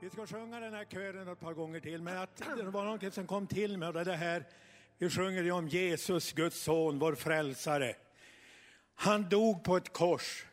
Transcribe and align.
Vi 0.00 0.10
ska 0.10 0.26
sjunga 0.26 0.60
den 0.60 0.74
här 0.74 0.84
kören 0.84 1.28
ett 1.28 1.40
par 1.40 1.54
gånger 1.54 1.80
till, 1.80 2.02
men 2.02 2.18
att 2.18 2.42
det 2.56 2.62
var 2.62 2.84
någonting 2.84 3.10
som 3.10 3.26
kom 3.26 3.46
till 3.46 3.78
mig 3.78 3.88
och 3.88 3.94
det 3.94 4.00
är 4.00 4.04
det 4.04 4.16
här, 4.16 4.44
vi 4.98 5.10
sjunger 5.10 5.42
ju 5.42 5.50
om 5.50 5.68
Jesus, 5.68 6.32
Guds 6.32 6.62
son, 6.62 6.98
vår 6.98 7.14
frälsare. 7.14 7.94
Han 8.94 9.28
dog 9.28 9.64
på 9.64 9.76
ett 9.76 9.92
kors 9.92 10.44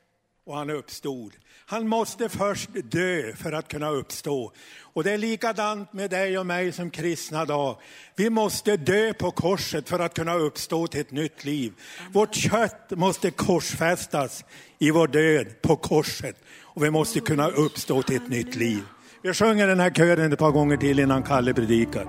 och 0.46 0.58
han 0.58 0.70
uppstod. 0.70 1.34
Han 1.66 1.88
måste 1.88 2.30
först 2.30 2.70
dö 2.74 3.34
för 3.36 3.52
att 3.52 3.68
kunna 3.68 3.90
uppstå. 3.90 4.52
Och 4.82 5.04
det 5.04 5.12
är 5.12 5.18
likadant 5.18 5.94
med 5.94 6.10
dig 6.10 6.40
och 6.40 6.46
mig 6.46 6.72
som 6.72 6.90
kristna 6.90 7.46
dag. 7.46 7.78
Vi 8.16 8.30
måste 8.30 8.78
dö 8.78 9.14
på 9.14 9.32
korset 9.32 9.90
för 9.90 10.00
att 10.00 10.14
kunna 10.14 10.36
uppstå 10.36 10.88
till 10.88 11.02
ett 11.02 11.12
nytt 11.12 11.46
liv. 11.46 11.74
Vårt 12.12 12.36
kött 12.36 12.92
måste 12.92 13.32
korsfästas 13.32 14.46
i 14.80 14.92
vår 14.92 15.08
död 15.08 15.62
på 15.62 15.76
korset 15.76 16.36
och 16.62 16.84
vi 16.84 16.92
måste 16.92 17.20
kunna 17.20 17.48
uppstå 17.50 18.02
till 18.02 18.16
ett 18.16 18.30
nytt 18.30 18.56
liv. 18.56 18.84
Vi 19.26 19.34
sjunger 19.34 19.68
den 19.68 19.80
här 19.80 19.90
kören 19.90 20.34
ett 20.34 20.40
par 20.40 20.52
gånger 20.52 20.78
till 20.78 21.00
innan 21.00 21.24
Kalle 21.24 21.54
predikar. 21.54 22.06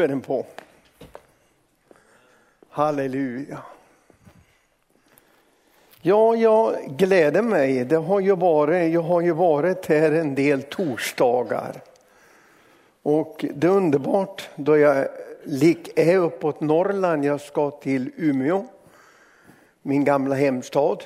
Nu 0.00 0.04
är 0.04 0.08
den 0.08 0.20
på. 0.20 0.46
Halleluja. 2.68 3.62
Ja, 6.00 6.36
jag 6.36 6.76
gläder 6.88 7.42
mig. 7.42 7.84
Det 7.84 7.96
har 7.96 8.20
ju 8.20 8.36
varit, 8.36 8.92
jag 8.92 9.00
har 9.00 9.20
ju 9.20 9.32
varit 9.32 9.86
här 9.86 10.12
en 10.12 10.34
del 10.34 10.62
torsdagar. 10.62 11.82
Och 13.02 13.44
det 13.54 13.66
är 13.66 13.70
underbart 13.70 14.48
då 14.56 14.78
jag 14.78 15.08
är 15.96 16.16
uppåt 16.16 16.60
Norrland. 16.60 17.24
Jag 17.24 17.40
ska 17.40 17.70
till 17.70 18.12
Umeå, 18.16 18.66
min 19.82 20.04
gamla 20.04 20.34
hemstad 20.34 21.04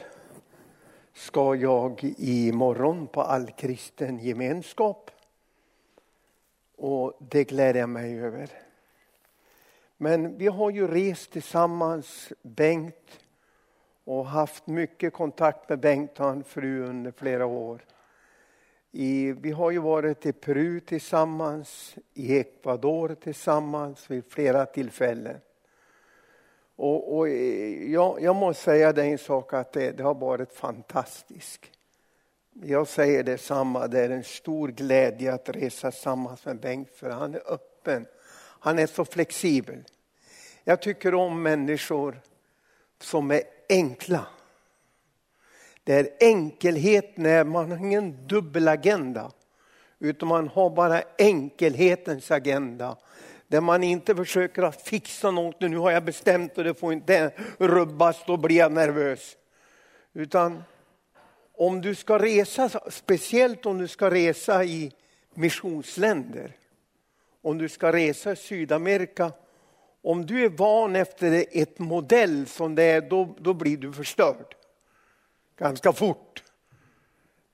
ska 1.15 1.55
jag 1.55 2.15
imorgon 2.19 3.07
på 3.07 3.23
allkristen 3.23 4.19
gemenskap. 4.19 5.11
Och 6.77 7.13
det 7.19 7.45
gläder 7.45 7.81
jag 7.81 7.89
mig 7.89 8.21
över. 8.21 8.51
Men 10.05 10.39
vi 10.39 10.47
har 10.47 10.71
ju 10.71 10.89
rest 10.89 11.31
tillsammans, 11.31 12.33
Bengt, 12.43 13.21
och 14.05 14.27
haft 14.27 14.67
mycket 14.67 15.13
kontakt 15.13 15.69
med 15.69 15.81
Bengt 15.81 16.21
och 16.21 16.27
hans 16.27 16.47
fru 16.47 16.85
under 16.85 17.11
flera 17.11 17.47
år. 17.47 17.85
I, 18.93 19.33
vi 19.33 19.51
har 19.51 19.71
ju 19.71 19.79
varit 19.79 20.27
i 20.27 20.33
Peru 20.33 20.81
tillsammans, 20.81 21.97
i 22.15 22.39
Ecuador 22.39 23.17
tillsammans 23.23 24.11
vid 24.11 24.25
flera 24.29 24.67
tillfällen. 24.67 25.37
Och, 26.77 27.17
och 27.17 27.29
eh, 27.29 27.93
jag, 27.93 28.23
jag 28.23 28.37
måste 28.37 28.63
säga 28.63 28.93
dig 28.93 29.13
en 29.13 29.19
sak 29.19 29.53
att 29.53 29.73
det, 29.73 29.91
det 29.91 30.03
har 30.03 30.15
varit 30.15 30.53
fantastiskt. 30.53 31.65
Jag 32.53 32.89
säger 32.89 33.23
detsamma, 33.23 33.87
det 33.87 34.01
är 34.01 34.11
en 34.11 34.25
stor 34.25 34.69
glädje 34.69 35.35
att 35.35 35.49
resa 35.49 35.91
tillsammans 35.91 36.47
med 36.47 36.61
Bengt 36.61 36.91
för 36.95 37.11
han 37.11 37.35
är 37.35 37.53
öppen. 37.53 38.07
Han 38.65 38.79
är 38.79 38.87
så 38.87 39.05
flexibel. 39.05 39.85
Jag 40.65 40.83
tycker 40.83 41.15
om 41.15 41.43
människor 41.43 42.21
som 43.01 43.31
är 43.31 43.43
enkla. 43.69 44.27
Det 45.85 45.95
är 45.95 46.09
enkelhet 46.21 47.17
när 47.17 47.45
man 47.45 47.71
har 47.71 47.79
ingen 47.79 48.27
dubbelagenda. 48.27 49.31
Utan 49.99 50.29
man 50.29 50.49
har 50.49 50.71
bara 50.71 51.03
enkelhetens 51.19 52.31
agenda. 52.31 52.97
Där 53.49 53.61
man 53.61 53.83
inte 53.83 54.15
försöker 54.15 54.63
att 54.63 54.83
fixa 54.83 55.31
något, 55.31 55.61
nu 55.61 55.77
har 55.77 55.91
jag 55.91 56.05
bestämt 56.05 56.59
och 56.59 56.65
det 56.65 56.75
får 56.75 56.93
inte 56.93 57.33
rubbas, 57.59 58.25
då 58.27 58.37
blir 58.37 58.57
jag 58.57 58.73
nervös. 58.73 59.37
Utan 60.13 60.63
om 61.53 61.81
du 61.81 61.95
ska 61.95 62.19
resa, 62.19 62.71
speciellt 62.91 63.67
om 63.67 63.79
du 63.79 63.89
ska 63.89 64.11
resa 64.11 64.65
i 64.65 64.93
missionsländer, 65.35 66.57
om 67.43 67.59
du 67.59 67.69
ska 67.69 67.93
resa 67.93 68.33
i 68.33 68.37
Sydamerika, 68.37 69.33
om 70.05 70.27
du 70.27 70.45
är 70.45 70.49
van 70.49 70.97
efter 70.97 71.47
ett 71.51 71.79
modell 71.79 72.47
som 72.47 72.75
det 72.75 72.83
är, 72.83 73.01
då, 73.01 73.35
då 73.39 73.55
blir 73.55 73.77
du 73.77 73.93
förstörd. 73.93 74.55
Ganska 75.59 75.93
fort. 75.93 76.43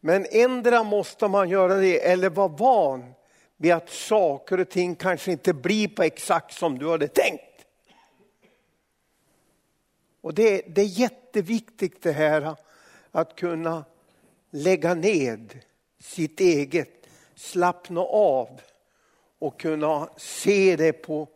Men 0.01 0.27
ändra 0.31 0.83
måste 0.83 1.29
man 1.29 1.49
göra 1.49 1.75
det, 1.75 2.07
eller 2.07 2.31
vara 2.31 2.49
van 2.49 3.15
vid 3.57 3.73
att 3.73 3.91
saker 3.91 4.61
och 4.61 4.69
ting 4.69 4.95
kanske 4.95 5.33
inte 5.33 5.53
blir 5.53 5.89
på 5.89 6.03
exakt 6.03 6.55
som 6.55 6.79
du 6.79 6.91
hade 6.91 7.09
tänkt. 7.09 7.67
Och 10.21 10.35
det, 10.35 10.63
det 10.67 10.81
är 10.81 11.01
jätteviktigt 11.01 12.03
det 12.03 12.13
här 12.13 12.57
att 13.11 13.37
kunna 13.37 13.85
lägga 14.51 14.95
ned 14.95 15.59
sitt 15.99 16.41
eget, 16.41 17.07
slappna 17.35 18.01
av 18.01 18.61
och 19.39 19.61
kunna 19.61 20.09
se 20.17 20.77
det 20.77 20.93
på, 20.93 21.29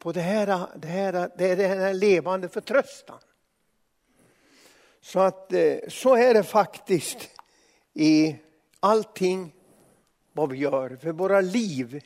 på 0.00 0.12
det, 0.12 0.20
här, 0.20 0.46
det, 0.76 0.88
här, 0.88 1.30
det, 1.36 1.50
är 1.50 1.56
den 1.56 1.78
här 1.78 1.94
levande 1.94 2.48
förtröstan. 2.48 3.18
Så 5.00 5.20
att 5.20 5.52
eh, 5.52 5.76
så 5.88 6.16
är 6.16 6.34
det 6.34 6.42
faktiskt 6.42 7.30
i 7.94 8.36
allting 8.80 9.54
vad 10.32 10.50
vi 10.50 10.58
gör. 10.58 10.96
För 10.96 11.12
våra 11.12 11.40
liv 11.40 12.02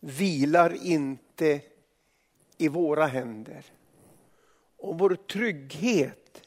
vilar 0.00 0.86
inte 0.86 1.60
i 2.56 2.68
våra 2.68 3.06
händer. 3.06 3.64
Och 4.76 4.98
vår 4.98 5.14
trygghet 5.14 6.42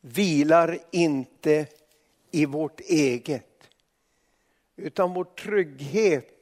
vilar 0.00 0.78
inte 0.90 1.66
i 2.30 2.46
vårt 2.46 2.80
eget. 2.80 3.70
Utan 4.76 5.14
vår 5.14 5.24
trygghet, 5.24 6.35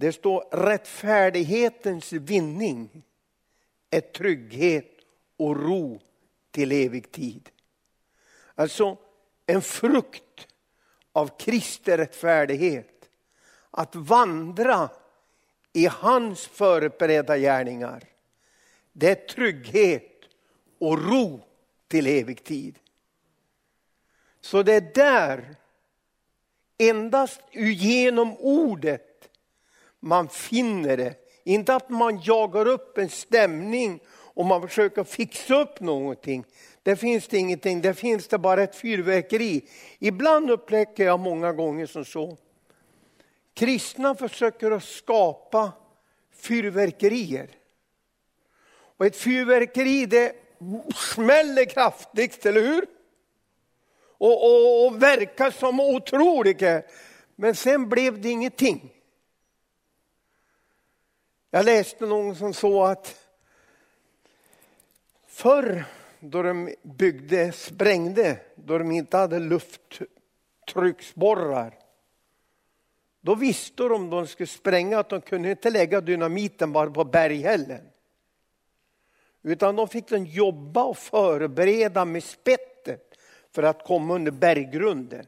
det 0.00 0.12
står 0.12 0.44
rättfärdighetens 0.52 2.12
vinning 2.12 3.02
är 3.90 4.00
trygghet 4.00 4.90
och 5.36 5.56
ro 5.56 6.00
till 6.50 6.72
evig 6.72 7.12
tid. 7.12 7.50
Alltså 8.54 8.98
en 9.46 9.62
frukt 9.62 10.48
av 11.12 11.38
Kristi 11.38 11.96
rättfärdighet. 11.96 13.10
Att 13.70 13.94
vandra 13.94 14.90
i 15.72 15.86
hans 15.86 16.46
förberedda 16.46 17.38
gärningar. 17.38 18.04
Det 18.92 19.10
är 19.10 19.26
trygghet 19.34 20.24
och 20.78 21.10
ro 21.10 21.40
till 21.88 22.06
evig 22.06 22.44
tid. 22.44 22.78
Så 24.40 24.62
det 24.62 24.74
är 24.74 24.92
där, 24.94 25.56
endast 26.78 27.40
genom 27.52 28.36
ordet, 28.36 29.07
man 30.00 30.28
finner 30.28 30.96
det. 30.96 31.14
Inte 31.44 31.74
att 31.74 31.90
man 31.90 32.20
jagar 32.24 32.68
upp 32.68 32.98
en 32.98 33.10
stämning 33.10 34.00
och 34.10 34.46
man 34.46 34.68
försöker 34.68 35.04
fixa 35.04 35.60
upp 35.60 35.80
någonting. 35.80 36.44
Där 36.82 36.96
finns 36.96 37.28
det 37.28 37.38
ingenting, 37.38 37.80
där 37.80 37.92
finns 37.92 38.28
det 38.28 38.38
bara 38.38 38.62
ett 38.62 38.76
fyrverkeri. 38.76 39.68
Ibland 39.98 40.50
upplever 40.50 41.04
jag 41.04 41.20
många 41.20 41.52
gånger 41.52 41.86
som 41.86 42.04
så. 42.04 42.36
Kristna 43.54 44.14
försöker 44.14 44.70
att 44.70 44.84
skapa 44.84 45.72
fyrverkerier. 46.32 47.48
Och 48.96 49.06
ett 49.06 49.16
fyrverkeri 49.16 50.06
det 50.06 50.32
smäller 50.94 51.64
kraftigt, 51.64 52.46
eller 52.46 52.60
hur? 52.60 52.86
Och, 54.18 54.44
och, 54.44 54.86
och 54.86 55.02
verkar 55.02 55.50
som 55.50 55.80
otroligt. 55.80 56.62
Men 57.36 57.54
sen 57.54 57.88
blev 57.88 58.20
det 58.20 58.28
ingenting. 58.28 58.92
Jag 61.50 61.64
läste 61.64 62.06
någon 62.06 62.36
som 62.36 62.54
sa 62.54 62.90
att 62.90 63.28
förr 65.26 65.84
då 66.20 66.42
de 66.42 66.74
byggde, 66.82 67.52
sprängde, 67.52 68.40
då 68.54 68.78
de 68.78 68.90
inte 68.90 69.16
hade 69.16 69.38
lufttrycksborrar, 69.38 71.78
då 73.20 73.34
visste 73.34 73.82
de 73.82 73.92
om 73.92 74.10
de 74.10 74.26
skulle 74.26 74.46
spränga 74.46 74.98
att 74.98 75.08
de 75.08 75.20
kunde 75.20 75.50
inte 75.50 75.70
lägga 75.70 76.00
dynamiten 76.00 76.72
bara 76.72 76.90
på 76.90 77.04
berghällen. 77.04 77.88
Utan 79.42 79.76
de 79.76 79.88
fick 79.88 80.08
den 80.08 80.24
jobba 80.24 80.84
och 80.84 80.98
förbereda 80.98 82.04
med 82.04 82.24
spettet 82.24 83.14
för 83.54 83.62
att 83.62 83.84
komma 83.84 84.14
under 84.14 84.32
berggrunden. 84.32 85.26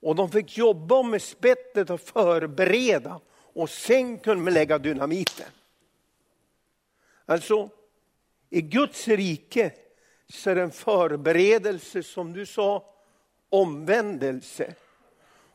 Och 0.00 0.14
de 0.14 0.30
fick 0.30 0.58
jobba 0.58 1.02
med 1.02 1.22
spettet 1.22 1.90
och 1.90 2.00
förbereda 2.00 3.20
och 3.54 3.70
sen 3.70 4.18
kunde 4.18 4.44
man 4.44 4.54
lägga 4.54 4.78
dynamiten. 4.78 5.46
Alltså, 7.26 7.70
i 8.50 8.62
Guds 8.62 9.08
rike 9.08 9.72
så 10.28 10.50
är 10.50 10.54
det 10.54 10.62
en 10.62 10.70
förberedelse, 10.70 12.02
som 12.02 12.32
du 12.32 12.46
sa, 12.46 12.94
omvändelse. 13.48 14.74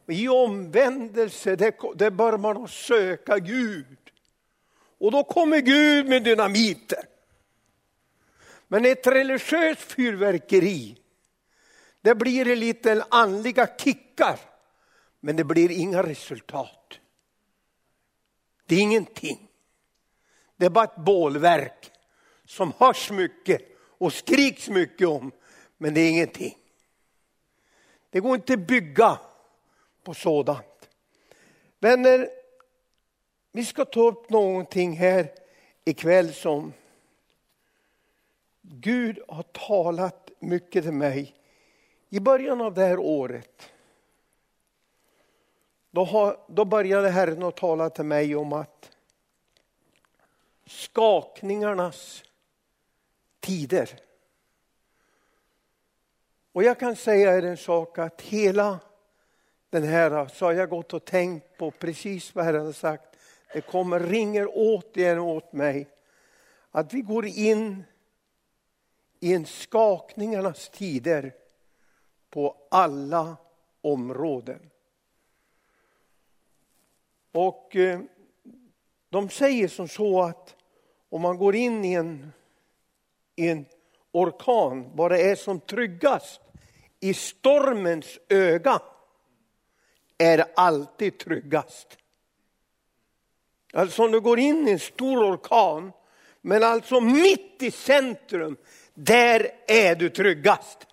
Och 0.06 0.13
I 0.13 0.28
omvändelse 0.28 1.56
där, 1.56 2.10
bör 2.10 2.38
man 2.38 2.68
söka 2.68 3.40
Gud. 3.40 3.98
Och 4.98 5.12
då 5.12 5.24
kommer 5.24 5.60
Gud 5.60 6.10
med 6.10 6.24
dynamiten. 6.24 7.04
Men 8.68 8.86
ett 8.86 9.07
religiöst 9.07 9.81
fyrverkeri, 9.81 10.98
det 12.01 12.16
blir 12.16 12.56
lite 12.56 13.06
andliga 13.10 13.68
kickar, 13.78 14.40
men 15.19 15.36
det 15.36 15.44
blir 15.44 15.72
inga 15.72 16.04
resultat. 16.04 16.99
Det 18.69 18.75
är 18.75 18.81
ingenting. 18.81 19.48
Det 20.57 20.66
är 20.66 20.69
bara 20.69 20.86
ett 20.86 20.95
bålverk 20.95 21.92
som 22.45 22.74
hörs 22.77 23.12
mycket 23.12 23.62
och 23.81 24.13
skriks 24.13 24.69
mycket 24.69 25.07
om, 25.07 25.31
men 25.77 25.94
det 25.94 26.01
är 26.01 26.10
ingenting. 26.10 26.57
Det 28.10 28.19
går 28.19 28.36
inte 28.36 28.54
att 28.54 28.68
bygga 28.68 29.19
på 30.04 30.13
sådant. 30.13 30.89
Vänner, 31.80 32.30
vi 33.51 33.66
ska 33.66 33.86
ta 33.86 34.07
upp 34.07 34.30
någonting 34.30 34.98
här 34.98 35.31
ikväll 35.86 36.33
som 36.33 36.74
Gud 38.62 39.19
har 39.27 39.44
talat 39.44 40.30
mycket 40.39 40.83
till 40.83 40.94
mig. 40.94 41.36
I 42.10 42.19
början 42.19 42.62
av 42.62 42.74
det 42.74 42.86
här 42.86 43.00
året 43.00 43.69
då, 45.91 46.03
har, 46.03 46.39
då 46.47 46.65
började 46.65 47.09
Herren 47.09 47.44
att 47.44 47.57
tala 47.57 47.89
till 47.89 48.06
mig 48.06 48.36
om 48.36 48.53
att 48.53 48.91
skakningarnas 50.65 52.24
tider. 53.39 54.00
Och 56.51 56.63
jag 56.63 56.80
kan 56.80 56.95
säga 56.95 57.38
er 57.38 57.45
en 57.45 57.57
sak 57.57 57.97
att 57.97 58.21
hela 58.21 58.80
den 59.69 59.83
här 59.83 60.27
så 60.27 60.45
har 60.45 60.53
jag 60.53 60.69
gått 60.69 60.94
och 60.94 61.06
tänkt 61.06 61.57
på 61.57 61.71
precis 61.71 62.36
vad 62.36 62.45
Herren 62.45 62.65
har 62.65 62.74
sagt. 62.74 63.15
Det 63.53 63.62
kommer, 63.62 64.00
ringer 64.00 64.47
återigen 64.53 65.19
åt 65.19 65.53
mig 65.53 65.88
att 66.71 66.94
vi 66.94 67.01
går 67.01 67.25
in 67.25 67.83
i 69.19 69.33
en 69.33 69.45
skakningarnas 69.45 70.69
tider 70.69 71.33
på 72.30 72.57
alla 72.71 73.38
områden. 73.81 74.69
Och 77.31 77.75
eh, 77.75 77.99
de 79.09 79.29
säger 79.29 79.67
som 79.67 79.87
så 79.87 80.21
att 80.21 80.55
om 81.09 81.21
man 81.21 81.37
går 81.37 81.55
in 81.55 81.85
i 81.85 81.93
en, 81.93 82.33
i 83.35 83.47
en 83.47 83.65
orkan, 84.11 84.95
vad 84.95 85.11
det 85.11 85.21
är 85.21 85.35
som 85.35 85.59
tryggast, 85.59 86.41
i 86.99 87.13
stormens 87.13 88.19
öga 88.29 88.81
är 90.17 90.45
alltid 90.55 91.17
tryggast. 91.17 91.97
Alltså 93.73 94.03
om 94.03 94.11
du 94.11 94.19
går 94.19 94.39
in 94.39 94.67
i 94.67 94.71
en 94.71 94.79
stor 94.79 95.33
orkan, 95.33 95.91
men 96.41 96.63
alltså 96.63 97.01
mitt 97.01 97.63
i 97.63 97.71
centrum, 97.71 98.57
där 98.93 99.51
är 99.67 99.95
du 99.95 100.09
tryggast. 100.09 100.87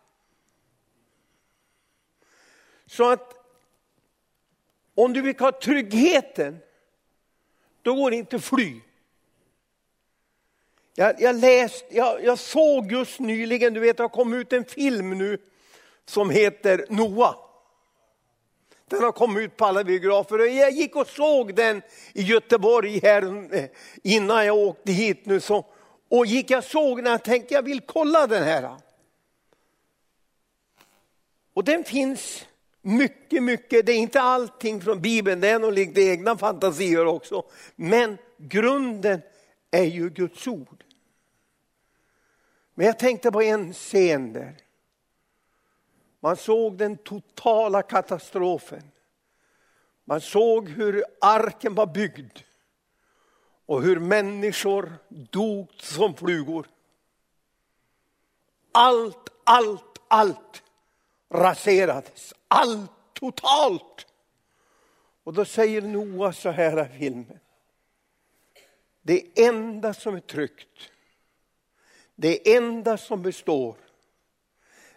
Så 2.86 3.10
att 3.10 3.35
om 4.96 5.12
du 5.12 5.22
vill 5.22 5.38
ha 5.38 5.52
tryggheten, 5.52 6.58
då 7.82 7.94
går 7.94 8.10
det 8.10 8.16
inte 8.16 8.37
att 8.37 8.44
fly. 8.44 8.81
Jag, 10.94 11.20
jag, 11.20 11.37
läst, 11.37 11.84
jag, 11.90 12.25
jag 12.25 12.38
såg 12.38 12.93
just 12.93 13.20
nyligen, 13.20 13.75
du 13.75 13.81
vet 13.81 13.96
det 13.96 14.02
har 14.02 14.08
kommit 14.08 14.40
ut 14.40 14.52
en 14.52 14.64
film 14.64 15.19
nu 15.19 15.38
som 16.04 16.31
heter 16.31 16.87
Noah. 16.88 17.37
Den 18.88 19.02
har 19.02 19.12
kommit 19.12 19.43
ut 19.43 19.56
på 19.56 19.64
alla 19.64 19.84
biografer. 19.84 20.40
och 20.40 20.48
Jag 20.48 20.70
gick 20.70 20.96
och 20.96 21.08
såg 21.08 21.54
den 21.54 21.82
i 22.12 22.22
Göteborg 22.22 23.00
här 23.02 23.54
eh, 23.54 23.64
innan 24.02 24.46
jag 24.46 24.56
åkte 24.56 24.93
hit 24.93 25.26
nu. 25.26 25.40
Så, 25.40 25.66
och 26.08 26.26
gick 26.26 26.50
jag 26.50 26.64
såg 26.64 27.04
den 27.04 27.14
och 27.14 27.25
tänkte 27.25 27.54
jag 27.54 27.62
vill 27.62 27.81
kolla 27.81 28.26
den 28.26 28.43
här. 28.43 28.76
Och 31.54 31.64
den 31.64 31.84
finns 31.84 32.46
mycket, 32.86 33.42
mycket, 33.42 33.86
det 33.86 33.92
är 33.92 33.96
inte 33.96 34.20
allting 34.20 34.80
från 34.80 35.00
Bibeln, 35.00 35.40
det 35.40 35.48
är 35.48 35.58
nog 35.58 35.72
lite 35.72 36.00
egna 36.00 36.38
fantasier 36.38 37.06
också. 37.06 37.44
Men 37.76 38.18
grunden 38.38 39.22
är 39.70 39.84
ju 39.84 40.10
Guds 40.10 40.46
ord. 40.46 40.84
Men 42.74 42.86
jag 42.86 42.98
tänkte 42.98 43.32
på 43.32 43.43
en 43.43 43.72
scen 43.72 44.32
där. 44.32 44.56
Man 46.20 46.36
såg 46.36 46.78
den 46.78 46.96
totala 46.96 47.82
katastrofen. 47.82 48.82
Man 50.05 50.20
såg 50.20 50.69
hur 50.69 51.05
arken 51.20 51.74
var 51.74 51.86
byggd 51.86 52.38
och 53.66 53.82
hur 53.82 54.00
människor 54.00 54.93
dog 55.08 55.69
som 55.76 56.14
flugor. 56.14 56.66
Allt, 58.72 59.28
allt, 59.44 60.02
allt 60.08 60.62
raserades. 61.36 62.34
Allt 62.48 62.90
totalt. 63.12 64.06
Och 65.24 65.32
då 65.32 65.44
säger 65.44 65.82
Noa 65.82 66.32
så 66.32 66.50
här 66.50 66.86
i 66.86 66.98
filmen. 66.98 67.38
Det 69.02 69.44
enda 69.46 69.94
som 69.94 70.14
är 70.14 70.20
tryggt, 70.20 70.90
det 72.14 72.55
enda 72.56 72.98
som 72.98 73.22
består, 73.22 73.76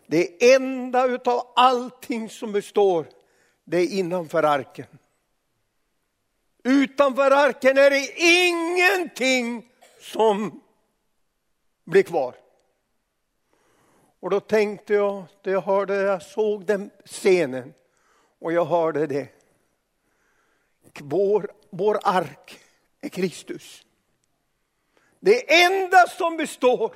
det 0.07 0.53
enda 0.55 1.07
utav 1.07 1.53
allting 1.55 2.29
som 2.29 2.51
består, 2.51 3.07
det 3.63 3.77
är 3.77 3.87
innanför 3.87 4.43
arken. 4.43 4.87
Utanför 6.63 7.31
arken 7.31 7.77
är 7.77 7.89
det 7.89 8.21
ingenting 8.21 9.71
som 10.01 10.61
blir 11.83 12.03
kvar. 12.03 12.35
Och 14.19 14.29
då 14.29 14.39
tänkte 14.39 14.93
jag, 14.93 15.25
jag 15.43 15.61
hörde, 15.61 15.95
jag 15.95 16.21
såg 16.21 16.65
den 16.65 16.91
scenen 17.05 17.73
och 18.39 18.53
jag 18.53 18.65
hörde 18.65 19.07
det. 19.07 19.27
Vår, 20.99 21.51
vår 21.69 21.99
ark 22.03 22.59
är 23.01 23.09
Kristus. 23.09 23.85
Det 25.19 25.63
enda 25.63 26.07
som 26.07 26.37
består, 26.37 26.95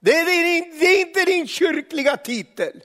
det 0.00 0.12
är, 0.12 0.24
din, 0.24 0.78
det 0.78 0.86
är 0.86 1.00
inte 1.00 1.24
din 1.24 1.48
kyrkliga 1.48 2.16
titel. 2.16 2.82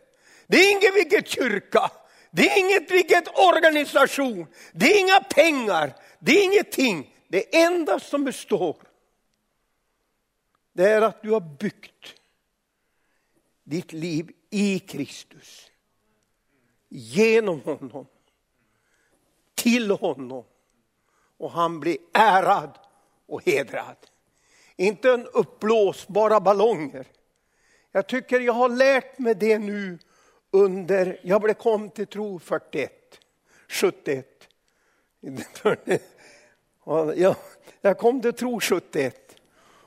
Det 0.47 0.57
är 0.57 0.71
ingen 0.71 0.93
vilket 0.93 1.27
kyrka, 1.27 1.91
det 2.31 2.49
är 2.49 2.59
inget 2.59 2.91
vilket 2.91 3.39
organisation, 3.39 4.47
det 4.71 4.85
är 4.85 4.99
inga 4.99 5.19
pengar, 5.19 5.93
det 6.19 6.31
är 6.31 6.43
ingenting. 6.43 7.15
Det 7.27 7.55
enda 7.55 7.99
som 7.99 8.23
består, 8.23 8.75
det 10.73 10.89
är 10.89 11.01
att 11.01 11.21
du 11.21 11.31
har 11.31 11.57
byggt 11.59 12.15
ditt 13.63 13.93
liv 13.93 14.31
i 14.49 14.79
Kristus. 14.79 15.71
Genom 16.89 17.61
honom. 17.61 18.07
Till 19.55 19.91
honom. 19.91 20.43
Och 21.37 21.51
han 21.51 21.79
blir 21.79 21.97
ärad 22.13 22.79
och 23.25 23.45
hedrad. 23.45 23.97
Inte 24.75 25.11
en 25.11 25.27
uppblåsbara 25.27 26.39
ballonger. 26.39 27.07
Jag 27.91 28.07
tycker 28.07 28.39
jag 28.39 28.53
har 28.53 28.69
lärt 28.69 29.19
mig 29.19 29.35
det 29.35 29.59
nu 29.59 29.99
under, 30.51 31.19
jag 31.23 31.41
blev 31.41 31.53
kom 31.53 31.89
till 31.89 32.07
tro 32.07 32.39
41, 32.39 33.19
71. 33.67 34.43
Jag, 36.85 37.35
jag 37.81 37.97
kom 37.97 38.21
till 38.21 38.33
tro 38.33 38.59
71. 38.59 39.22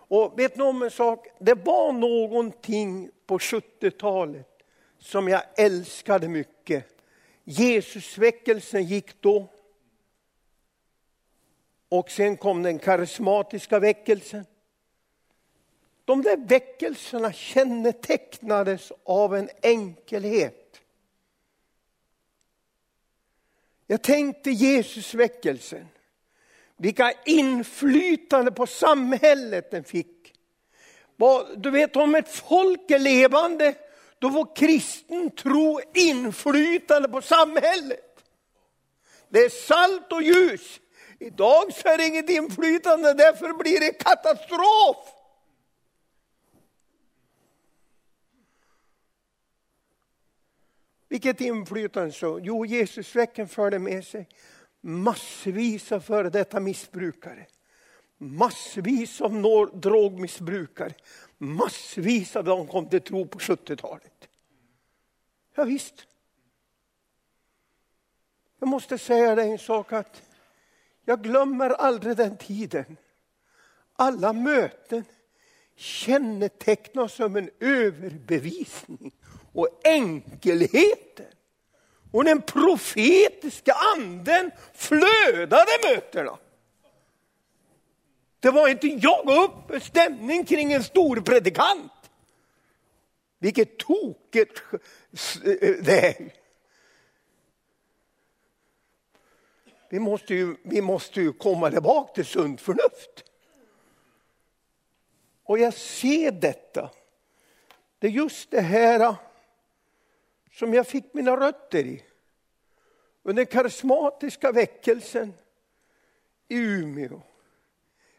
Och 0.09 0.39
vet 0.39 0.57
ni 0.57 0.63
om 0.63 0.83
en 0.83 0.91
sak? 0.91 1.27
Det 1.39 1.55
var 1.55 1.93
någonting 1.93 3.11
på 3.27 3.39
70-talet 3.39 4.63
som 4.99 5.29
jag 5.29 5.43
älskade 5.57 6.29
mycket. 6.29 6.85
Jesusväckelsen 7.45 8.85
gick 8.85 9.23
då. 9.23 9.49
Och 11.89 12.11
sen 12.11 12.37
kom 12.37 12.63
den 12.63 12.79
karismatiska 12.79 13.79
väckelsen. 13.79 14.45
De 16.05 16.23
där 16.23 16.37
väckelserna 16.37 17.33
kännetecknades 17.33 18.93
av 19.05 19.37
en 19.37 19.51
enkelhet. 19.63 20.81
Jag 23.87 24.03
tänkte 24.03 24.51
Jesusväckelsen, 24.51 25.89
vilka 26.77 27.13
inflytande 27.25 28.53
på 28.53 28.67
samhället 28.67 29.71
den 29.71 29.85
fick. 29.85 30.33
Du 31.57 31.71
vet 31.71 31.97
om 31.97 32.15
ett 32.15 32.29
folk 32.29 32.91
är 32.91 32.99
levande, 32.99 33.75
då 34.19 34.31
får 34.31 34.57
kristen 34.57 35.31
tro 35.31 35.81
inflytande 35.95 37.09
på 37.09 37.23
samhället. 37.23 38.25
Det 39.29 39.39
är 39.39 39.49
salt 39.49 40.13
och 40.13 40.23
ljus. 40.23 40.81
Idag 41.19 41.73
så 41.73 41.89
är 41.89 41.99
det 41.99 42.07
inget 42.07 42.31
inflytande, 42.31 43.15
därför 43.15 43.53
blir 43.53 43.81
det 43.81 43.93
katastrof. 43.93 45.13
Vilket 51.09 51.41
inflytande 51.41 52.13
så? 52.13 52.41
Jo, 52.43 52.67
Jesusveckan 52.67 53.49
förde 53.49 53.79
med 53.79 54.05
sig 54.05 54.29
massvis 54.87 55.93
av 55.93 56.01
före 56.01 56.31
detta 56.31 56.61
missbrukare. 56.61 57.47
Massvis 58.19 59.21
av 59.21 59.71
drogmissbrukare. 59.81 60.95
Massvis 61.39 62.37
av 62.37 62.45
dem 62.45 62.67
kom 62.67 62.89
till 62.89 63.01
tro 63.01 63.27
på 63.27 63.39
70-talet. 63.39 64.29
Ja, 65.55 65.65
visst. 65.65 66.07
Jag 68.59 68.69
måste 68.69 68.99
säga 68.99 69.35
dig 69.35 69.51
en 69.51 69.59
sak 69.59 69.93
att 69.93 70.23
jag 71.05 71.23
glömmer 71.23 71.71
aldrig 71.71 72.17
den 72.17 72.37
tiden. 72.37 72.97
Alla 73.93 74.33
möten 74.33 75.05
kännetecknas 75.77 77.13
som 77.13 77.37
en 77.37 77.51
överbevisning 77.61 79.13
och 79.53 79.69
enkelheten. 79.85 81.36
Och 82.13 82.25
den 82.25 82.43
profetiska 82.43 83.73
anden 83.97 84.51
flödade 84.75 85.71
mötena. 85.85 86.39
Det 88.41 88.51
var 88.51 88.69
inte 88.69 88.87
jag 88.87 89.29
upp 89.29 89.83
stämning 89.83 90.45
kring 90.45 90.73
en 90.73 90.85
stor 90.85 91.21
predikant. 91.21 91.93
Vilket 93.39 93.79
tokigt 93.79 94.63
eh, 94.73 95.53
eh, 95.53 95.77
det 95.83 96.09
är. 96.09 96.33
Vi 99.89 99.99
måste, 99.99 100.35
ju, 100.35 100.57
vi 100.63 100.81
måste 100.81 101.21
ju 101.21 101.33
komma 101.33 101.71
tillbaka 101.71 102.13
till 102.13 102.25
sunt 102.25 102.61
förnuft. 102.61 103.25
Och 105.45 105.59
jag 105.59 105.75
ser 105.75 106.33
detta. 106.33 106.91
Det 107.99 108.07
är 108.07 108.11
just 108.11 108.51
det 108.51 108.61
här 108.61 109.15
som 110.57 110.75
jag 110.75 110.87
fick 110.87 111.15
mina 111.15 111.37
rötter 111.37 111.85
i. 111.85 112.05
Under 113.23 113.45
den 113.45 113.47
karismatiska 113.47 114.53
väckelsen 114.53 115.33
i 116.49 116.57
Umeå. 116.57 117.23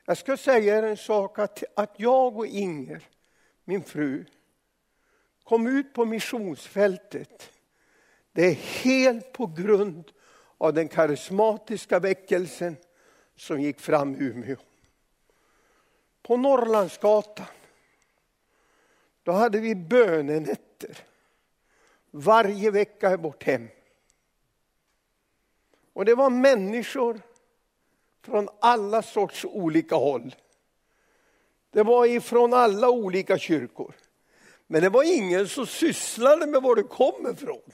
Jag 0.06 0.18
ska 0.18 0.38
säga 0.38 0.78
er 0.78 0.84
en 0.84 0.98
sak, 0.98 1.40
att, 1.40 1.64
att 1.76 1.94
jag 1.98 2.38
och 2.38 2.48
Inger, 2.48 3.04
min 3.64 3.84
fru, 3.84 4.26
kom 5.44 5.68
ut 5.68 5.94
på 5.94 6.06
missionsfältet. 6.06 7.52
Det 8.32 8.46
är 8.46 8.54
helt 8.54 9.32
på 9.32 9.46
grund 9.46 10.12
av 10.58 10.74
den 10.74 10.88
karismatiska 10.88 12.00
väckelsen 12.00 12.76
som 13.36 13.62
gick 13.62 13.80
fram 13.80 14.16
i 14.16 14.24
Umeå. 14.24 14.58
På 16.22 16.38
Norrlandsgatan, 16.38 17.46
då 19.24 19.32
hade 19.32 19.60
vi 19.60 19.76
bönenätter 19.76 20.98
varje 22.18 22.72
vecka 22.72 23.14
i 23.14 23.18
vårt 23.18 23.44
hem. 23.44 23.68
Och 25.94 26.06
det 26.06 26.16
var 26.16 26.30
människor 26.30 27.22
från 28.22 28.50
alla 28.60 29.02
sorts 29.02 29.46
olika 29.46 29.96
håll. 29.96 30.36
Det 31.72 31.84
var 31.84 32.06
ifrån 32.06 32.54
alla 32.54 32.90
olika 32.90 33.38
kyrkor. 33.38 33.96
Men 34.68 34.82
det 34.82 34.90
var 34.90 35.04
ingen 35.18 35.48
som 35.48 35.66
sysslade 35.66 36.48
med 36.48 36.62
var 36.62 36.76
du 36.76 36.84
kom 36.84 37.28
ifrån. 37.28 37.72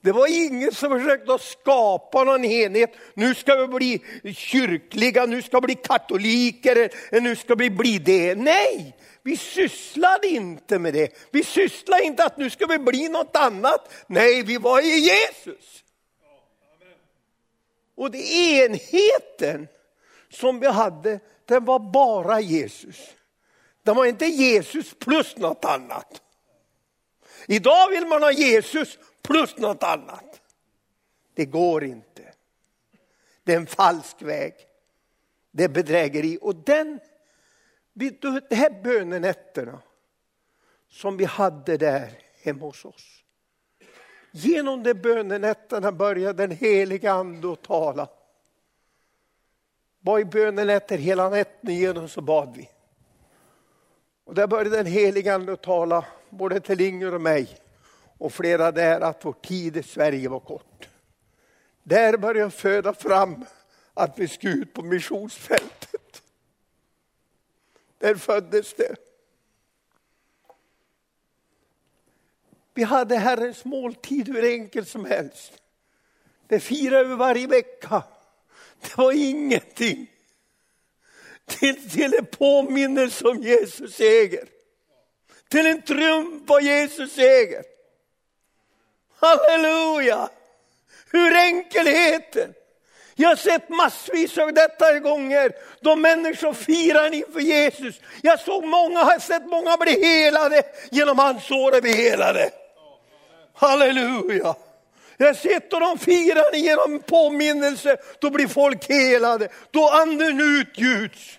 Det 0.00 0.12
var 0.12 0.46
ingen 0.46 0.72
som 0.72 0.98
försökte 0.98 1.38
skapa 1.38 2.24
någon 2.24 2.44
enhet. 2.44 2.92
Nu 3.14 3.34
ska 3.34 3.56
vi 3.56 3.66
bli 3.66 4.00
kyrkliga, 4.34 5.26
nu 5.26 5.42
ska 5.42 5.60
vi 5.60 5.66
bli 5.66 5.74
katoliker, 5.74 6.90
nu 7.20 7.36
ska 7.36 7.54
vi 7.54 7.70
bli 7.70 7.98
det. 7.98 8.34
Nej, 8.34 8.96
vi 9.22 9.36
sysslade 9.36 10.26
inte 10.26 10.78
med 10.78 10.94
det. 10.94 11.28
Vi 11.30 11.44
sysslade 11.44 12.02
inte 12.02 12.24
att 12.24 12.36
nu 12.36 12.50
ska 12.50 12.66
vi 12.66 12.78
bli 12.78 13.08
något 13.08 13.36
annat. 13.36 13.92
Nej, 14.06 14.42
vi 14.42 14.56
var 14.56 14.80
i 14.80 14.98
Jesus. 14.98 15.84
Och 17.96 18.10
det 18.10 18.32
enheten 18.32 19.68
som 20.30 20.60
vi 20.60 20.66
hade, 20.66 21.20
den 21.44 21.64
var 21.64 21.78
bara 21.78 22.40
Jesus. 22.40 22.96
Den 23.82 23.96
var 23.96 24.04
inte 24.04 24.26
Jesus 24.26 24.94
plus 24.98 25.36
något 25.36 25.64
annat. 25.64 26.22
Idag 27.46 27.90
vill 27.90 28.06
man 28.06 28.22
ha 28.22 28.32
Jesus 28.32 28.98
plus 29.22 29.56
något 29.56 29.82
annat. 29.82 30.40
Det 31.34 31.44
går 31.44 31.84
inte. 31.84 32.22
Det 33.44 33.52
är 33.52 33.56
en 33.56 33.66
falsk 33.66 34.22
väg. 34.22 34.54
Det 35.50 35.64
är 35.64 35.68
bedrägeri. 35.68 36.38
Och 36.40 36.54
den, 36.54 37.00
de 37.94 38.40
här 38.50 38.82
bönenätterna 38.82 39.78
som 40.88 41.16
vi 41.16 41.24
hade 41.24 41.76
där 41.76 42.18
hemma 42.42 42.66
hos 42.66 42.84
oss. 42.84 43.24
Genom 44.30 44.82
de 44.82 44.94
bönenätterna 44.94 45.92
började 45.92 46.46
den 46.46 46.56
heliga 46.56 47.12
ande 47.12 47.52
att 47.52 47.62
tala. 47.62 48.08
Var 50.00 50.18
i 50.18 50.24
bönenätter 50.24 50.98
hela 50.98 51.28
natten 51.28 51.70
igenom 51.70 52.08
så 52.08 52.20
bad 52.20 52.56
vi. 52.56 52.70
Och 54.24 54.34
där 54.34 54.46
började 54.46 54.76
den 54.76 54.86
heliga 54.86 55.34
ande 55.34 55.52
att 55.52 55.62
tala 55.62 56.06
både 56.30 56.60
till 56.60 56.80
Inger 56.80 57.14
och 57.14 57.20
mig 57.20 57.58
och 58.20 58.32
flera 58.32 58.72
där 58.72 59.00
att 59.00 59.24
vår 59.24 59.32
tid 59.32 59.76
i 59.76 59.82
Sverige 59.82 60.28
var 60.28 60.40
kort. 60.40 60.88
Där 61.82 62.16
började 62.16 62.50
föda 62.50 62.94
fram 62.94 63.44
att 63.94 64.18
vi 64.18 64.28
skulle 64.28 64.52
ut 64.52 64.72
på 64.72 64.82
missionsfältet. 64.82 66.22
Där 67.98 68.14
föddes 68.14 68.74
det. 68.74 68.96
Vi 72.74 72.82
hade 72.82 73.16
Herrens 73.16 73.64
måltid 73.64 74.28
hur 74.28 74.44
enkelt 74.44 74.88
som 74.88 75.04
helst. 75.04 75.52
Det 76.46 76.60
firade 76.60 77.08
vi 77.08 77.14
varje 77.14 77.46
vecka. 77.46 78.02
Det 78.80 78.96
var 78.96 79.12
ingenting. 79.12 80.10
Till, 81.46 81.90
till 81.90 82.14
en 82.14 82.26
påminnelse 82.26 83.28
om 83.28 83.42
Jesus 83.42 83.94
seger. 83.94 84.48
Till 85.48 85.66
en 85.66 85.82
triumf 85.82 86.50
av 86.50 86.62
Jesus 86.62 87.12
seger. 87.12 87.69
Halleluja! 89.20 90.28
Hur 91.12 91.36
enkelheten! 91.36 92.54
Jag 93.14 93.28
har 93.28 93.36
sett 93.36 93.68
massvis 93.68 94.38
av 94.38 94.52
detta 94.52 94.98
gånger 94.98 95.52
då 95.80 95.96
människor 95.96 96.52
firar 96.52 97.14
inför 97.14 97.40
Jesus. 97.40 98.00
Jag 98.22 98.40
såg 98.40 98.64
många, 98.64 99.04
har 99.04 99.18
sett 99.18 99.46
många 99.46 99.76
bli 99.76 100.04
helade 100.04 100.62
genom 100.90 101.18
hans 101.18 101.44
sår 101.44 101.74
är 101.74 101.80
vi 101.80 101.92
helade. 101.92 102.50
Halleluja! 103.54 104.54
Jag 105.16 105.26
har 105.26 105.34
sett 105.34 105.72
och 105.72 105.80
de 105.80 105.98
firar 105.98 106.54
genom 106.54 107.00
påminnelse, 107.00 107.96
då 108.20 108.30
blir 108.30 108.48
folk 108.48 108.88
helade, 108.88 109.48
då 109.70 109.88
anden 109.88 110.40
utgjuts. 110.40 111.38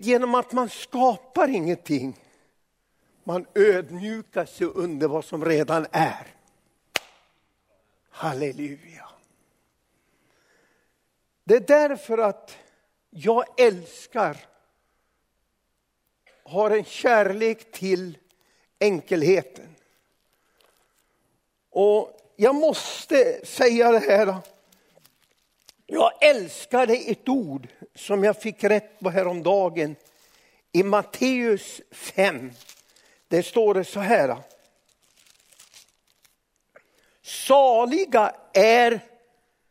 Genom 0.00 0.34
att 0.34 0.52
man 0.52 0.68
skapar 0.68 1.48
ingenting, 1.48 2.16
man 3.24 3.46
ödmjukar 3.54 4.44
sig 4.44 4.66
under 4.66 5.08
vad 5.08 5.24
som 5.24 5.44
redan 5.44 5.86
är. 5.92 6.26
Halleluja. 8.10 9.08
Det 11.44 11.54
är 11.54 11.60
därför 11.60 12.18
att 12.18 12.56
jag 13.10 13.60
älskar, 13.60 14.36
har 16.42 16.70
en 16.70 16.84
kärlek 16.84 17.72
till 17.72 18.18
enkelheten. 18.78 19.76
Och 21.70 22.20
jag 22.36 22.54
måste 22.54 23.46
säga 23.46 23.92
det 23.92 23.98
här. 23.98 24.36
Jag 25.86 26.24
älskade 26.24 26.94
ett 26.94 27.28
ord 27.28 27.68
som 27.94 28.24
jag 28.24 28.42
fick 28.42 28.64
rätt 28.64 29.00
på 29.00 29.10
häromdagen 29.10 29.96
i 30.72 30.82
Matteus 30.82 31.80
5. 31.90 32.50
Det 33.34 33.42
står 33.42 33.74
det 33.74 33.84
så 33.84 34.00
här. 34.00 34.36
Saliga 37.22 38.34
är 38.52 39.00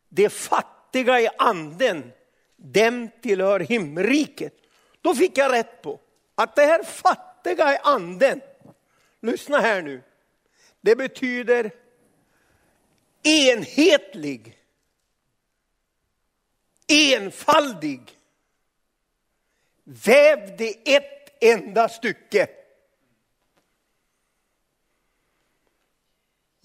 de 0.10 0.30
fattiga 0.30 1.20
i 1.20 1.30
anden, 1.38 2.12
dem 2.56 3.10
tillhör 3.22 3.60
himriket. 3.60 4.54
Då 5.02 5.16
fick 5.16 5.38
jag 5.38 5.52
rätt 5.52 5.82
på 5.82 6.00
att 6.36 6.56
det 6.56 6.66
här 6.66 6.84
fattiga 6.84 7.74
i 7.74 7.78
anden, 7.84 8.42
lyssna 9.22 9.60
här 9.60 9.82
nu, 9.82 10.02
det 10.82 10.96
betyder 10.96 11.72
enhetlig, 13.24 14.58
enfaldig, 16.88 18.18
vävd 19.84 20.62
i 20.62 20.82
ett 20.86 21.44
enda 21.44 21.90
stycke. 21.90 22.63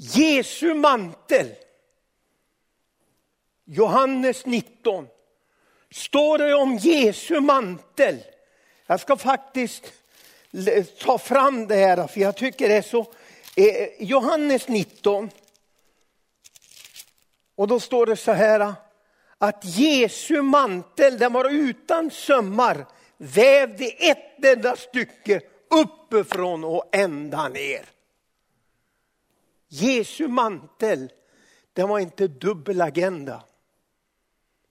Jesu 0.01 0.75
mantel, 0.75 1.55
Johannes 3.65 4.47
19, 4.47 5.07
står 5.91 6.39
det 6.39 6.55
om 6.55 6.77
Jesu 6.77 7.41
mantel. 7.41 8.19
Jag 8.87 9.01
ska 9.01 9.17
faktiskt 9.17 9.93
ta 11.01 11.19
fram 11.19 11.67
det 11.67 11.75
här, 11.75 12.07
för 12.07 12.21
jag 12.21 12.37
tycker 12.37 12.69
det 12.69 12.75
är 12.75 12.83
så. 12.83 13.01
Eh, 13.57 13.89
Johannes 13.99 14.69
19, 14.69 15.31
och 17.57 17.69
då 17.69 17.81
står 17.81 18.07
det 18.07 18.17
så 18.17 18.33
här 18.33 18.75
att 19.39 19.65
Jesu 19.65 20.43
mantel 20.43 21.19
den 21.19 21.33
var 21.33 21.51
utan 21.51 22.11
sömmar, 22.11 22.87
vävd 23.17 23.81
i 23.81 23.97
ett 23.99 24.45
enda 24.45 24.77
stycke 24.77 25.41
uppifrån 25.71 26.65
och 26.65 26.89
ända 26.93 27.49
ner. 27.49 27.98
Jesu 29.69 30.29
mantel, 30.29 31.13
den 31.73 31.89
var 31.89 31.99
inte 31.99 32.29
dubbel 32.29 32.81
agenda. 32.81 33.45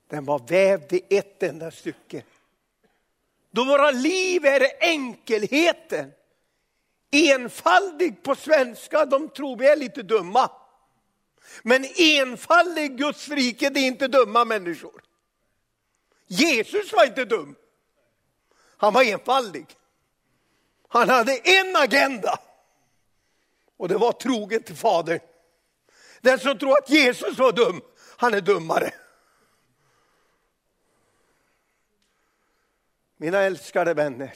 Den 0.10 0.26
var 0.26 0.40
vävd 0.40 0.94
i 0.94 1.18
ett 1.18 1.44
enda 1.44 1.72
stycke. 1.72 2.24
Då 3.52 3.64
våra 3.66 3.92
liv 3.92 4.46
är 4.46 4.68
enkelheten. 4.80 6.12
Enfaldig 7.12 8.24
på 8.24 8.36
svenska, 8.36 9.06
de 9.06 9.30
tror 9.30 9.58
vi 9.58 9.68
är 9.68 9.76
lite 9.76 10.04
dumma. 10.04 10.52
Men 11.64 11.86
enfaldig 11.98 12.98
Guds 12.98 13.30
rike, 13.30 13.70
det 13.70 13.80
är 13.80 13.88
inte 13.88 14.08
dumma 14.08 14.46
människor. 14.46 15.04
Jesus 16.28 16.94
var 16.94 17.06
inte 17.06 17.26
dum. 17.26 17.56
Han 18.78 18.94
var 18.94 19.04
enfaldig. 19.04 19.66
Han 20.88 21.10
hade 21.10 21.38
en 21.38 21.76
agenda. 21.76 22.40
Och 23.78 23.88
det 23.88 23.98
var 23.98 24.12
troget 24.12 24.66
till 24.66 24.76
Fadern. 24.76 25.20
Den 26.22 26.40
som 26.40 26.58
tror 26.58 26.78
att 26.78 26.90
Jesus 26.90 27.38
var 27.38 27.52
dum, 27.52 27.82
han 28.18 28.34
är 28.34 28.42
dummare. 28.42 28.94
Mina 33.18 33.40
älskade 33.40 33.94
vänner, 33.94 34.34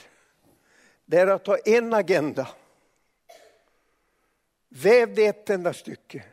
det 1.06 1.18
är 1.18 1.28
att 1.28 1.48
ha 1.48 1.58
en 1.58 1.94
agenda. 1.94 2.48
Vävd 4.70 5.20
i 5.20 5.26
ett 5.26 5.50
enda 5.50 5.74
stycke. 5.74 6.24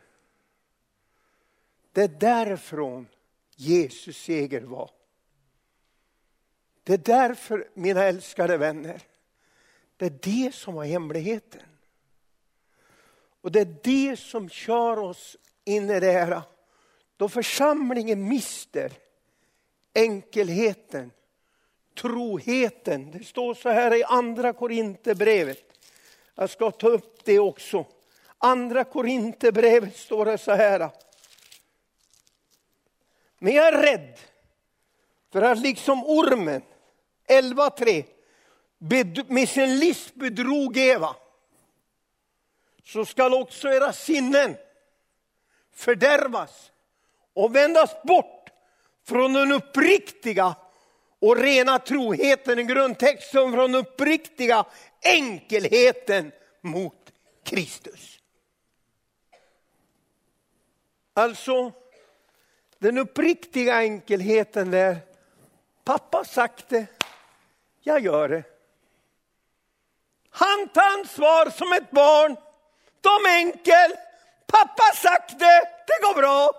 Det 1.91 2.01
är 2.01 2.07
därifrån 2.07 3.07
Jesus 3.55 4.17
seger 4.17 4.61
var. 4.61 4.91
Det 6.83 6.93
är 6.93 6.97
därför, 6.97 7.69
mina 7.73 8.03
älskade 8.03 8.57
vänner, 8.57 9.01
det 9.97 10.05
är 10.05 10.19
det 10.21 10.55
som 10.55 10.73
var 10.73 10.85
hemligheten. 10.85 11.68
Och 13.41 13.51
det 13.51 13.59
är 13.59 13.75
det 13.83 14.19
som 14.19 14.49
kör 14.49 14.99
oss 14.99 15.37
in 15.65 15.89
i 15.89 15.99
det 15.99 16.11
här, 16.11 16.41
då 17.17 17.29
församlingen 17.29 18.27
mister 18.27 18.91
enkelheten, 19.93 21.11
troheten. 22.01 23.11
Det 23.11 23.23
står 23.23 23.53
så 23.53 23.69
här 23.69 23.95
i 23.95 24.03
andra 24.03 24.53
Korinthierbrevet. 24.53 25.63
Jag 26.35 26.49
ska 26.49 26.71
ta 26.71 26.87
upp 26.87 27.25
det 27.25 27.39
också. 27.39 27.85
Andra 28.37 28.83
Korinthierbrevet 28.83 29.97
står 29.97 30.25
det 30.25 30.37
så 30.37 30.51
här. 30.51 30.89
Men 33.39 33.53
jag 33.53 33.67
är 33.67 33.81
rädd 33.81 34.19
för 35.31 35.41
att 35.41 35.59
liksom 35.59 36.03
ormen, 36.05 36.61
11.3, 37.27 38.05
med 39.27 39.49
sin 39.49 39.79
list 39.79 40.15
bedrog 40.15 40.77
Eva, 40.77 41.15
så 42.93 43.05
skall 43.05 43.33
också 43.33 43.69
era 43.69 43.93
sinnen 43.93 44.57
fördärvas 45.73 46.71
och 47.33 47.55
vändas 47.55 48.03
bort 48.03 48.49
från 49.07 49.33
den 49.33 49.51
uppriktiga 49.51 50.55
och 51.19 51.37
rena 51.37 51.79
troheten, 51.79 52.59
i 52.59 52.63
grundtexten 52.63 53.51
från 53.51 53.71
den 53.71 53.75
uppriktiga 53.75 54.65
enkelheten 55.01 56.31
mot 56.61 57.11
Kristus. 57.43 58.19
Alltså, 61.13 61.71
den 62.77 62.97
uppriktiga 62.97 63.81
enkelheten 63.81 64.71
där, 64.71 64.97
pappa 65.83 66.23
sagt 66.23 66.69
det, 66.69 66.85
jag 67.81 67.99
gör 67.99 68.29
det. 68.29 68.43
Han 70.29 70.69
tar 70.69 70.99
ansvar 70.99 71.49
som 71.49 71.73
ett 71.73 71.91
barn, 71.91 72.37
de 73.01 73.29
enkel, 73.29 73.91
pappa 74.47 74.83
sagt 74.95 75.39
det, 75.39 75.61
det 75.87 76.03
går 76.03 76.21
bra. 76.21 76.51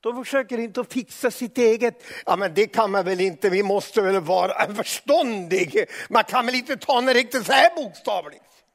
De 0.00 0.24
försöker 0.24 0.58
inte 0.58 0.80
att 0.80 0.92
fixa 0.92 1.30
sitt 1.30 1.58
eget. 1.58 2.02
Ja, 2.26 2.36
men 2.36 2.54
det 2.54 2.66
kan 2.66 2.90
man 2.90 3.04
väl 3.04 3.20
inte, 3.20 3.50
vi 3.50 3.62
måste 3.62 4.02
väl 4.02 4.20
vara 4.20 4.74
förståndig. 4.74 5.84
Man 6.08 6.24
kan 6.24 6.46
väl 6.46 6.54
inte 6.54 6.76
ta 6.76 7.00
det 7.00 7.14
riktigt 7.14 7.46
så 7.46 7.52
här 7.52 7.74
bokstavligt. 7.76 8.42
Liksom. 8.42 8.66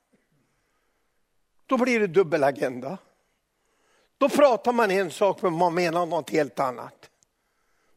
Då 1.65 1.77
blir 1.77 1.99
det 1.99 2.07
dubbelagenda. 2.07 2.97
Då 4.17 4.29
pratar 4.29 4.73
man 4.73 4.91
en 4.91 5.11
sak 5.11 5.41
men 5.41 5.53
man 5.53 5.73
menar 5.73 6.05
något 6.05 6.29
helt 6.29 6.59
annat. 6.59 7.09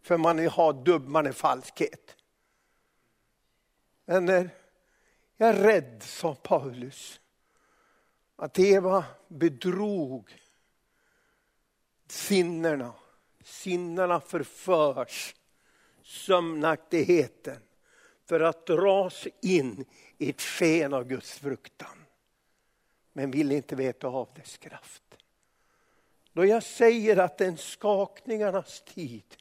För 0.02 0.16
man 0.16 0.48
har 0.48 0.72
dubb, 0.72 1.08
man 1.08 1.26
är 1.26 1.32
falskhet. 1.32 2.16
Vänner, 4.06 4.50
jag 5.36 5.48
är 5.48 5.62
rädd, 5.62 6.02
sa 6.02 6.34
Paulus, 6.34 7.20
att 8.36 8.58
Eva 8.58 9.04
bedrog 9.28 10.30
sinnena. 12.06 12.94
Sinnena 13.44 14.20
förförs, 14.20 15.34
sömnaktigheten, 16.02 17.58
för 18.24 18.40
att 18.40 18.66
dras 18.66 19.26
in 19.42 19.84
i 20.18 20.30
ett 20.30 20.40
sken 20.40 20.94
av 20.94 21.04
Guds 21.04 21.38
fruktan. 21.38 22.04
Men 23.12 23.30
vill 23.30 23.52
inte 23.52 23.76
veta 23.76 24.08
av 24.08 24.28
dess 24.34 24.56
kraft. 24.56 25.02
Då 26.32 26.44
jag 26.44 26.62
säger 26.62 27.16
att 27.16 27.38
den 27.38 27.48
en 27.48 27.56
skakningarnas 27.56 28.82
tid, 28.86 29.36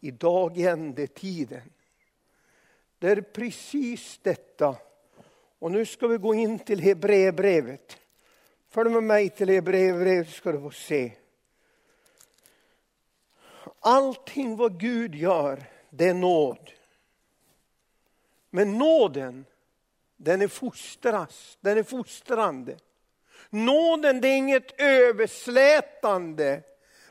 idag 0.00 0.58
i 0.58 0.66
ändetiden, 0.66 1.72
det 2.98 3.08
är 3.08 3.20
precis 3.20 4.18
detta. 4.22 4.76
Och 5.58 5.72
nu 5.72 5.86
ska 5.86 6.06
vi 6.06 6.18
gå 6.18 6.34
in 6.34 6.58
till 6.58 6.80
Hebreerbrevet. 6.80 7.98
Följ 8.68 8.90
med 8.90 9.02
mig 9.02 9.30
till 9.30 9.48
Hebreerbrevet 9.48 10.28
ska 10.28 10.52
du 10.52 10.60
få 10.60 10.70
se. 10.70 11.12
Allting 13.80 14.56
vad 14.56 14.80
Gud 14.80 15.14
gör, 15.14 15.64
det 15.90 16.08
är 16.08 16.14
nåd. 16.14 16.70
Men 18.50 18.78
nåden, 18.78 19.44
den 20.16 20.42
är 20.42 20.48
fostras, 20.48 21.58
den 21.60 21.78
är 21.78 21.82
fostrande. 21.82 22.76
Nåden 23.50 24.20
det 24.20 24.28
är 24.28 24.36
inget 24.36 24.80
överslätande, 24.80 26.62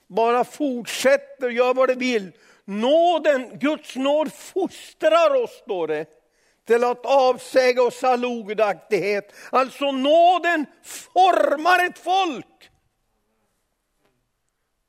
bara 0.07 0.43
fortsätter, 0.43 1.49
gör 1.49 1.73
vad 1.73 1.89
du 1.89 1.95
vill. 1.95 2.31
Nåden, 2.65 3.59
Guds 3.59 3.95
nåd 3.95 4.33
fostrar 4.33 5.43
oss, 5.43 5.51
står 5.51 5.87
det, 5.87 6.05
till 6.65 6.83
att 6.83 7.05
avsäga 7.05 7.83
oss 7.83 8.03
all 8.03 8.25
ogudaktighet. 8.25 9.33
Alltså 9.49 9.91
nåden 9.91 10.65
formar 10.83 11.85
ett 11.85 11.99
folk. 11.99 12.71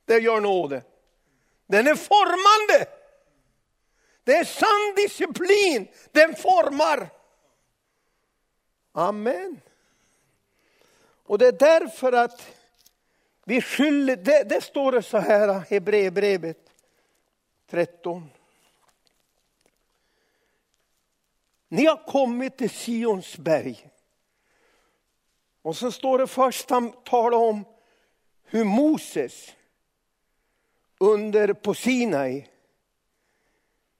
Det 0.04 0.18
gör 0.18 0.40
nåden. 0.40 0.82
Den 1.66 1.86
är 1.86 1.94
formande. 1.94 2.88
Det 4.24 4.36
är 4.36 4.44
sann 4.44 4.94
disciplin. 4.96 5.88
Den 6.12 6.34
formar. 6.34 7.10
Amen. 8.92 9.60
Och 11.26 11.38
det 11.38 11.46
är 11.46 11.52
därför 11.52 12.12
att 12.12 12.46
vi 13.44 13.60
skyller, 13.60 14.16
det, 14.16 14.42
det 14.48 14.60
står 14.60 14.92
det 14.92 15.02
så 15.02 15.18
här, 15.18 15.56
i 15.56 15.74
Hebreerbrevet 15.74 16.65
13. 17.70 18.30
Ni 21.68 21.86
har 21.86 22.06
kommit 22.06 22.56
till 22.58 22.70
Sions 22.70 23.38
berg. 23.38 23.88
Och 25.62 25.76
så 25.76 25.92
står 25.92 26.18
det 26.18 26.26
först, 26.26 26.70
han 26.70 26.92
talar 26.92 27.38
om 27.38 27.64
hur 28.44 28.64
Moses 28.64 29.54
under 30.98 31.52
på 31.52 31.74
Sinai. 31.74 32.46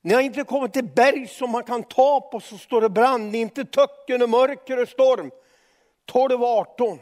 Ni 0.00 0.14
har 0.14 0.20
inte 0.20 0.44
kommit 0.44 0.72
till 0.72 0.84
berg 0.84 1.28
som 1.28 1.50
man 1.50 1.64
kan 1.64 1.82
ta 1.82 2.20
på 2.20 2.40
så 2.40 2.58
står 2.58 2.80
det 2.80 2.88
brand, 2.88 3.36
inte 3.36 3.64
töcken 3.64 4.22
och 4.22 4.30
mörker 4.30 4.82
och 4.82 4.88
storm. 4.88 5.30
12 6.04 6.42
och 6.42 6.48
18. 6.48 6.98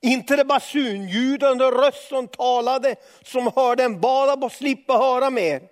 Inte 0.00 0.36
det 0.36 0.44
basunljudande 0.44 1.64
röst 1.64 2.08
som 2.08 2.28
talade 2.28 2.96
som 3.22 3.50
hörde 3.56 3.84
en 3.84 4.00
bad 4.00 4.30
av 4.30 4.44
att 4.44 4.52
slippa 4.52 4.92
höra 4.92 5.30
mer. 5.30 5.71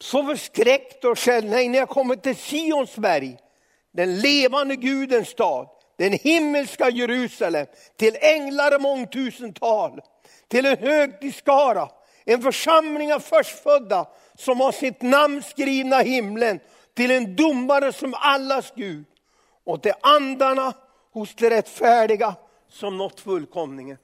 Så 0.00 0.24
förskräckt 0.24 1.04
och 1.04 1.18
själv, 1.18 1.50
nej, 1.50 1.68
när 1.68 1.78
jag 1.78 1.88
kommer 1.88 2.16
till 2.16 2.36
Sions 2.36 2.96
berg, 2.96 3.38
den 3.92 4.20
levande 4.20 4.76
Gudens 4.76 5.28
stad, 5.28 5.68
den 5.96 6.12
himmelska 6.12 6.90
Jerusalem, 6.90 7.66
till 7.96 8.16
änglar 8.20 8.74
och 8.74 8.82
mångtusental, 8.82 10.00
till 10.48 10.66
en 10.66 10.78
högtidsskara, 10.78 11.88
en 12.24 12.42
församling 12.42 13.14
av 13.14 13.20
förstfödda 13.20 14.08
som 14.34 14.60
har 14.60 14.72
sitt 14.72 15.02
namn 15.02 15.42
skrivna 15.42 16.04
i 16.04 16.08
himlen, 16.08 16.60
till 16.94 17.10
en 17.10 17.36
domare 17.36 17.92
som 17.92 18.14
allas 18.14 18.72
Gud 18.76 19.04
och 19.64 19.82
till 19.82 19.92
andarna 20.00 20.72
hos 21.12 21.34
de 21.34 21.50
rättfärdiga 21.50 22.34
som 22.68 22.96
nått 22.96 23.20
fullkomningen. 23.20 23.98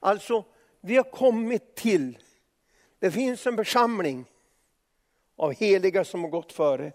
Alltså, 0.00 0.44
vi 0.80 0.96
har 0.96 1.10
kommit 1.10 1.74
till, 1.74 2.18
det 3.00 3.10
finns 3.10 3.46
en 3.46 3.56
församling 3.56 4.24
av 5.36 5.52
heliga 5.52 6.04
som 6.04 6.22
har 6.22 6.30
gått 6.30 6.52
före. 6.52 6.92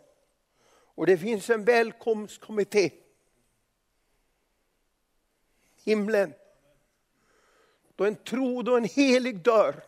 Och 0.95 1.05
det 1.05 1.17
finns 1.17 1.49
en 1.49 1.63
välkomstkommitté. 1.63 2.91
Himlen. 5.83 6.33
Då 7.95 8.05
en 8.05 8.15
tro, 8.15 8.61
då 8.61 8.77
en 8.77 8.85
helig 8.85 9.37
dör. 9.37 9.83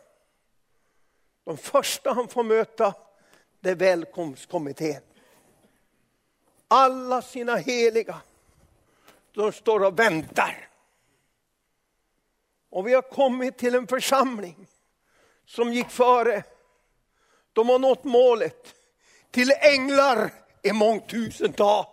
De 1.43 1.57
första 1.57 2.13
han 2.13 2.27
får 2.27 2.43
möta, 2.43 2.93
det 3.59 3.69
är 3.69 3.75
välkomstkommittén. 3.75 5.01
Alla 6.67 7.21
sina 7.21 7.55
heliga, 7.55 8.21
de 9.31 9.51
står 9.51 9.83
och 9.83 9.99
väntar. 9.99 10.69
Och 12.69 12.87
vi 12.87 12.93
har 12.93 13.01
kommit 13.01 13.57
till 13.57 13.75
en 13.75 13.87
församling 13.87 14.67
som 15.45 15.73
gick 15.73 15.89
före 15.89 16.43
de 17.53 17.69
har 17.69 17.79
nått 17.79 18.03
målet. 18.03 18.75
Till 19.31 19.51
änglar 19.51 20.31
i 20.61 20.71
mångtusental. 20.71 21.85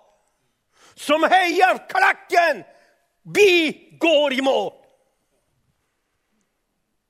Som 0.94 1.22
hejar 1.22 1.88
klacken. 1.88 2.64
Vi 3.22 3.72
går 4.00 4.32
i 4.32 4.42
mål. 4.42 4.72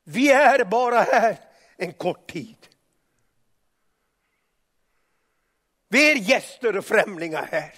Vi 0.04 0.32
är 0.32 0.64
bara 0.64 1.00
här 1.00 1.36
en 1.76 1.92
kort 1.92 2.30
tid. 2.30 2.56
Vi 5.88 6.12
är 6.12 6.16
gäster 6.16 6.76
och 6.76 6.84
främlingar 6.84 7.48
här. 7.52 7.74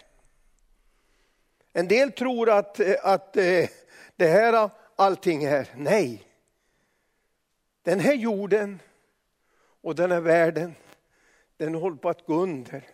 En 1.72 1.88
del 1.88 2.12
tror 2.12 2.50
att, 2.50 2.80
att 3.02 3.37
eh, 3.37 3.68
det 4.16 4.26
här 4.26 4.70
allting 4.96 5.44
är, 5.44 5.68
nej. 5.76 6.22
Den 7.82 8.00
här 8.00 8.14
jorden 8.14 8.80
och 9.82 9.94
den 9.94 10.10
här 10.10 10.20
världen, 10.20 10.74
den 11.56 11.74
håller 11.74 11.96
på 11.96 12.08
att 12.08 12.26
gå 12.26 12.34
under. 12.34 12.84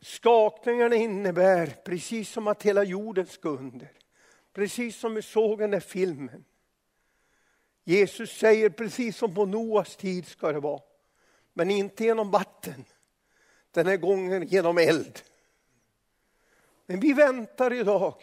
Skakningarna 0.00 0.96
innebär, 0.96 1.66
precis 1.84 2.30
som 2.30 2.48
att 2.48 2.62
hela 2.62 2.84
jorden 2.84 3.26
ska 3.26 3.48
under. 3.48 3.92
Precis 4.52 4.96
som 4.96 5.14
vi 5.14 5.22
såg 5.22 5.60
i 5.60 5.62
den 5.62 5.70
där 5.70 5.80
filmen. 5.80 6.44
Jesus 7.84 8.30
säger 8.30 8.70
precis 8.70 9.16
som 9.16 9.34
på 9.34 9.46
Noas 9.46 9.96
tid 9.96 10.26
ska 10.26 10.52
det 10.52 10.60
vara. 10.60 10.82
Men 11.52 11.70
inte 11.70 12.04
genom 12.04 12.30
vatten. 12.30 12.84
Den 13.70 13.86
här 13.86 13.96
gången 13.96 14.46
genom 14.46 14.78
eld. 14.78 15.20
Men 16.86 17.00
vi 17.00 17.12
väntar 17.12 17.72
idag. 17.72 18.14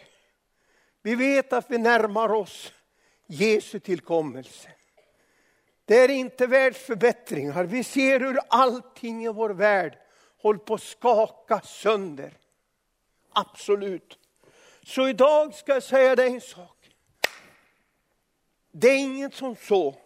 Vi 1.02 1.14
vet 1.14 1.52
att 1.52 1.70
vi 1.70 1.78
närmar 1.78 2.32
oss 2.32 2.72
Jesu 3.26 3.80
tillkommelse. 3.80 4.75
Det 5.86 5.94
är 5.94 6.08
inte 6.08 6.46
världsförbättringar. 6.46 7.64
Vi 7.64 7.84
ser 7.84 8.20
hur 8.20 8.38
allting 8.48 9.24
i 9.24 9.28
vår 9.28 9.50
värld 9.50 9.98
håller 10.38 10.58
på 10.58 10.74
att 10.74 10.82
skaka 10.82 11.60
sönder. 11.60 12.38
Absolut. 13.32 14.18
Så 14.82 15.08
idag 15.08 15.54
ska 15.54 15.72
jag 15.72 15.82
säga 15.82 16.16
dig 16.16 16.34
en 16.34 16.40
sak. 16.40 16.90
Det 18.72 18.88
är 18.88 18.98
inget 18.98 19.34
som 19.34 19.56
så. 19.56 19.96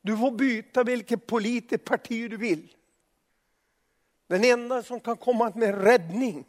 Du 0.00 0.16
får 0.16 0.30
byta 0.30 0.84
vilket 0.84 1.26
politiskt 1.26 1.84
parti 1.84 2.30
du 2.30 2.36
vill. 2.36 2.76
Den 4.26 4.44
enda 4.44 4.82
som 4.82 5.00
kan 5.00 5.16
komma 5.16 5.52
med 5.54 5.84
räddning, 5.84 6.44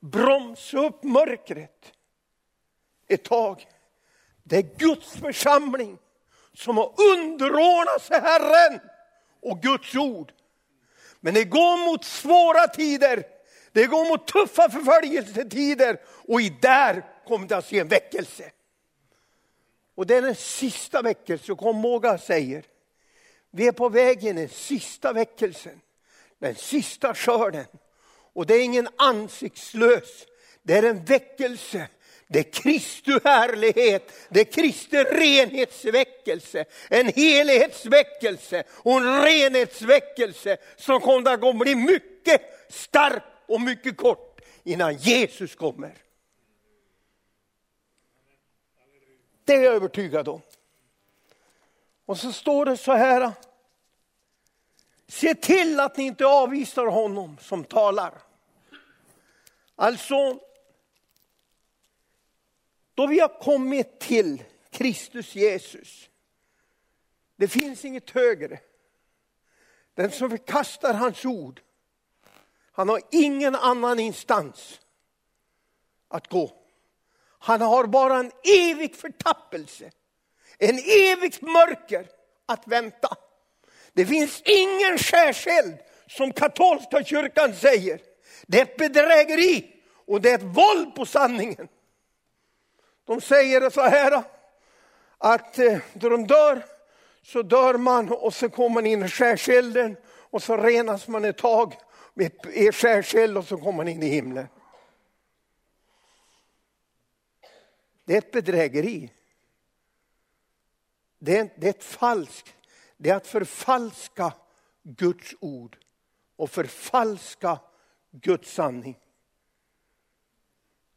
bromsa 0.00 0.78
upp 0.78 1.02
mörkret 1.02 1.92
ett 3.06 3.24
tag, 3.24 3.66
det 4.42 4.56
är 4.56 4.78
Guds 4.78 5.12
församling 5.12 5.98
som 6.58 6.76
har 6.76 6.92
underordnat 6.96 8.02
sig 8.02 8.20
Herren 8.20 8.80
och 9.42 9.62
Guds 9.62 9.94
ord. 9.94 10.32
Men 11.20 11.34
det 11.34 11.44
går 11.44 11.86
mot 11.90 12.04
svåra 12.04 12.66
tider, 12.66 13.24
det 13.72 13.86
går 13.86 14.08
mot 14.08 14.26
tuffa 14.26 14.70
förföljelsetider 14.70 16.00
och 16.06 16.40
i 16.40 16.56
där 16.60 17.04
kommer 17.26 17.48
det 17.48 17.56
att 17.56 17.66
se 17.66 17.78
en 17.78 17.88
väckelse. 17.88 18.50
Och 19.94 20.06
det 20.06 20.16
är 20.16 20.22
den 20.22 20.34
sista 20.34 21.02
väckelsen, 21.02 21.56
kom 21.56 21.84
ihåg 21.84 22.02
vad 22.02 22.12
jag 22.12 22.20
säger. 22.20 22.64
Vi 23.50 23.66
är 23.66 23.72
på 23.72 23.88
väg 23.88 24.24
in 24.24 24.38
i 24.38 24.40
den 24.40 24.48
sista 24.48 25.12
väckelsen, 25.12 25.80
den 26.38 26.54
sista 26.54 27.14
skörden. 27.14 27.66
Och 28.32 28.46
det 28.46 28.54
är 28.54 28.64
ingen 28.64 28.88
ansiktslös, 28.96 30.26
det 30.62 30.78
är 30.78 30.82
en 30.82 31.04
väckelse 31.04 31.88
det 32.28 32.38
är 32.38 32.52
Kristi 32.52 33.20
härlighet, 33.24 34.12
det 34.28 34.40
är 34.40 34.44
Kristi 34.44 34.96
renhetsväckelse, 34.96 36.64
en 36.90 37.06
helhetsväckelse 37.06 38.64
och 38.70 38.92
en 38.92 39.22
renhetsväckelse 39.22 40.56
som 40.76 41.00
kommer 41.00 41.48
att 41.48 41.58
bli 41.58 41.74
mycket 41.74 42.42
stark 42.68 43.22
och 43.46 43.60
mycket 43.60 43.96
kort 43.96 44.40
innan 44.62 44.96
Jesus 44.96 45.54
kommer. 45.54 45.94
Det 49.44 49.54
är 49.54 49.62
jag 49.62 49.74
övertygad 49.74 50.28
om. 50.28 50.40
Och 52.06 52.18
så 52.18 52.32
står 52.32 52.64
det 52.64 52.76
så 52.76 52.92
här. 52.92 53.32
Se 55.08 55.34
till 55.34 55.80
att 55.80 55.96
ni 55.96 56.04
inte 56.04 56.26
avvisar 56.26 56.86
honom 56.86 57.38
som 57.40 57.64
talar. 57.64 58.14
Alltså, 59.76 60.38
då 62.98 63.06
vi 63.06 63.20
har 63.20 63.40
kommit 63.40 64.00
till 64.00 64.42
Kristus 64.70 65.34
Jesus, 65.34 66.08
det 67.36 67.48
finns 67.48 67.84
inget 67.84 68.10
högre. 68.10 68.60
Den 69.94 70.10
som 70.10 70.30
förkastar 70.30 70.94
hans 70.94 71.24
ord, 71.24 71.60
han 72.72 72.88
har 72.88 73.00
ingen 73.10 73.54
annan 73.54 74.00
instans 74.00 74.80
att 76.08 76.28
gå. 76.28 76.52
Han 77.38 77.60
har 77.60 77.84
bara 77.86 78.18
en 78.18 78.32
evig 78.58 78.94
förtappelse, 78.94 79.90
en 80.58 80.78
evigt 80.78 81.42
mörker 81.42 82.08
att 82.46 82.68
vänta. 82.68 83.16
Det 83.92 84.06
finns 84.06 84.42
ingen 84.44 84.98
skärseld 84.98 85.78
som 86.06 86.32
katolska 86.32 87.04
kyrkan 87.04 87.54
säger. 87.54 88.00
Det 88.46 88.58
är 88.58 88.62
ett 88.62 88.76
bedrägeri 88.76 89.74
och 90.06 90.20
det 90.20 90.30
är 90.30 90.34
ett 90.34 90.56
våld 90.56 90.94
på 90.94 91.06
sanningen. 91.06 91.68
De 93.08 93.20
säger 93.20 93.70
så 93.70 93.80
här 93.80 94.22
att 95.18 95.58
eh, 95.58 95.78
då 95.94 96.08
de 96.08 96.26
dör 96.26 96.64
så 97.22 97.42
dör 97.42 97.74
man 97.74 98.12
och 98.12 98.34
så 98.34 98.48
kommer 98.48 98.74
man 98.74 98.86
in 98.86 99.02
i 99.02 99.08
skärselden 99.08 99.96
och 100.06 100.42
så 100.42 100.56
renas 100.56 101.08
man 101.08 101.24
ett 101.24 101.38
tag 101.38 101.74
med 102.14 102.32
skärseld 102.74 103.38
och 103.38 103.44
så 103.44 103.56
kommer 103.56 103.72
man 103.72 103.88
in 103.88 104.02
i 104.02 104.08
himlen. 104.08 104.46
Det 108.04 108.14
är 108.14 108.18
ett 108.18 108.32
bedrägeri. 108.32 109.12
det 111.18 111.38
är, 111.38 111.50
det 111.56 111.66
är 111.66 111.70
ett 111.70 111.84
falskt, 111.84 112.54
det 112.96 113.10
är 113.10 113.16
att 113.16 113.26
förfalska 113.26 114.32
Guds 114.82 115.34
ord 115.40 115.78
och 116.36 116.50
förfalska 116.50 117.58
Guds 118.10 118.52
sanning. 118.52 118.98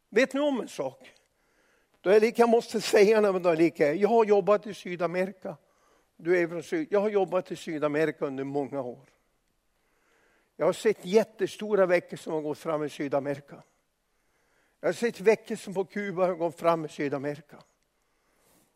Vet 0.09 0.33
ni 0.33 0.39
om 0.39 0.61
en 0.61 0.67
sak? 0.67 1.20
Då 2.01 2.09
är 2.09 2.19
lika, 2.19 2.41
jag 2.41 2.49
måste 2.49 2.81
säga 2.81 3.21
när 3.21 3.31
men 3.31 3.55
lika, 3.57 3.93
jag 3.93 4.09
har 4.09 4.25
jobbat 4.25 4.67
i 4.67 4.73
Sydamerika. 4.73 5.57
Du 6.17 6.39
är 6.39 6.47
från 6.47 6.63
Syd, 6.63 6.87
jag 6.91 6.99
har 6.99 7.09
jobbat 7.09 7.51
i 7.51 7.55
Sydamerika 7.55 8.25
under 8.25 8.43
många 8.43 8.81
år. 8.81 9.09
Jag 10.55 10.65
har 10.65 10.73
sett 10.73 11.05
jättestora 11.05 11.85
veckor 11.85 12.17
som 12.17 12.33
har 12.33 12.41
gått 12.41 12.57
fram 12.57 12.83
i 12.83 12.89
Sydamerika. 12.89 13.63
Jag 14.79 14.87
har 14.87 14.93
sett 14.93 15.19
veckor 15.19 15.55
som 15.55 15.73
på 15.73 15.85
Kuba 15.85 16.25
har 16.25 16.35
gått 16.35 16.59
fram 16.59 16.85
i 16.85 16.89
Sydamerika. 16.89 17.57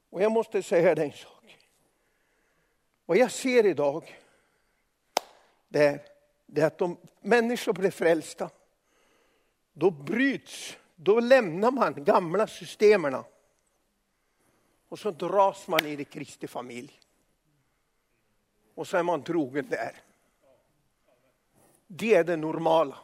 Och 0.09 0.21
jag 0.21 0.31
måste 0.31 0.63
säga 0.63 0.95
dig 0.95 1.05
en 1.05 1.11
sak. 1.11 1.69
Vad 3.05 3.17
jag 3.17 3.31
ser 3.31 3.65
idag, 3.65 4.19
det 5.67 5.85
är, 5.85 6.01
det 6.45 6.61
är 6.61 6.65
att 6.65 6.81
om 6.81 6.97
människor 7.21 7.73
blir 7.73 7.91
frälsta, 7.91 8.49
då 9.73 9.91
bryts, 9.91 10.77
då 10.95 11.19
lämnar 11.19 11.71
man 11.71 12.03
gamla 12.03 12.47
systemen. 12.47 13.23
Och 14.87 14.99
så 14.99 15.11
dras 15.11 15.67
man 15.67 15.85
in 15.85 15.99
i 15.99 16.05
Kristi 16.05 16.47
familj. 16.47 16.99
Och 18.75 18.87
så 18.87 18.97
är 18.97 19.03
man 19.03 19.23
trogen 19.23 19.69
där. 19.69 20.01
Det 21.87 22.15
är 22.15 22.23
det 22.23 22.35
normala. 22.35 22.97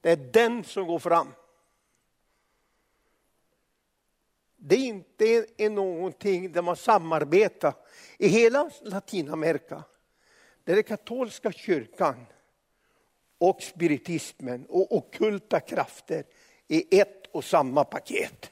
Det 0.00 0.10
är 0.10 0.16
den 0.16 0.64
som 0.64 0.86
går 0.86 0.98
fram. 0.98 1.34
Det 4.56 4.74
är 4.74 4.86
inte 4.86 5.46
är 5.56 5.70
någonting 5.70 6.52
där 6.52 6.62
man 6.62 6.76
samarbetar. 6.76 7.74
I 8.18 8.28
hela 8.28 8.70
Latinamerika, 8.82 9.84
där 10.64 10.74
den 10.74 10.84
katolska 10.84 11.52
kyrkan 11.52 12.26
och 13.38 13.62
spiritismen 13.62 14.66
och 14.66 14.96
okulta 14.96 15.60
krafter 15.60 16.24
i 16.68 17.00
ett 17.00 17.26
och 17.26 17.44
samma 17.44 17.84
paket. 17.84 18.50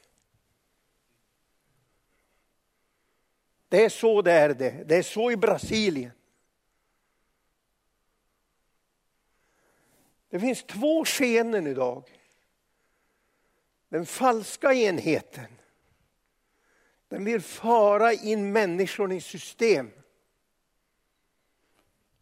Det 3.69 3.85
är 3.85 3.89
så 3.89 4.23
det 4.23 4.33
är 4.33 4.55
det. 4.55 4.85
Det 4.85 4.97
är 4.97 5.03
så 5.03 5.31
i 5.31 5.37
Brasilien. 5.37 6.13
Det 10.29 10.41
finns 10.41 10.63
två 10.63 11.05
skeenden 11.05 11.67
idag. 11.67 12.05
Den 13.89 14.07
falska 14.07 14.73
enheten, 14.73 15.59
den 17.09 17.25
vill 17.25 17.41
föra 17.41 18.13
in 18.13 18.53
människorna 18.53 19.15
i 19.15 19.21
system. 19.21 19.91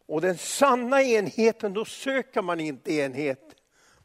Och 0.07 0.21
den 0.21 0.37
sanna 0.37 1.03
enheten, 1.03 1.73
då 1.73 1.85
söker 1.85 2.41
man 2.41 2.59
inte 2.59 2.93
enhet. 2.93 3.55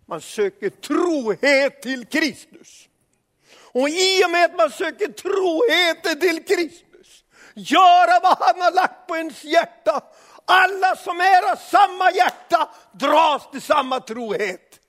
Man 0.06 0.20
söker 0.20 0.70
trohet 0.70 1.82
till 1.82 2.06
Kristus. 2.06 2.88
Och 3.72 3.88
i 3.88 4.24
och 4.24 4.30
med 4.30 4.44
att 4.44 4.56
man 4.56 4.70
söker 4.70 5.12
troheten 5.12 6.20
till 6.20 6.44
Kristus, 6.44 7.24
göra 7.54 8.20
vad 8.22 8.38
han 8.38 8.60
har 8.60 8.72
lagt 8.72 9.06
på 9.06 9.16
ens 9.16 9.44
hjärta, 9.44 10.04
alla 10.44 10.96
som 10.96 11.20
är 11.20 11.52
av 11.52 11.56
samma 11.56 12.10
hjärta 12.12 12.74
dras 12.92 13.50
till 13.50 13.62
samma 13.62 14.00
trohet. 14.00 14.80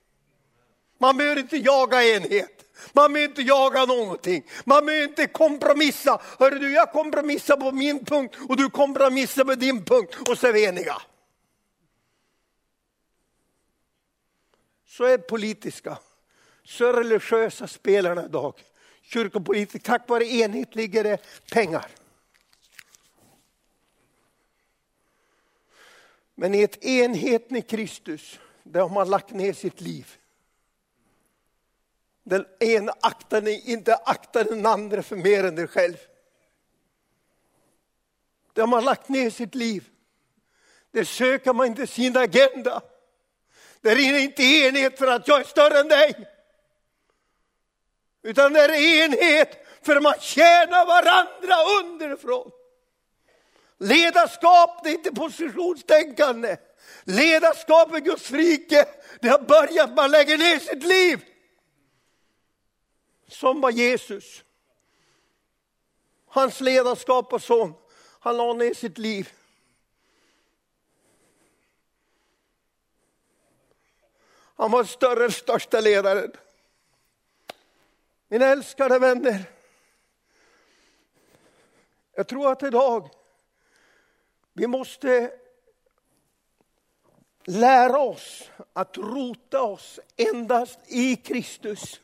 Man 0.97 1.17
behöver 1.17 1.41
inte 1.41 1.58
jaga 1.58 2.04
enhet. 2.04 2.61
Man 2.94 3.13
behöver 3.13 3.30
inte 3.30 3.41
jaga 3.41 3.86
någonting. 3.86 4.44
Man 4.65 4.86
behöver 4.86 5.08
inte 5.08 5.28
kompromissa. 5.28 6.22
Hörru 6.39 6.60
du, 6.60 6.74
jag 6.74 6.91
kompromissar 6.91 7.58
på 7.58 7.72
min 7.72 8.06
punkt 8.06 8.38
och 8.50 8.58
du 8.58 8.70
kompromissar 8.70 9.44
på 9.44 9.56
din 9.56 9.86
punkt 9.86 10.15
och 10.30 10.38
så 10.38 10.48
är 10.48 10.54
vi 10.54 10.65
eniga. 10.65 11.02
Så 14.88 15.04
är 15.04 15.17
politiska, 15.17 15.98
så 16.63 16.86
är 16.86 16.94
religiösa 16.94 17.67
spelarna 17.67 18.26
idag. 18.26 18.54
Kyrkopolitik, 19.02 19.84
tack 19.84 20.10
vare 20.10 20.26
enhet 20.26 20.76
ligger 20.76 21.04
det 21.04 21.17
pengar. 21.52 21.88
Men 26.36 26.56
i 26.56 26.62
ett 26.62 26.84
enhet 26.84 27.50
med 27.50 27.70
Kristus, 27.70 28.39
där 28.63 28.82
har 28.82 28.89
man 28.89 29.10
lagt 29.10 29.32
ner 29.32 29.54
sitt 29.54 29.82
liv. 29.82 30.17
Den 32.24 32.46
ena 32.60 32.94
aktar 33.02 33.42
ni 33.42 33.72
inte 33.72 33.96
aktar 33.96 34.44
den 34.44 34.66
andra 34.66 35.04
för 35.04 35.16
mer 35.16 35.44
än 35.44 35.56
dig 35.56 35.68
själv. 35.68 35.98
Där 38.54 38.62
har 38.62 38.68
man 38.68 38.86
lagt 38.86 39.10
ner 39.10 39.30
sitt 39.30 39.56
liv. 39.56 39.90
Där 40.92 41.04
söker 41.04 41.54
man 41.54 41.68
inte 41.68 41.88
sin 41.88 42.18
agenda. 42.18 42.82
Där 43.82 43.92
är 43.92 44.14
det 44.14 44.20
inte 44.20 44.44
enhet 44.44 44.98
för 44.98 45.08
att 45.08 45.28
jag 45.28 45.40
är 45.40 45.44
större 45.44 45.80
än 45.80 45.88
dig. 45.88 46.28
Utan 48.24 48.54
det 48.54 48.62
är 48.62 49.04
enhet 49.04 49.68
för 49.82 49.96
att 49.96 50.04
man 50.04 50.20
tjänar 50.20 50.86
varandra 50.86 51.56
underifrån. 51.82 52.52
Ledarskap, 53.78 54.84
det 54.84 54.90
är 54.90 54.94
inte 54.94 55.12
positionstänkande. 55.12 56.58
Ledarskap 57.04 57.98
i 57.98 58.00
Guds 58.00 58.32
rike, 58.32 58.86
det 59.22 59.30
har 59.30 59.40
börjat, 59.40 59.96
man 59.96 60.12
lägger 60.12 60.38
ner 60.38 60.60
sitt 60.60 60.84
liv. 60.84 61.20
Som 63.32 63.62
var 63.62 63.72
Jesus. 63.72 64.44
Hans 66.26 66.62
ledarskap 66.62 67.34
och 67.34 67.41
sån, 67.41 67.74
han 68.20 68.38
la 68.38 68.54
ner 68.54 68.74
sitt 68.74 68.98
liv. 68.98 69.34
Han 74.56 74.72
var 74.72 74.84
större, 74.84 75.32
största 75.32 75.80
ledaren. 75.80 76.32
Mina 78.28 78.46
älskade 78.46 79.00
vänner. 79.00 79.44
Jag 82.13 82.28
tror 82.28 82.52
att 82.52 82.63
idag 82.63 83.10
vi 84.54 84.67
måste 84.67 85.34
lära 87.44 88.00
oss 88.00 88.50
att 88.74 88.98
rota 88.98 89.62
oss 89.62 90.00
endast 90.15 90.80
i 90.88 91.15
Kristus 91.15 92.02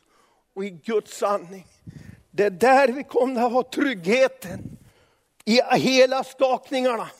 och 0.58 0.64
i 0.64 0.70
Guds 0.70 1.18
sanning. 1.18 1.66
Det 2.30 2.44
är 2.44 2.50
där 2.50 2.88
vi 2.88 3.04
kommer 3.04 3.46
att 3.46 3.52
ha 3.52 3.62
tryggheten 3.62 4.78
i 5.44 5.60
hela 5.72 6.24
skakningarna. 6.24 7.10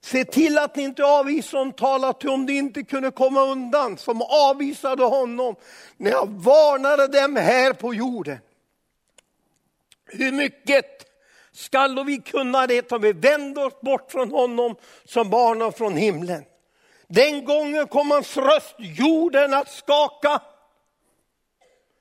Se 0.00 0.24
till 0.24 0.58
att 0.58 0.76
ni 0.76 0.82
inte 0.82 1.04
avvisar 1.04 1.58
honom, 1.58 1.72
tala 1.72 2.12
till 2.12 2.28
om 2.28 2.46
de 2.46 2.52
inte 2.52 2.82
kunde 2.82 3.10
komma 3.10 3.40
undan 3.40 3.98
som 3.98 4.22
avvisade 4.22 5.04
honom 5.04 5.56
när 5.96 6.10
jag 6.10 6.28
varnade 6.28 7.06
dem 7.06 7.36
här 7.36 7.72
på 7.72 7.94
jorden. 7.94 8.38
Hur 10.06 10.32
mycket 10.32 11.04
skall 11.52 12.04
vi 12.04 12.18
kunna 12.18 12.66
det 12.66 12.92
om 12.92 13.02
vi 13.02 13.12
vänder 13.12 13.66
oss 13.66 13.80
bort 13.80 14.12
från 14.12 14.30
honom 14.30 14.76
som 15.04 15.30
barnen 15.30 15.72
från 15.72 15.96
himlen. 15.96 16.44
Den 17.06 17.44
gången 17.44 17.86
kom 17.86 18.10
hans 18.10 18.36
röst 18.36 18.74
jorden 18.78 19.54
att 19.54 19.70
skaka. 19.70 20.40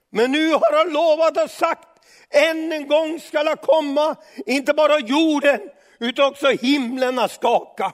Men 0.10 0.32
nu 0.32 0.52
har 0.52 0.78
han 0.78 0.94
lovat 0.94 1.44
och 1.44 1.52
sagt, 1.52 1.88
än 2.30 2.72
en 2.72 2.88
gång 2.88 3.20
skall 3.20 3.48
han 3.48 3.58
komma, 3.58 4.16
inte 4.46 4.74
bara 4.74 5.00
jorden 5.00 5.60
utan 6.00 6.26
också 6.26 6.48
himlen 6.48 7.20
att 7.20 7.32
skaka. 7.32 7.94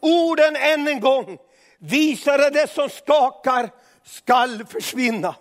Orden 0.00 0.56
än 0.56 0.88
en 0.88 1.00
gång 1.00 1.38
visar 1.78 2.38
att 2.38 2.52
det 2.52 2.70
som 2.70 2.88
skakar 2.88 3.70
skall 4.04 4.66
försvinna. 4.66 5.34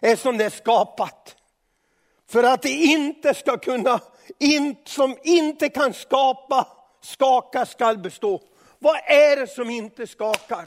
Eftersom 0.00 0.38
det 0.38 0.44
är 0.44 0.50
skapat. 0.50 1.36
För 2.28 2.44
att 2.44 2.62
det 2.62 2.70
inte 2.70 3.34
ska 3.34 3.58
kunna 3.58 4.00
in, 4.38 4.76
som 4.84 5.16
inte 5.24 5.68
kan 5.68 5.94
skapa, 5.94 6.68
skaka 7.00 7.66
skall 7.66 7.98
bestå. 7.98 8.42
Vad 8.78 8.96
är 8.96 9.36
det 9.36 9.46
som 9.46 9.70
inte 9.70 10.06
skakar? 10.06 10.64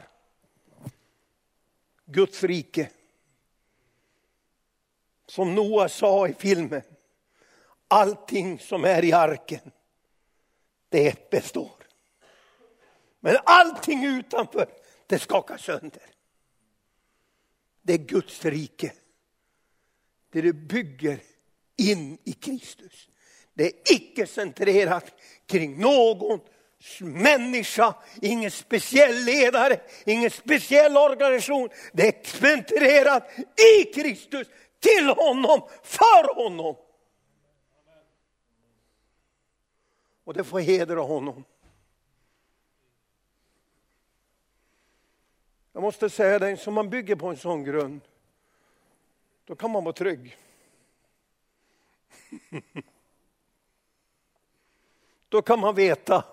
Guds 2.05 2.43
rike. 2.43 2.89
Som 5.35 5.55
Noa 5.55 5.89
sa 5.89 6.27
i 6.27 6.33
filmen, 6.33 6.81
allting 7.87 8.59
som 8.59 8.85
är 8.85 9.03
i 9.03 9.13
arken, 9.13 9.71
det 10.89 11.29
består. 11.29 11.87
Men 13.19 13.37
allting 13.45 14.05
utanför, 14.05 14.67
det 15.07 15.19
skakar 15.19 15.57
sönder. 15.57 16.03
Det 17.81 17.93
är 17.93 17.97
Guds 17.97 18.45
rike. 18.45 18.93
Det 20.31 20.41
du 20.41 20.53
bygger 20.53 21.19
in 21.77 22.17
i 22.23 22.33
Kristus. 22.33 23.09
Det 23.53 23.63
är 23.65 23.95
icke 23.95 24.27
centrerat 24.27 25.13
kring 25.47 25.79
någon 25.79 26.39
människa, 26.99 27.95
ingen 28.21 28.51
speciell 28.51 29.23
ledare, 29.23 29.79
ingen 30.05 30.31
speciell 30.31 30.97
organisation. 30.97 31.69
Det 31.93 32.07
är 32.07 32.37
centrerat 32.39 33.29
i 33.77 33.83
Kristus, 33.83 34.47
till 34.85 35.09
honom, 35.09 35.61
för 35.83 36.35
honom. 36.35 36.75
Och 40.23 40.33
det 40.33 40.43
får 40.43 40.59
hedra 40.59 41.01
honom. 41.01 41.43
Jag 45.71 45.81
måste 45.81 46.09
säga 46.09 46.39
dig, 46.39 46.57
som 46.57 46.73
man 46.73 46.89
bygger 46.89 47.15
på 47.15 47.27
en 47.27 47.37
sån 47.37 47.63
grund, 47.63 48.01
då 49.45 49.55
kan 49.55 49.71
man 49.71 49.83
vara 49.83 49.93
trygg. 49.93 50.37
Då 55.29 55.41
kan 55.41 55.59
man 55.59 55.75
veta 55.75 56.23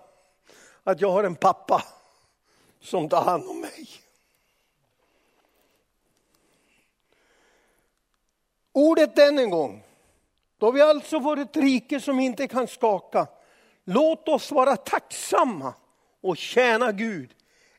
att 0.83 1.01
jag 1.01 1.11
har 1.11 1.25
en 1.25 1.35
pappa 1.35 1.85
som 2.81 3.09
tar 3.09 3.23
hand 3.23 3.49
om 3.49 3.61
mig. 3.61 3.89
Ordet 8.73 9.19
än 9.19 9.39
en 9.39 9.51
gång. 9.51 9.85
Då 10.59 10.67
har 10.67 10.73
vi 10.73 10.81
alltså 10.81 11.19
varit 11.19 11.49
ett 11.49 11.63
rike 11.63 12.01
som 12.01 12.21
inte 12.21 12.49
kan 12.49 12.69
skaka. 12.69 13.27
Låt 13.85 14.29
oss 14.29 14.53
vara 14.53 14.77
tacksamma 14.77 15.75
och 16.21 16.37
tjäna 16.37 16.93
Gud 16.93 17.35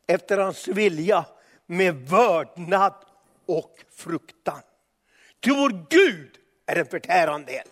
efter 0.08 0.38
hans 0.38 0.68
vilja 0.68 1.26
med 1.66 1.96
vördnad 1.96 2.94
och 3.46 3.86
fruktan. 3.90 4.62
Ty 5.40 5.52
vår 5.52 5.86
Gud 5.90 6.38
är 6.66 6.76
en 6.76 6.86
förtärande 6.86 7.52
eld. 7.52 7.70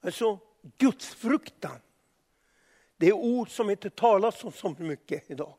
Alltså, 0.00 0.38
Guds 0.78 1.14
fruktan. 1.14 1.80
Det 2.96 3.06
är 3.06 3.12
ord 3.12 3.50
som 3.50 3.70
inte 3.70 3.90
talas 3.90 4.44
om 4.44 4.52
så 4.52 4.76
mycket 4.78 5.30
idag. 5.30 5.54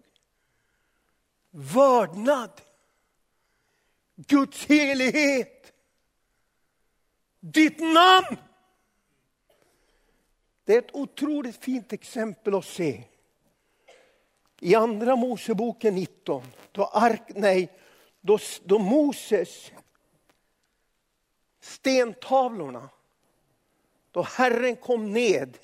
Vördnad. 1.52 2.62
Guds 4.16 4.66
helighet. 4.66 5.74
Ditt 7.48 7.80
namn. 7.80 8.38
Det 10.64 10.74
är 10.74 10.80
ett 10.80 10.96
otroligt 10.96 11.64
fint 11.64 11.94
exempel 11.94 12.56
att 12.56 12.66
se. 12.66 13.04
I 14.60 14.76
andra 14.76 15.16
Moseboken 15.16 15.96
19, 15.96 16.44
då, 16.72 16.86
ark, 16.86 17.22
nej, 17.28 17.72
då, 18.22 18.40
då 18.64 18.80
Moses 18.80 19.72
stentavlorna, 21.60 22.90
då 24.12 24.22
Herren 24.22 24.76
kom 24.76 25.14
ned, 25.14 25.58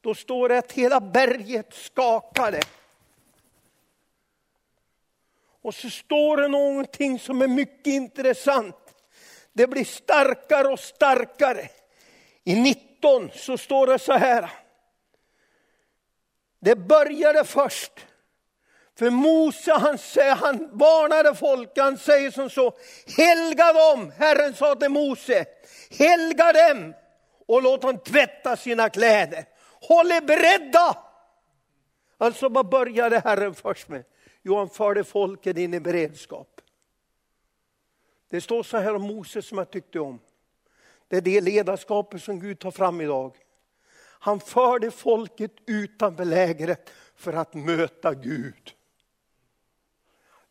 då 0.00 0.14
står 0.14 0.48
det 0.48 0.58
att 0.58 0.72
hela 0.72 1.00
berget 1.00 1.74
skakade. 1.74 2.60
Och 5.62 5.74
så 5.74 5.90
står 5.90 6.36
det 6.36 6.48
någonting 6.48 7.18
som 7.18 7.42
är 7.42 7.48
mycket 7.48 7.86
intressant. 7.86 8.85
Det 9.56 9.66
blir 9.66 9.84
starkare 9.84 10.68
och 10.68 10.80
starkare. 10.80 11.68
I 12.44 12.54
19 12.54 13.30
så 13.34 13.58
står 13.58 13.86
det 13.86 13.98
så 13.98 14.12
här. 14.12 14.50
Det 16.60 16.76
började 16.76 17.44
först. 17.44 17.92
För 18.98 19.10
Mose 19.10 19.72
han, 19.72 19.98
säger, 19.98 20.34
han 20.34 20.68
varnade 20.72 21.34
folk, 21.34 21.78
han 21.78 21.98
säger 21.98 22.30
som 22.30 22.50
så, 22.50 22.72
helga 23.16 23.72
dem, 23.72 24.12
Herren 24.18 24.54
sa 24.54 24.74
till 24.74 24.88
Mose, 24.88 25.44
helga 25.98 26.52
dem 26.52 26.94
och 27.46 27.62
låt 27.62 27.82
dem 27.82 27.98
tvätta 27.98 28.56
sina 28.56 28.88
kläder. 28.88 29.44
Håll 29.88 30.12
er 30.12 30.20
beredda! 30.20 30.96
Alltså 32.18 32.48
vad 32.48 32.68
började 32.68 33.22
Herren 33.24 33.54
först 33.54 33.88
med? 33.88 34.04
Jo, 34.42 34.56
han 34.58 34.68
förde 34.68 35.04
folket 35.04 35.56
in 35.56 35.74
i 35.74 35.80
beredskap. 35.80 36.55
Det 38.36 38.40
står 38.40 38.62
så 38.62 38.76
här 38.76 38.94
om 38.94 39.02
Moses 39.02 39.46
som 39.46 39.58
jag 39.58 39.70
tyckte 39.70 40.00
om. 40.00 40.20
Det 41.08 41.16
är 41.16 41.20
det 41.20 41.40
ledarskapet 41.40 42.22
som 42.22 42.40
Gud 42.40 42.58
tar 42.58 42.70
fram 42.70 43.00
idag. 43.00 43.36
Han 43.98 44.40
förde 44.40 44.90
folket 44.90 45.52
utanför 45.66 46.24
lägret 46.24 46.90
för 47.14 47.32
att 47.32 47.54
möta 47.54 48.14
Gud. 48.14 48.72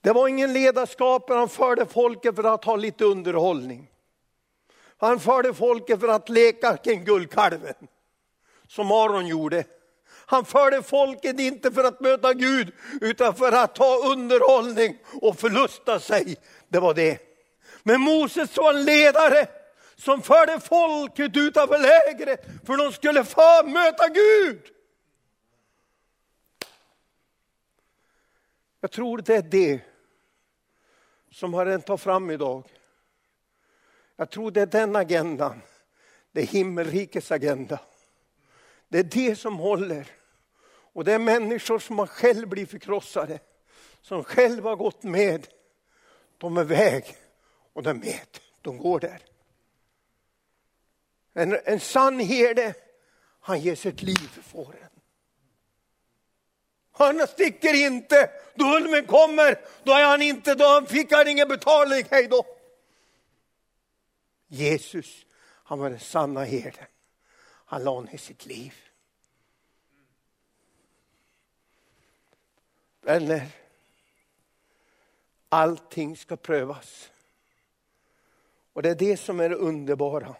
Det 0.01 0.11
var 0.11 0.27
ingen 0.27 0.53
ledarskap, 0.53 1.29
han 1.29 1.49
förde 1.49 1.85
folket 1.85 2.35
för 2.35 2.43
att 2.43 2.65
ha 2.65 2.75
lite 2.75 3.05
underhållning. 3.05 3.91
Han 4.97 5.19
förde 5.19 5.53
folket 5.53 5.99
för 5.99 6.07
att 6.07 6.29
leka 6.29 6.77
kring 6.77 7.05
guldkalven, 7.05 7.87
som 8.67 8.91
Aron 8.91 9.27
gjorde. 9.27 9.63
Han 10.07 10.45
förde 10.45 10.83
folket 10.83 11.39
inte 11.39 11.71
för 11.71 11.83
att 11.83 12.01
möta 12.01 12.33
Gud, 12.33 12.71
utan 13.01 13.35
för 13.35 13.51
att 13.51 13.77
ha 13.77 14.11
underhållning 14.11 14.97
och 15.21 15.39
förlusta 15.39 15.99
sig. 15.99 16.37
Det 16.67 16.79
var 16.79 16.93
det. 16.93 17.34
Men 17.87 18.01
Moses 18.01 18.57
var 18.57 18.73
en 18.73 18.85
ledare 18.85 19.47
som 19.95 20.21
förde 20.21 20.59
folket 20.59 21.37
utanför 21.37 21.79
lägret 21.79 22.45
för 22.65 22.77
de 22.77 22.91
skulle 22.91 23.23
få 23.23 23.65
möta 23.65 24.07
Gud. 24.07 24.61
Jag 28.79 28.91
tror 28.91 29.17
det 29.17 29.35
är 29.35 29.41
det 29.41 29.81
som 31.31 31.53
Herren 31.53 31.81
tar 31.81 31.97
fram 31.97 32.31
idag. 32.31 32.63
Jag 34.15 34.29
tror 34.29 34.51
det 34.51 34.61
är 34.61 34.65
den 34.65 34.95
agendan, 34.95 35.61
det 36.31 36.41
är 36.41 36.45
himmelrikets 36.45 37.31
agenda. 37.31 37.79
Det 38.87 38.99
är 38.99 39.03
det 39.03 39.35
som 39.35 39.57
håller. 39.57 40.07
Och 40.67 41.03
det 41.03 41.13
är 41.13 41.19
människor 41.19 41.79
som 41.79 41.99
har 41.99 42.07
själv 42.07 42.47
blivit 42.47 42.71
förkrossade, 42.71 43.39
som 44.01 44.23
själva 44.23 44.69
har 44.69 44.75
gått 44.75 45.03
med. 45.03 45.47
De 46.37 46.57
är 46.57 46.63
väg 46.63 47.17
och 47.75 47.83
de 47.83 47.99
vet, 47.99 48.41
de 48.61 48.77
går 48.77 48.99
där. 48.99 49.21
En, 51.33 51.59
en 51.65 51.79
sann 51.79 52.19
herde, 52.19 52.73
han 53.39 53.59
ger 53.59 53.75
sitt 53.75 54.01
liv 54.01 54.27
för 54.33 54.41
fåren. 54.41 54.89
Han 56.91 57.27
sticker 57.27 57.73
inte. 57.73 58.29
Då 58.55 58.77
ulven 58.77 59.05
kommer, 59.05 59.59
då 59.83 59.91
är 59.91 60.05
han 60.05 60.21
inte, 60.21 60.55
då 60.55 60.85
fick 60.85 61.11
han 61.11 61.27
ingen 61.27 61.47
betalning. 61.47 62.05
Hej 62.11 62.27
då. 62.27 62.45
Jesus, 64.47 65.25
han 65.41 65.79
var 65.79 65.89
den 65.89 65.99
sanna 65.99 66.43
herden. 66.43 66.85
Han 67.65 67.83
la 67.83 68.01
ner 68.01 68.17
sitt 68.17 68.45
liv. 68.45 68.73
Vänner, 73.01 73.47
allting 75.49 76.17
ska 76.17 76.35
prövas. 76.35 77.09
Och 78.75 78.81
det 78.81 78.89
är 78.89 78.95
det 78.95 79.17
som 79.17 79.39
är 79.39 79.49
det 79.49 79.55
underbara. 79.55 80.35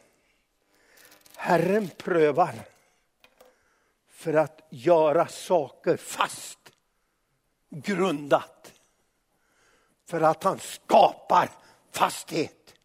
Herren 1.35 1.89
prövar 1.97 2.55
för 4.09 4.33
att 4.33 4.61
göra 4.69 5.27
saker 5.27 5.97
fast, 5.97 6.59
grundat. 7.69 8.73
För 10.05 10.21
att 10.21 10.43
han 10.43 10.59
skapar 10.59 11.49
fasthet. 11.91 12.75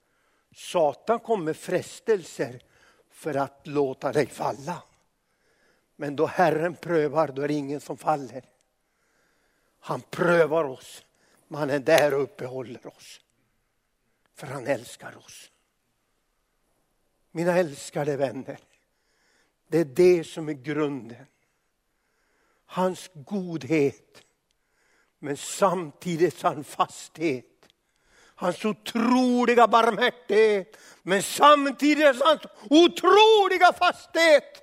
Satan 0.54 1.20
kommer 1.20 1.44
med 1.44 1.56
frestelser 1.56 2.62
för 3.10 3.34
att 3.34 3.66
låta 3.66 4.12
dig 4.12 4.26
falla. 4.26 4.82
Men 5.96 6.16
då 6.16 6.26
Herren 6.26 6.74
prövar, 6.74 7.28
då 7.28 7.42
är 7.42 7.48
det 7.48 7.54
ingen 7.54 7.80
som 7.80 7.96
faller. 7.96 8.44
Han 9.80 10.00
prövar 10.00 10.64
oss, 10.64 11.04
men 11.48 11.58
han 11.60 11.70
är 11.70 11.78
där 11.78 12.14
och 12.14 12.22
uppehåller 12.22 12.86
oss. 12.86 13.20
För 14.40 14.46
han 14.46 14.66
älskar 14.66 15.16
oss. 15.16 15.50
Mina 17.30 17.56
älskade 17.56 18.16
vänner, 18.16 18.58
det 19.68 19.78
är 19.78 19.84
det 19.84 20.24
som 20.24 20.48
är 20.48 20.52
grunden. 20.52 21.26
Hans 22.66 23.10
godhet, 23.14 24.22
men 25.18 25.36
samtidigt 25.36 26.42
hans 26.42 26.68
fasthet. 26.68 27.68
Hans 28.34 28.64
otroliga 28.64 29.68
barmhärtighet, 29.68 30.76
men 31.02 31.22
samtidigt 31.22 32.22
hans 32.22 32.42
otroliga 32.70 33.72
fasthet. 33.72 34.62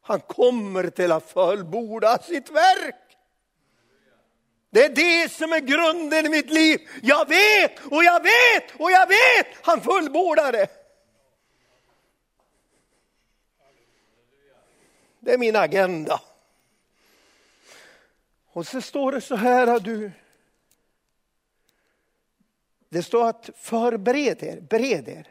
Han 0.00 0.20
kommer 0.20 0.90
till 0.90 1.12
att 1.12 1.30
fullborda 1.30 2.18
sitt 2.18 2.50
verk. 2.50 3.11
Det 4.74 4.84
är 4.84 4.88
det 4.88 5.32
som 5.32 5.52
är 5.52 5.60
grunden 5.60 6.26
i 6.26 6.28
mitt 6.28 6.50
liv. 6.50 6.80
Jag 7.02 7.28
vet 7.28 7.78
och 7.90 8.04
jag 8.04 8.22
vet 8.22 8.80
och 8.80 8.90
jag 8.90 9.06
vet, 9.06 9.46
han 9.62 9.80
fullbordar 9.80 10.52
det. 10.52 10.66
Det 15.20 15.32
är 15.32 15.38
min 15.38 15.56
agenda. 15.56 16.20
Och 18.52 18.66
så 18.66 18.80
står 18.80 19.12
det 19.12 19.20
så 19.20 19.36
här, 19.36 19.80
du. 19.80 20.12
Det 22.88 23.02
står 23.02 23.28
att 23.28 23.50
förbered 23.56 24.42
er, 24.42 24.60
bered 24.60 25.08
er. 25.08 25.28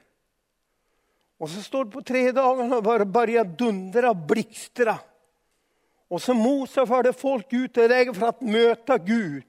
Och 1.37 1.49
så 1.49 1.61
står 1.61 1.85
det 1.85 1.91
på 1.91 2.01
tre 2.01 2.31
dagar 2.31 2.75
och 2.75 3.07
börjar 3.07 3.45
dundra 3.45 4.09
och 4.09 4.15
blixtra. 4.15 4.99
Och 6.12 6.22
så 6.22 6.34
Mose 6.34 6.88
förde 6.88 7.14
folk 7.14 7.53
ut 7.53 7.78
i 7.78 7.88
vägen 7.88 8.16
för 8.16 8.28
att 8.28 8.41
möta 8.41 8.97
Gud. 8.97 9.43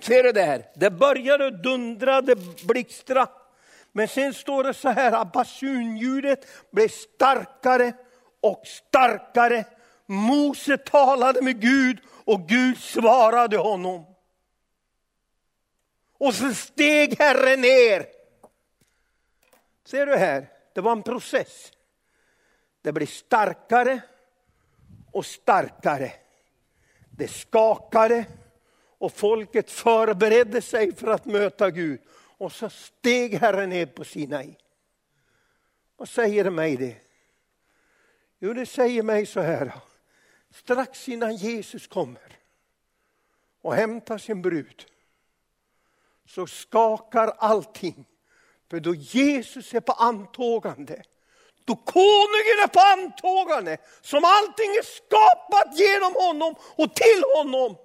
Ser 0.00 0.22
du 0.22 0.32
det 0.32 0.42
här? 0.42 0.66
Det 0.74 0.90
började 0.90 1.50
dundra, 1.50 2.20
det 2.20 2.64
blixtra. 2.66 3.28
Men 3.92 4.08
sen 4.08 4.34
står 4.34 4.64
det 4.64 4.74
så 4.74 4.88
här 4.88 5.12
att 5.12 5.32
basunljudet 5.32 6.46
blev 6.70 6.88
starkare 6.88 7.92
och 8.40 8.62
starkare. 8.66 9.64
Mose 10.06 10.78
talade 10.78 11.42
med 11.42 11.60
Gud 11.60 11.98
och 12.24 12.48
Gud 12.48 12.78
svarade 12.78 13.56
honom. 13.56 14.04
Och 16.18 16.34
så 16.34 16.54
steg 16.54 17.18
Herren 17.18 17.60
ner. 17.60 18.06
Ser 19.84 20.06
du 20.06 20.16
här, 20.16 20.48
det 20.74 20.80
var 20.80 20.92
en 20.92 21.02
process. 21.02 21.72
Det 22.82 22.92
blev 22.92 23.06
starkare 23.06 24.00
och 25.14 25.26
starkare. 25.26 26.12
Det 27.10 27.28
skakade 27.28 28.24
och 28.98 29.12
folket 29.12 29.70
förberedde 29.70 30.62
sig 30.62 30.94
för 30.94 31.06
att 31.06 31.24
möta 31.24 31.70
Gud. 31.70 32.00
Och 32.38 32.52
så 32.52 32.70
steg 32.70 33.34
Herren 33.34 33.70
ner 33.70 33.86
på 33.86 34.04
Sinai. 34.04 34.56
Vad 35.96 36.08
säger 36.08 36.44
det 36.44 36.50
mig 36.50 36.76
det? 36.76 36.96
Jo, 38.38 38.52
det 38.52 38.66
säger 38.66 39.02
mig 39.02 39.26
så 39.26 39.40
här. 39.40 39.72
Strax 40.50 41.08
innan 41.08 41.36
Jesus 41.36 41.86
kommer 41.86 42.38
och 43.60 43.74
hämtar 43.74 44.18
sin 44.18 44.42
brud 44.42 44.86
så 46.26 46.46
skakar 46.46 47.28
allting. 47.38 48.04
För 48.70 48.80
då 48.80 48.94
Jesus 48.94 49.74
är 49.74 49.80
på 49.80 49.92
antågande, 49.92 51.02
då 51.64 51.76
konungen 51.76 52.58
är 52.62 52.68
på 52.68 52.80
antågande, 52.80 53.78
som 54.00 54.24
allting 54.24 54.70
är 54.70 54.82
skapat 54.82 55.78
genom 55.78 56.14
honom 56.14 56.54
och 56.76 56.94
till 56.94 57.22
honom, 57.36 57.76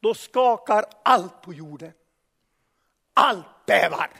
då 0.00 0.14
skakar 0.14 0.84
allt 1.02 1.42
på 1.42 1.54
jorden. 1.54 1.92
Allt 3.14 3.66
bävar. 3.66 4.10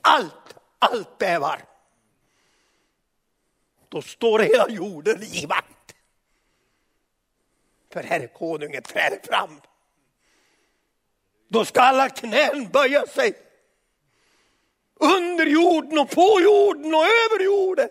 Allt, 0.00 0.56
allt 0.78 1.18
bävar. 1.18 1.64
Då 3.88 4.02
står 4.02 4.38
hela 4.38 4.68
jorden 4.68 5.22
i 5.22 5.46
vakt. 5.46 5.94
För 7.92 8.02
Herre 8.02 8.26
konungen 8.26 8.82
träder 8.82 9.20
fram. 9.22 9.60
Då 11.48 11.64
ska 11.64 11.80
alla 11.80 12.08
knän 12.08 12.68
böja 12.68 13.06
sig. 13.06 13.49
Under 15.00 15.46
jorden 15.46 15.98
och 15.98 16.10
på 16.10 16.40
jorden 16.40 16.94
och 16.94 17.04
över 17.04 17.44
jorden. 17.44 17.88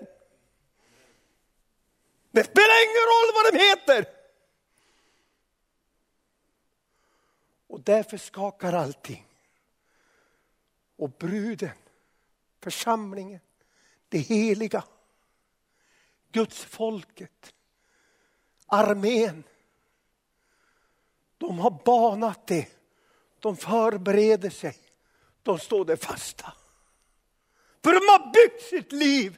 Det 2.31 2.43
spelar 2.43 2.83
ingen 2.83 3.05
roll 3.11 3.33
vad 3.33 3.53
de 3.53 3.59
heter. 3.59 4.05
Och 7.67 7.81
därför 7.81 8.17
skakar 8.17 8.73
allting. 8.73 9.25
Och 10.95 11.09
bruden, 11.09 11.77
församlingen, 12.59 13.39
det 14.09 14.17
heliga, 14.17 14.83
Guds 16.31 16.63
folket, 16.63 17.53
armén. 18.65 19.43
De 21.37 21.59
har 21.59 21.81
banat 21.85 22.47
det 22.47 22.67
de 23.39 23.57
förbereder 23.57 24.49
sig. 24.49 24.77
De 25.43 25.59
står 25.59 25.85
där 25.85 25.95
fasta. 25.95 26.53
För 27.83 27.93
de 27.93 27.99
har 27.99 28.31
byggt 28.33 28.61
sitt 28.61 28.91
liv 28.91 29.37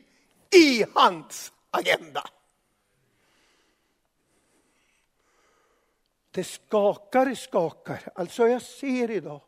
i 0.55 0.85
hans 0.93 1.53
agenda. 1.71 2.29
Det 6.31 6.43
skakar, 6.43 7.35
skakar. 7.35 8.11
Alltså 8.15 8.47
jag 8.47 8.61
ser 8.61 9.11
idag. 9.11 9.41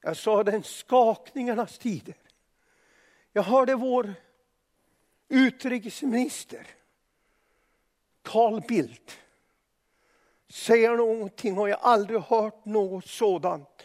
Jag 0.00 0.16
sa 0.16 0.44
den 0.44 0.62
skakningarnas 0.62 1.78
tider. 1.78 2.14
Jag 3.32 3.42
hörde 3.42 3.74
vår 3.74 4.14
utrikesminister 5.28 6.66
Carl 8.22 8.60
Bildt 8.68 9.18
säga 10.52 10.92
någonting 10.92 11.58
Och 11.58 11.68
jag 11.68 11.76
har 11.76 11.92
aldrig 11.92 12.20
hört 12.20 12.64
något 12.64 13.06
sådant 13.06 13.82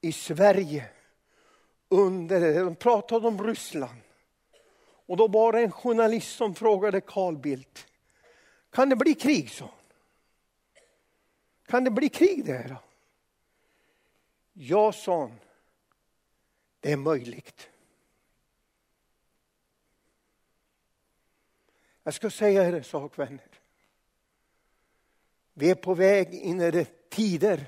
i 0.00 0.12
Sverige. 0.12 0.88
Under, 1.88 2.64
de 2.64 2.76
pratade 2.76 3.28
om 3.28 3.44
Ryssland. 3.44 4.00
Och 5.06 5.16
då 5.16 5.28
var 5.28 5.52
det 5.52 5.60
en 5.60 5.72
journalist 5.72 6.36
som 6.36 6.54
frågade 6.54 7.00
Carl 7.00 7.36
Bildt. 7.36 7.86
Kan 8.70 8.88
det 8.88 8.96
bli 8.96 9.14
krig, 9.14 9.50
så? 9.50 9.70
Kan 11.66 11.84
det 11.84 11.90
bli 11.90 12.08
krig 12.08 12.44
där? 12.44 12.76
Ja, 14.52 14.92
sa 14.92 15.20
han. 15.20 15.38
Det 16.80 16.92
är 16.92 16.96
möjligt. 16.96 17.68
Jag 22.02 22.14
ska 22.14 22.30
säga 22.30 22.68
er 22.68 22.72
en 22.72 22.84
sak, 22.84 23.18
vänner. 23.18 23.60
Vi 25.54 25.70
är 25.70 25.74
på 25.74 25.94
väg 25.94 26.34
in 26.34 26.60
i 26.60 26.86
tider 27.08 27.66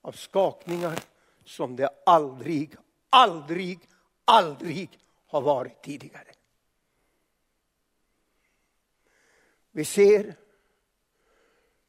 av 0.00 0.12
skakningar 0.12 1.00
som 1.44 1.76
det 1.76 1.90
aldrig, 2.06 2.76
aldrig, 3.16 3.78
aldrig 4.24 4.98
har 5.26 5.40
varit 5.40 5.82
tidigare. 5.82 6.32
Vi 9.70 9.84
ser 9.84 10.34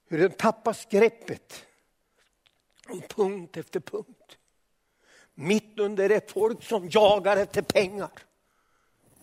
hur 0.07 0.19
den 0.19 0.31
tappas 0.31 0.85
greppet 0.85 1.65
om 2.89 3.01
punkt 3.01 3.57
efter 3.57 3.79
punkt. 3.79 4.37
Mitt 5.33 5.79
under 5.79 6.09
ett 6.09 6.31
folk 6.31 6.63
som 6.63 6.89
jagar 6.89 7.37
efter 7.37 7.61
pengar. 7.61 8.11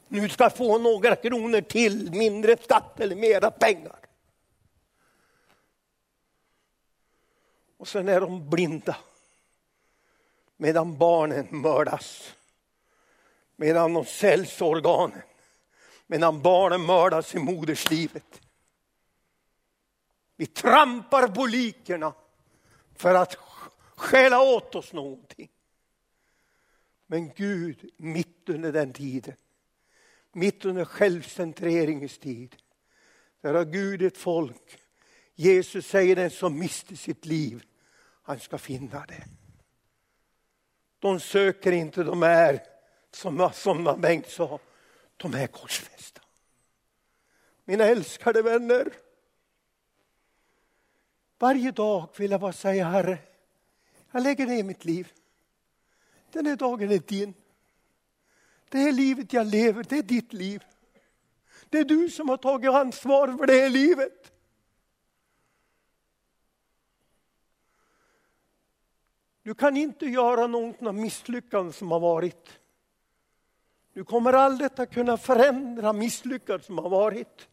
Nu 0.09 0.29
ska 0.29 0.51
få 0.51 0.79
några 0.79 1.17
kronor 1.17 1.61
till, 1.61 2.13
mindre 2.13 2.57
skatt 2.57 3.01
eller 3.01 3.17
mera 3.17 3.51
pengar. 3.51 3.99
Och 7.77 7.89
sen 7.89 8.09
är 8.09 8.21
de 8.21 8.51
blinda. 8.51 8.97
Medan 10.57 10.99
barnen 10.99 11.49
mördas. 11.51 12.35
Medan 13.57 13.95
de 13.95 14.05
säljs 14.05 14.61
organen. 14.61 15.23
Medan 16.07 16.43
barnen 16.43 16.81
mördas 16.81 17.35
i 17.35 17.39
moderslivet. 17.39 18.41
Vi 20.37 20.47
trampar 20.47 21.29
på 21.29 21.47
likerna 21.47 22.15
för 22.95 23.15
att 23.15 23.35
stjäla 23.97 24.41
åt 24.41 24.75
oss 24.75 24.93
någonting. 24.93 25.49
Men 27.07 27.31
Gud, 27.35 27.91
mitt 27.97 28.49
under 28.49 28.73
den 28.73 28.93
tiden, 28.93 29.35
mitt 30.33 30.65
under 30.65 30.85
självcentreringens 30.85 32.19
tid, 32.19 32.57
där 33.41 33.55
har 33.55 33.65
Gud 33.65 34.03
ett 34.03 34.19
folk. 34.19 34.79
Jesus 35.35 35.87
säger 35.87 36.17
den 36.17 36.31
som 36.31 36.59
mister 36.59 36.97
sitt 36.97 37.25
liv 37.25 37.65
han 38.23 38.41
ska 38.41 38.59
finna 38.59 39.07
det. 39.07 39.25
De 41.05 41.21
söker 41.21 41.73
inte, 41.73 42.03
de 42.03 42.23
är 42.23 42.63
som, 43.11 43.51
som 43.55 44.01
Bengt 44.01 44.31
sa, 44.31 44.59
de 45.17 45.35
är 45.35 45.47
korsfästa. 45.47 46.21
Mina 47.65 47.85
älskade 47.85 48.43
vänner. 48.43 48.93
Varje 51.39 51.71
dag 51.71 52.09
vill 52.17 52.31
jag 52.31 52.41
bara 52.41 52.53
säga 52.53 52.85
Herre, 52.85 53.19
jag 54.11 54.23
lägger 54.23 54.47
ner 54.47 54.63
mitt 54.63 54.85
liv. 54.85 55.13
Den 56.33 56.47
här 56.47 56.57
dagen 56.57 56.93
är 56.93 56.99
din. 56.99 57.35
Det 58.69 58.79
här 58.79 58.93
livet 58.93 59.33
jag 59.33 59.47
lever, 59.47 59.87
det 59.89 59.99
är 59.99 60.03
ditt 60.03 60.33
liv. 60.33 60.65
Det 61.71 61.79
är 61.79 61.85
du 61.85 62.11
som 62.11 62.29
har 62.29 62.37
tagit 62.37 62.71
ansvar 62.71 63.37
för 63.39 63.47
det 63.47 63.61
här 63.61 63.71
livet. 63.71 64.33
Du 69.45 69.55
kan 69.55 69.77
inte 69.77 70.07
göra 70.07 70.47
något 70.47 70.83
av 70.83 70.95
misslyckanden 70.95 71.73
som 71.73 71.91
har 71.91 72.01
varit. 72.01 72.59
Du 73.93 74.05
kommer 74.05 74.33
aldrig 74.33 74.71
att 74.81 74.95
kunna 74.95 75.17
förändra 75.17 75.93
misslyckanden 75.93 76.65
som 76.65 76.79
har 76.79 76.89
varit. 76.89 77.49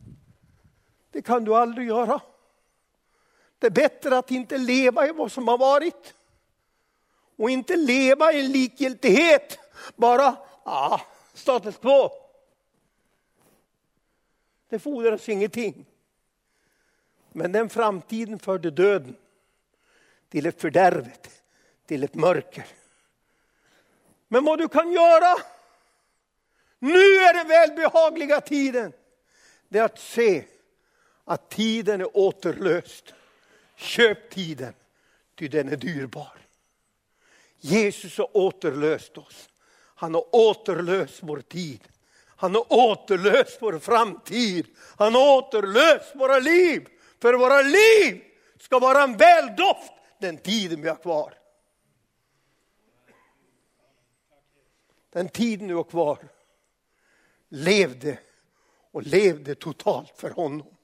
Det 1.10 1.22
kan 1.22 1.46
du 1.46 1.56
aldrig 1.56 1.88
göra. 1.88 2.22
Det 3.60 3.68
är 3.68 3.72
bättre 3.72 4.18
att 4.18 4.32
inte 4.32 4.58
leva 4.58 5.08
i 5.08 5.12
vad 5.12 5.32
som 5.32 5.48
har 5.48 5.58
varit. 5.58 6.14
Och 7.36 7.50
inte 7.50 7.76
leva 7.76 8.34
i 8.34 8.42
likgiltighet. 8.42 9.60
Bara, 9.96 10.38
ah, 10.64 11.02
status 11.34 11.78
quo. 11.78 12.10
Det 14.70 14.80
fordras 14.80 15.30
ingenting. 15.30 15.86
Men 17.32 17.52
den 17.52 17.70
framtiden 17.70 18.40
förde 18.40 18.72
döden 18.72 19.16
till 20.30 20.46
ett 20.46 20.62
fördärvet 20.62 21.41
till 21.92 22.04
ett 22.04 22.16
mörker. 22.16 22.66
Men 24.28 24.46
vad 24.46 24.60
du 24.60 24.68
kan 24.68 24.92
göra 24.92 25.36
nu 26.80 27.16
är 27.16 27.34
den 27.34 27.48
välbehagliga 27.48 28.42
tiden. 28.42 28.94
Det 29.70 29.80
är 29.80 29.84
att 29.84 30.00
se 30.00 30.44
att 31.26 31.50
tiden 31.50 32.02
är 32.02 32.18
återlöst. 32.18 33.14
Köp 33.76 34.30
tiden, 34.30 34.74
ty 35.36 35.48
den 35.48 35.70
är 35.70 35.76
dyrbar. 35.76 36.38
Jesus 37.60 38.18
har 38.18 38.38
återlöst 38.38 39.18
oss. 39.18 39.50
Han 39.96 40.14
har 40.14 40.36
återlöst 40.36 41.20
vår 41.22 41.42
tid. 41.42 41.82
Han 42.26 42.56
har 42.56 42.66
återlöst 42.70 43.58
vår 43.62 43.80
framtid. 43.80 44.68
Han 44.98 45.16
har 45.16 45.38
återlöst 45.38 46.16
våra 46.16 46.40
liv. 46.40 46.88
För 47.22 47.34
våra 47.34 47.62
liv 47.62 48.24
ska 48.60 48.80
vara 48.80 49.04
en 49.04 49.18
väldoft 49.18 49.92
den 50.20 50.38
tiden 50.38 50.82
vi 50.82 50.90
har 50.90 50.96
kvar. 50.96 51.41
Den 55.12 55.30
tiden 55.30 55.68
du 55.68 55.76
har 55.76 55.84
kvar. 55.84 56.28
Levde 57.50 58.20
och 58.92 59.04
levde 59.04 59.56
totalt 59.56 60.14
för 60.16 60.30
honom. 60.30 60.76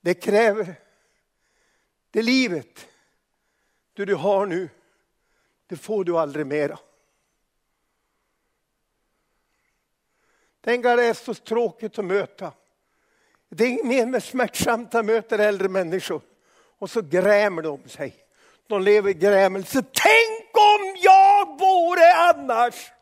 Det 0.00 0.14
kräver 0.14 0.74
det 2.10 2.22
livet 2.22 2.88
du, 3.92 4.04
du 4.04 4.14
har 4.14 4.46
nu, 4.46 4.68
det 5.66 5.76
får 5.76 6.04
du 6.04 6.18
aldrig 6.18 6.46
mera. 6.46 6.78
Tänk 10.60 10.86
att 10.86 10.96
det 10.96 11.04
är 11.04 11.14
så 11.14 11.34
tråkigt 11.34 11.98
att 11.98 12.04
möta. 12.04 12.52
Det 13.48 13.64
är 13.64 13.84
mer 13.84 14.06
med 14.06 14.22
smärtsamt 14.22 14.94
att 14.94 15.04
möta 15.04 15.44
äldre 15.44 15.68
människor. 15.68 16.22
Och 16.52 16.90
så 16.90 17.02
grämer 17.02 17.62
de 17.62 17.88
sig. 17.88 18.16
De 18.66 18.82
lever 18.82 19.10
i 19.10 19.14
grämelse. 19.14 19.82
Tänk 19.92 20.39
annars! 22.34 22.92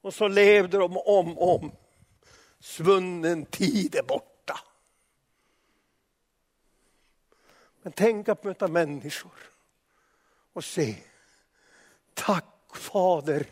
Och 0.00 0.14
så 0.14 0.28
levde 0.28 0.78
de 0.78 0.96
om 0.96 1.38
och 1.38 1.54
om. 1.54 1.72
Svunnen 2.60 3.46
tid 3.46 3.94
är 3.94 4.02
borta. 4.02 4.60
Men 7.82 7.92
tänk 7.92 8.28
att 8.28 8.44
möta 8.44 8.68
människor 8.68 9.38
och 10.52 10.64
se. 10.64 10.96
Tack 12.14 12.76
Fader 12.76 13.46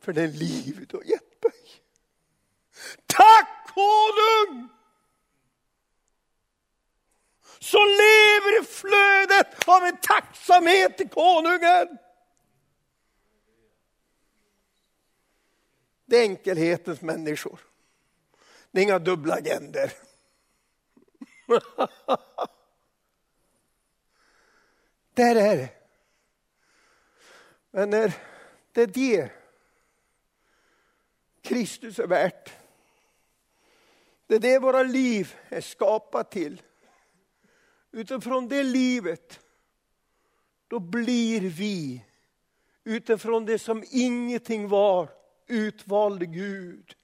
för 0.00 0.12
det 0.12 0.26
liv 0.26 0.86
du 0.88 0.96
har 0.96 1.04
gett 1.04 1.42
mig. 1.42 1.82
Tack 3.06 3.74
konung! 3.74 4.68
Så 7.58 7.78
lever 7.84 8.62
i 8.62 8.64
flödet 8.64 9.68
av 9.68 9.84
en 9.84 9.96
tacksamhet 9.96 10.96
till 10.96 11.08
konungen. 11.08 11.98
Det 16.08 16.16
är 16.16 16.22
enkelhetens 16.22 17.00
människor. 17.00 17.60
Det 18.70 18.80
är 18.80 18.82
inga 18.82 18.98
dubbla 18.98 19.34
agender. 19.34 19.92
Där 25.14 25.36
är 25.36 25.56
det. 25.56 25.70
Men 27.70 27.90
när 27.90 28.14
det 28.72 28.82
är 28.82 28.86
det 28.86 29.30
Kristus 31.42 31.98
är 31.98 32.06
värt. 32.06 32.52
Det 34.26 34.34
är 34.34 34.40
det 34.40 34.58
våra 34.58 34.82
liv 34.82 35.36
är 35.48 35.60
skapat 35.60 36.30
till. 36.30 36.62
Utifrån 37.92 38.48
det 38.48 38.62
livet, 38.62 39.40
då 40.68 40.78
blir 40.78 41.40
vi 41.40 42.04
utifrån 42.84 43.44
det 43.44 43.58
som 43.58 43.84
ingenting 43.90 44.68
var, 44.68 45.17
utvalde 45.48 46.26
Gud. 46.26 46.94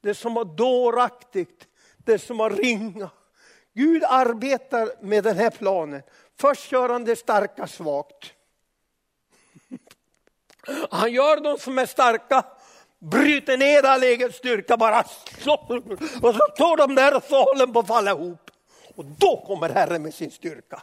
Det 0.00 0.14
som 0.14 0.34
var 0.34 0.44
dåraktigt, 0.44 1.68
det 1.96 2.18
som 2.18 2.36
var 2.36 2.50
ringa. 2.50 3.10
Gud 3.74 4.04
arbetar 4.04 4.90
med 5.00 5.24
den 5.24 5.36
här 5.36 5.50
planen. 5.50 6.02
Först 6.40 6.72
gör 6.72 6.88
han 6.88 7.04
det 7.04 7.16
starka 7.16 7.66
svagt. 7.66 8.32
Han 10.90 11.12
gör 11.12 11.40
de 11.40 11.58
som 11.58 11.78
är 11.78 11.86
starka, 11.86 12.44
bryter 12.98 13.56
ner 13.56 13.82
all 13.82 14.02
egen 14.02 14.32
styrka, 14.32 14.76
bara 14.76 15.04
slår. 15.04 15.76
Och 16.22 16.34
så 16.34 16.46
står 16.54 16.76
de 16.76 16.94
där 16.94 17.16
och 17.16 17.22
så 17.22 17.44
håller 17.44 17.66
de 17.66 17.72
på 17.72 17.78
att 17.78 17.86
falla 17.86 18.10
ihop. 18.10 18.50
Och 18.94 19.04
då 19.04 19.44
kommer 19.46 19.68
Herren 19.68 20.02
med 20.02 20.14
sin 20.14 20.30
styrka. 20.30 20.82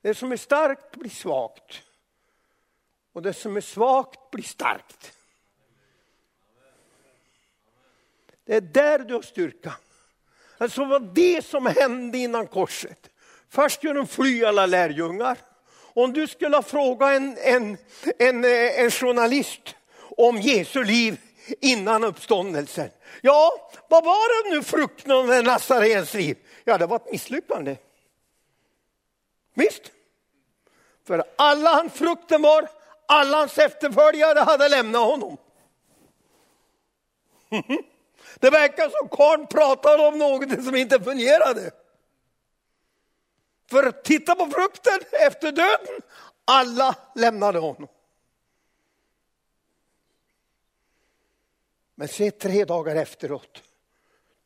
Det 0.00 0.14
som 0.14 0.32
är 0.32 0.36
starkt 0.36 0.96
blir 0.96 1.10
svagt. 1.10 1.82
Och 3.18 3.22
det 3.22 3.34
som 3.34 3.56
är 3.56 3.60
svagt 3.60 4.30
blir 4.30 4.44
starkt. 4.44 5.12
Det 8.44 8.54
är 8.54 8.60
där 8.60 8.98
du 8.98 9.14
har 9.14 9.22
styrka. 9.22 9.72
Alltså 10.58 10.84
var 10.84 11.00
det 11.00 11.44
som 11.44 11.66
hände 11.66 12.18
innan 12.18 12.46
korset. 12.46 13.10
Först 13.48 13.78
skulle 13.78 13.94
de 13.94 14.06
fly 14.06 14.44
alla 14.44 14.66
lärjungar. 14.66 15.38
Om 15.74 16.12
du 16.12 16.26
skulle 16.26 16.62
fråga 16.62 17.12
en, 17.12 17.38
en, 17.38 17.76
en, 18.18 18.44
eh, 18.44 18.80
en 18.80 18.90
journalist 18.90 19.76
om 20.16 20.36
Jesu 20.40 20.84
liv 20.84 21.20
innan 21.60 22.04
uppståndelsen. 22.04 22.90
Ja, 23.20 23.70
vad 23.88 24.04
var 24.04 24.50
det 24.50 24.56
nu 24.56 24.62
frukten 24.62 25.12
av 25.12 25.26
Nazarens 25.26 26.14
liv? 26.14 26.36
Ja, 26.64 26.78
det 26.78 26.86
var 26.86 26.96
ett 26.96 27.12
misslyckande. 27.12 27.76
Visst? 29.54 29.82
För 31.06 31.24
alla 31.36 31.70
hans 31.70 31.92
frukten 31.92 32.42
var, 32.42 32.77
alla 33.08 33.36
hans 33.36 33.58
efterföljare 33.58 34.38
hade 34.38 34.68
lämnat 34.68 35.02
honom. 35.02 35.36
Det 38.40 38.50
verkar 38.50 38.90
som 38.90 39.08
karln 39.08 39.46
pratade 39.46 40.06
om 40.06 40.18
något 40.18 40.64
som 40.64 40.76
inte 40.76 41.00
fungerade. 41.00 41.70
För 43.70 43.92
titta 43.92 44.34
på 44.34 44.46
frukten 44.46 45.00
efter 45.12 45.52
döden, 45.52 46.02
alla 46.44 46.96
lämnade 47.14 47.58
honom. 47.58 47.88
Men 51.94 52.08
se 52.08 52.30
tre 52.30 52.64
dagar 52.64 52.96
efteråt, 52.96 53.62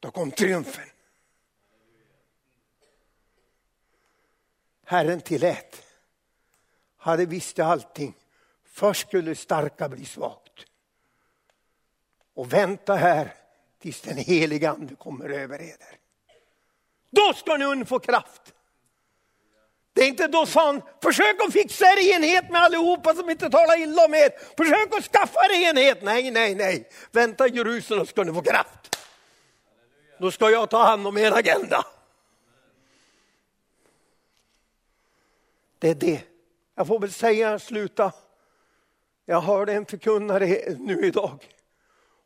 då 0.00 0.10
kom 0.10 0.30
triumfen. 0.30 0.88
Herren 4.84 5.20
tillät, 5.20 5.82
hade 6.96 7.26
visste 7.26 7.64
allting. 7.64 8.21
Först 8.72 9.08
skulle 9.08 9.34
starka 9.34 9.88
bli 9.88 10.04
svagt. 10.04 10.66
Och 12.34 12.52
vänta 12.52 12.94
här 12.94 13.34
tills 13.78 14.00
den 14.00 14.16
heliga 14.16 14.70
ande 14.70 14.94
kommer 14.94 15.28
över 15.28 15.62
er. 15.62 15.76
Då 17.10 17.32
ska 17.32 17.56
ni 17.56 17.84
få 17.84 17.98
kraft. 17.98 18.54
Det 19.92 20.02
är 20.02 20.08
inte 20.08 20.28
då 20.28 20.46
sa 20.46 20.66
han, 20.66 20.82
försök 21.02 21.36
att 21.46 21.52
fixa 21.52 21.84
er 21.84 22.14
enhet 22.14 22.50
med 22.50 22.60
allihopa 22.60 23.14
som 23.14 23.30
inte 23.30 23.50
talar 23.50 23.80
illa 23.80 24.04
om 24.04 24.14
er. 24.14 24.30
Försök 24.56 24.94
att 24.98 25.04
skaffa 25.04 25.40
er 25.44 25.70
enhet. 25.70 26.02
Nej, 26.02 26.30
nej, 26.30 26.54
nej. 26.54 26.88
Vänta 27.10 27.48
i 27.48 27.50
Jerusalem 27.50 28.06
ska 28.06 28.24
ni 28.24 28.32
få 28.32 28.42
kraft. 28.42 28.96
Då 30.18 30.30
ska 30.30 30.50
jag 30.50 30.70
ta 30.70 30.84
hand 30.84 31.06
om 31.06 31.18
er 31.18 31.32
agenda. 31.32 31.86
Det 35.78 35.88
är 35.88 35.94
det. 35.94 36.20
Jag 36.74 36.86
får 36.86 36.98
väl 36.98 37.12
säga 37.12 37.58
sluta. 37.58 38.12
Jag 39.32 39.40
hörde 39.40 39.72
en 39.72 39.86
förkunnare 39.86 40.74
nu 40.78 41.06
idag. 41.06 41.38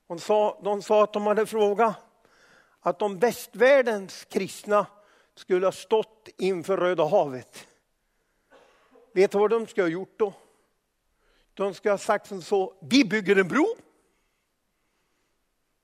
Hon 0.07 0.21
sa, 0.21 0.61
de 0.65 0.83
sa 0.83 1.05
att 1.05 1.13
de 1.13 1.27
hade 1.27 1.47
frågat 1.47 1.95
att 2.81 3.03
om 3.03 3.19
västvärldens 3.19 4.25
kristna 4.25 4.87
skulle 5.35 5.67
ha 5.67 5.73
stått 5.73 6.29
inför 6.37 6.77
Röda 6.77 7.05
havet. 7.05 7.67
Vet 9.13 9.31
du 9.31 9.39
vad 9.39 9.51
de 9.51 9.67
skulle 9.67 9.85
ha 9.85 9.91
gjort 9.91 10.19
då? 10.19 10.33
De 11.55 11.75
skulle 11.75 11.93
ha 11.93 11.99
sagt 11.99 12.27
som 12.27 12.43
så, 12.43 12.75
vi 12.81 13.05
bygger 13.05 13.37
en 13.37 13.49
bro. 13.49 13.67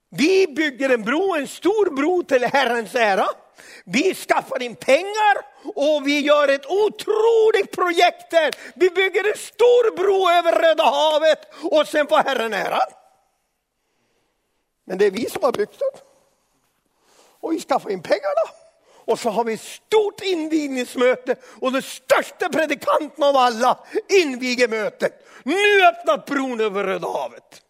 Vi 0.08 0.46
bygger 0.46 0.90
en 0.90 1.02
bro, 1.02 1.34
en 1.34 1.48
stor 1.48 1.96
bro 1.96 2.22
till 2.22 2.44
Herrens 2.44 2.94
ära. 2.94 3.26
Vi 3.84 4.14
skaffar 4.14 4.62
in 4.62 4.76
pengar 4.76 5.36
och 5.74 6.06
vi 6.06 6.20
gör 6.20 6.48
ett 6.48 6.66
otroligt 6.66 7.70
projekt 7.72 8.30
där. 8.30 8.50
Vi 8.74 8.90
bygger 8.90 9.28
en 9.30 9.38
stor 9.38 9.96
bro 9.96 10.30
över 10.30 10.52
Röda 10.52 10.84
havet 10.84 11.38
och 11.70 11.88
sen 11.88 12.06
får 12.06 12.16
Herren 12.16 12.52
äran. 12.52 12.88
Men 14.84 14.98
det 14.98 15.06
är 15.06 15.10
vi 15.10 15.30
som 15.30 15.42
har 15.42 15.52
byggt 15.52 15.78
den. 15.78 16.00
Och 17.40 17.52
vi 17.52 17.60
skaffar 17.60 17.90
in 17.90 18.02
pengarna. 18.02 18.62
Och 19.04 19.18
så 19.18 19.30
har 19.30 19.44
vi 19.44 19.54
ett 19.54 19.60
stort 19.60 20.20
invigningsmöte 20.22 21.36
och 21.60 21.72
den 21.72 21.82
största 21.82 22.48
predikanten 22.48 23.24
av 23.24 23.36
alla 23.36 23.84
inviger 24.08 24.68
mötet. 24.68 25.26
Nu 25.42 25.86
öppnar 25.86 26.26
bron 26.26 26.60
över 26.60 26.84
Röda 26.84 27.08
havet. 27.08 27.62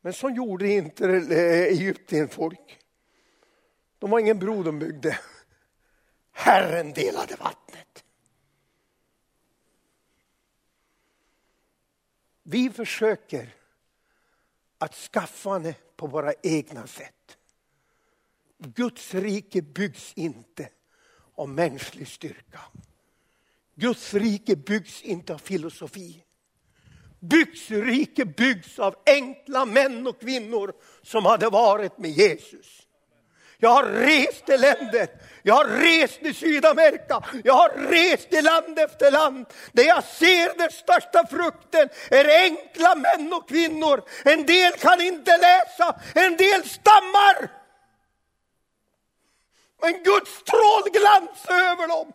Men 0.00 0.12
så 0.12 0.30
gjorde 0.30 0.68
inte 0.68 1.04
eh, 1.06 1.62
Egypten 1.62 2.28
folk. 2.28 2.79
De 4.00 4.10
var 4.10 4.18
ingen 4.18 4.38
bro 4.38 4.62
de 4.62 4.78
byggde. 4.78 5.18
Herren 6.32 6.92
delade 6.92 7.36
vattnet. 7.36 8.04
Vi 12.42 12.70
försöker 12.70 13.54
att 14.78 14.94
skaffa 14.94 15.58
det 15.58 15.96
på 15.96 16.06
våra 16.06 16.32
egna 16.42 16.86
sätt. 16.86 17.38
Guds 18.58 19.14
rike 19.14 19.62
byggs 19.62 20.12
inte 20.14 20.68
av 21.34 21.48
mänsklig 21.48 22.08
styrka. 22.08 22.60
Guds 23.74 24.14
rike 24.14 24.56
byggs 24.56 25.02
inte 25.02 25.34
av 25.34 25.38
filosofi. 25.38 26.24
Guds 27.20 27.70
rike 27.70 28.24
byggs 28.24 28.78
av 28.78 28.96
enkla 29.06 29.64
män 29.64 30.06
och 30.06 30.20
kvinnor 30.20 30.72
som 31.02 31.24
hade 31.24 31.48
varit 31.48 31.98
med 31.98 32.10
Jesus. 32.10 32.86
Jag 33.62 33.70
har 33.70 33.84
rest 33.84 34.48
i 34.48 34.58
länder, 34.58 35.08
jag 35.42 35.54
har 35.54 35.64
rest 35.64 36.22
i 36.22 36.34
Sydamerika, 36.34 37.22
jag 37.44 37.54
har 37.54 37.68
rest 37.68 38.32
i 38.32 38.42
land 38.42 38.78
efter 38.78 39.10
land. 39.10 39.46
Där 39.72 39.84
jag 39.84 40.04
ser 40.04 40.58
den 40.58 40.70
största 40.70 41.26
frukten 41.26 41.88
är 42.10 42.42
enkla 42.42 42.94
män 42.94 43.32
och 43.32 43.48
kvinnor. 43.48 44.02
En 44.24 44.46
del 44.46 44.72
kan 44.72 45.00
inte 45.00 45.36
läsa, 45.36 46.00
en 46.14 46.36
del 46.36 46.64
stammar. 46.64 47.50
Men 49.80 50.02
Guds 50.02 50.30
strålglans 50.30 51.46
över 51.48 51.88
dem. 51.88 52.12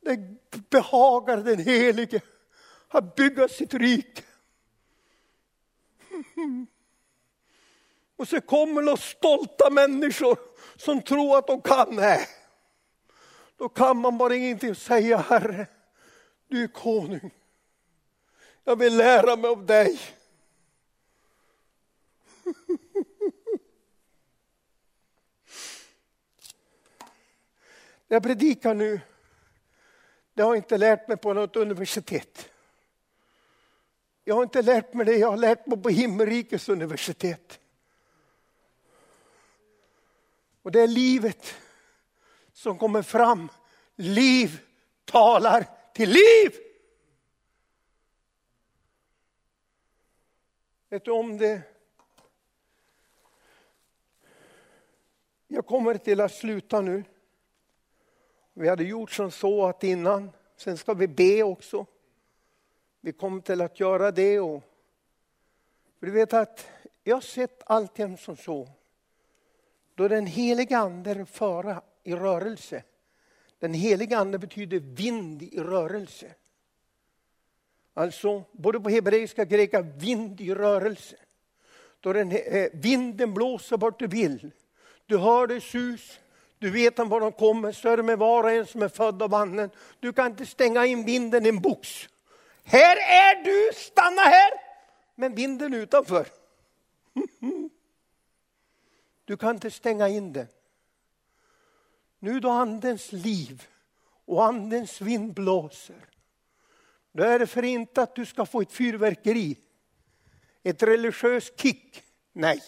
Det 0.00 0.70
behagar 0.70 1.36
den 1.36 1.58
helige 1.58 2.20
att 2.88 3.14
bygga 3.14 3.48
sitt 3.48 3.74
rike. 3.74 4.22
Och 8.20 8.28
så 8.28 8.40
kommer 8.40 8.82
det 8.82 8.96
stolta 8.96 9.70
människor 9.70 10.38
som 10.76 11.02
tror 11.02 11.38
att 11.38 11.46
de 11.46 11.62
kan 11.62 11.96
det. 11.96 12.28
Då 13.56 13.68
kan 13.68 13.96
man 13.96 14.18
bara 14.18 14.34
ingenting 14.34 14.74
säga, 14.74 15.16
Herre, 15.16 15.66
du 16.48 16.62
är 16.62 16.68
konung. 16.68 17.30
Jag 18.64 18.76
vill 18.76 18.96
lära 18.96 19.36
mig 19.36 19.50
av 19.50 19.66
dig. 19.66 20.00
Jag 28.08 28.22
predikar 28.22 28.74
nu, 28.74 29.00
det 30.34 30.42
har 30.42 30.50
jag 30.50 30.58
inte 30.58 30.78
lärt 30.78 31.08
mig 31.08 31.16
på 31.16 31.32
något 31.32 31.56
universitet. 31.56 32.48
Jag 34.24 34.34
har 34.34 34.42
inte 34.42 34.62
lärt 34.62 34.94
mig 34.94 35.06
det, 35.06 35.16
jag 35.16 35.30
har 35.30 35.36
lärt 35.36 35.66
mig 35.66 35.82
på 35.82 35.88
himmelrikets 35.88 36.68
universitet. 36.68 37.59
Och 40.62 40.72
det 40.72 40.80
är 40.80 40.88
livet 40.88 41.54
som 42.52 42.78
kommer 42.78 43.02
fram. 43.02 43.48
Liv 43.96 44.60
talar 45.04 45.66
till 45.94 46.10
liv. 46.10 46.54
Vet 50.88 51.04
du 51.04 51.10
om 51.10 51.38
det? 51.38 51.62
Jag 55.48 55.66
kommer 55.66 55.94
till 55.94 56.20
att 56.20 56.32
sluta 56.32 56.80
nu. 56.80 57.04
Vi 58.52 58.68
hade 58.68 58.84
gjort 58.84 59.10
som 59.10 59.30
så 59.30 59.66
att 59.66 59.84
innan, 59.84 60.30
sen 60.56 60.78
ska 60.78 60.94
vi 60.94 61.08
be 61.08 61.42
också. 61.42 61.86
Vi 63.00 63.12
kommer 63.12 63.40
till 63.40 63.60
att 63.60 63.80
göra 63.80 64.10
det. 64.10 64.40
Och, 64.40 64.62
för 65.98 66.06
du 66.06 66.12
vet 66.12 66.32
att 66.32 66.66
jag 67.02 67.16
har 67.16 67.20
sett 67.20 67.62
alltjämt 67.66 68.20
som 68.20 68.36
så 68.36 68.68
då 70.00 70.04
är 70.04 70.08
den 70.08 70.26
heliga 70.26 70.78
ande 70.78 71.26
föra 71.26 71.82
i 72.04 72.14
rörelse. 72.14 72.82
Den 73.58 73.74
heliga 73.74 74.18
ande 74.18 74.38
betyder 74.38 74.78
vind 74.80 75.42
i 75.42 75.60
rörelse. 75.60 76.26
Alltså 77.94 78.44
både 78.52 78.80
på 78.80 78.88
hebreiska 78.88 79.42
och 79.42 79.48
greka, 79.48 79.80
vind 79.80 80.40
i 80.40 80.54
rörelse. 80.54 81.16
Då 82.00 82.12
den, 82.12 82.32
eh, 82.32 82.68
vinden 82.72 83.34
blåser 83.34 83.76
vart 83.76 83.98
du 83.98 84.06
vill. 84.06 84.50
Du 85.06 85.18
hör 85.18 85.46
det 85.46 85.60
sus, 85.60 86.20
du 86.58 86.70
vet 86.70 86.98
var 86.98 87.20
de 87.20 87.32
kommer, 87.32 87.72
större 87.72 88.02
med 88.02 88.18
var 88.18 88.44
och 88.44 88.50
en 88.50 88.66
som 88.66 88.82
är 88.82 88.88
född 88.88 89.22
av 89.22 89.34
anden. 89.34 89.70
Du 90.00 90.12
kan 90.12 90.26
inte 90.26 90.46
stänga 90.46 90.86
in 90.86 91.04
vinden 91.04 91.46
i 91.46 91.48
en 91.48 91.60
box. 91.60 92.08
Här 92.64 92.96
är 92.96 93.44
du, 93.44 93.70
stanna 93.74 94.22
här! 94.22 94.50
Men 95.14 95.34
vinden 95.34 95.74
utanför. 95.74 96.39
Du 99.30 99.36
kan 99.36 99.54
inte 99.54 99.70
stänga 99.70 100.08
in 100.08 100.32
den. 100.32 100.46
Nu 102.18 102.40
då 102.40 102.48
andens 102.50 103.12
liv 103.12 103.66
och 104.24 104.44
andens 104.44 105.00
vind 105.00 105.34
blåser, 105.34 106.04
då 107.12 107.22
är 107.22 107.38
det 107.38 107.46
för 107.46 107.62
inte 107.62 108.02
att 108.02 108.14
du 108.14 108.26
ska 108.26 108.46
få 108.46 108.60
ett 108.60 108.72
fyrverkeri, 108.72 109.56
ett 110.62 110.82
religiöst 110.82 111.60
kick. 111.60 112.02
Nej. 112.32 112.62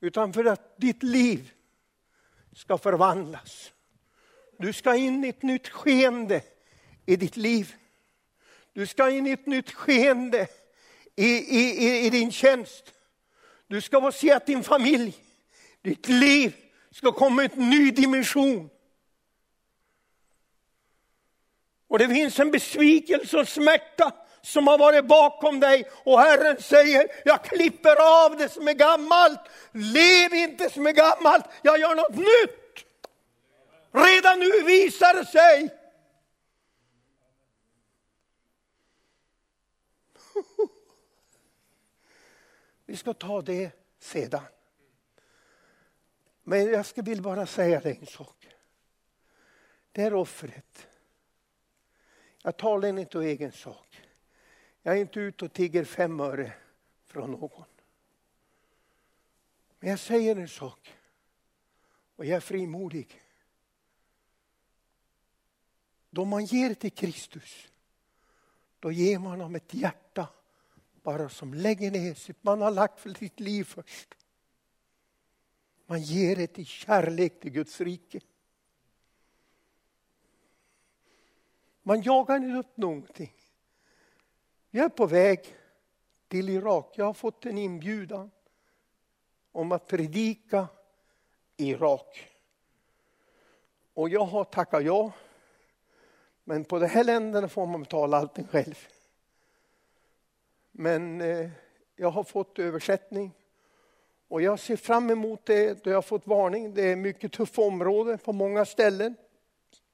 Utan 0.00 0.32
för 0.32 0.44
att 0.44 0.76
ditt 0.76 1.02
liv 1.02 1.52
ska 2.52 2.78
förvandlas. 2.78 3.72
Du 4.58 4.72
ska 4.72 4.94
in 4.94 5.24
i 5.24 5.28
ett 5.28 5.42
nytt 5.42 5.68
skeende 5.68 6.42
i 7.06 7.16
ditt 7.16 7.36
liv. 7.36 7.74
Du 8.72 8.86
ska 8.86 9.10
in 9.10 9.26
i 9.26 9.30
ett 9.30 9.46
nytt 9.46 9.70
skeende 9.70 10.48
i, 11.16 11.26
i, 11.26 11.86
i, 11.86 12.06
i 12.06 12.10
din 12.10 12.32
tjänst. 12.32 12.94
Du 13.68 13.80
ska 13.80 14.00
få 14.00 14.12
se 14.12 14.32
att 14.32 14.46
din 14.46 14.64
familj, 14.64 15.16
ditt 15.82 16.08
liv 16.08 16.56
ska 16.90 17.12
komma 17.12 17.44
i 17.44 17.50
en 17.56 17.70
ny 17.70 17.90
dimension. 17.90 18.70
Och 21.88 21.98
det 21.98 22.08
finns 22.08 22.40
en 22.40 22.50
besvikelse 22.50 23.38
och 23.38 23.48
smärta 23.48 24.12
som 24.42 24.66
har 24.66 24.78
varit 24.78 25.04
bakom 25.04 25.60
dig 25.60 25.88
och 26.04 26.20
Herren 26.20 26.62
säger, 26.62 27.08
jag 27.24 27.44
klipper 27.44 28.24
av 28.24 28.36
det 28.36 28.48
som 28.48 28.68
är 28.68 28.72
gammalt. 28.72 29.40
Lev 29.72 30.34
inte 30.34 30.70
som 30.70 30.86
är 30.86 30.92
gammalt, 30.92 31.44
jag 31.62 31.80
gör 31.80 31.94
något 31.94 32.16
nytt. 32.16 32.84
Redan 33.92 34.38
nu 34.38 34.62
visar 34.62 35.14
det 35.14 35.26
sig. 35.26 35.74
Vi 42.88 42.96
ska 42.96 43.14
ta 43.14 43.42
det 43.42 43.72
sedan. 43.98 44.44
Men 46.42 46.66
jag 46.66 46.86
ska 46.86 47.02
vill 47.02 47.22
bara 47.22 47.46
säga 47.46 47.80
dig 47.80 47.98
en 48.00 48.06
sak. 48.06 48.48
Det 49.92 50.02
här 50.02 50.14
offret. 50.14 50.88
Jag 52.42 52.56
talar 52.56 52.98
inte 52.98 53.18
om 53.18 53.24
egen 53.24 53.52
sak. 53.52 54.02
Jag 54.82 54.96
är 54.96 55.00
inte 55.00 55.20
ute 55.20 55.44
och 55.44 55.52
tigger 55.52 55.84
fem 55.84 56.20
öre 56.20 56.52
från 57.04 57.30
någon. 57.30 57.64
Men 59.78 59.90
jag 59.90 59.98
säger 59.98 60.36
en 60.36 60.48
sak. 60.48 60.94
Och 62.16 62.24
jag 62.24 62.36
är 62.36 62.40
frimodig. 62.40 63.22
Då 66.10 66.24
man 66.24 66.44
ger 66.44 66.74
till 66.74 66.92
Kristus, 66.92 67.68
då 68.80 68.92
ger 68.92 69.18
man 69.18 69.30
honom 69.30 69.54
ett 69.54 69.74
hjärta 69.74 70.28
bara 71.08 71.28
som 71.28 71.54
lägger 71.54 71.90
ner 71.90 72.14
sitt, 72.14 72.44
man 72.44 72.60
har 72.60 72.70
lagt 72.70 73.00
för 73.00 73.10
sitt 73.10 73.40
liv 73.40 73.64
först. 73.64 74.14
Man 75.86 76.00
ger 76.00 76.36
det 76.36 76.58
i 76.58 76.64
kärlek 76.64 77.40
till 77.40 77.50
Guds 77.50 77.80
rike. 77.80 78.20
Man 81.82 82.02
jagar 82.02 82.36
inte 82.36 82.58
upp 82.58 82.76
någonting. 82.76 83.32
Jag 84.70 84.84
är 84.84 84.88
på 84.88 85.06
väg 85.06 85.56
till 86.28 86.48
Irak. 86.48 86.92
Jag 86.94 87.04
har 87.04 87.14
fått 87.14 87.46
en 87.46 87.58
inbjudan 87.58 88.30
om 89.52 89.72
att 89.72 89.86
predika 89.86 90.68
i 91.56 91.70
Irak. 91.70 92.28
Och 93.94 94.08
jag 94.08 94.24
har 94.24 94.44
tackat 94.44 94.84
ja. 94.84 95.12
Men 96.44 96.64
på 96.64 96.78
de 96.78 96.86
här 96.86 97.04
länderna 97.04 97.48
får 97.48 97.66
man 97.66 97.82
betala 97.82 98.16
allting 98.16 98.46
själv. 98.46 98.88
Men 100.80 101.20
eh, 101.20 101.50
jag 101.96 102.10
har 102.10 102.24
fått 102.24 102.58
översättning. 102.58 103.32
Och 104.28 104.42
jag 104.42 104.58
ser 104.58 104.76
fram 104.76 105.10
emot 105.10 105.46
det 105.46 105.84
då 105.84 105.90
jag 105.90 105.96
har 105.96 106.02
fått 106.02 106.26
varning. 106.26 106.74
Det 106.74 106.82
är 106.82 106.96
mycket 106.96 107.32
tuffa 107.32 107.62
områden 107.62 108.18
på 108.18 108.32
många 108.32 108.64
ställen. 108.64 109.14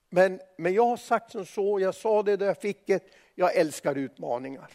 Men, 0.09 0.41
men 0.57 0.75
jag 0.75 0.87
har 0.87 0.97
sagt 0.97 1.33
som 1.33 1.47
så, 1.47 1.81
jag 1.81 1.95
sa 1.95 2.23
det 2.23 2.37
då 2.37 2.45
jag 2.45 2.59
fick 2.59 2.87
det, 2.87 3.05
jag 3.35 3.57
älskar 3.57 3.95
utmaningar. 3.95 4.71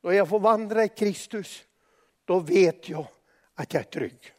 Då 0.00 0.12
jag 0.12 0.28
får 0.28 0.40
vandra 0.40 0.84
i 0.84 0.88
Kristus, 0.88 1.64
då 2.24 2.40
vet 2.40 2.88
jag 2.88 3.06
att 3.54 3.74
jag 3.74 3.80
är 3.80 3.84
trygg. 3.84 4.32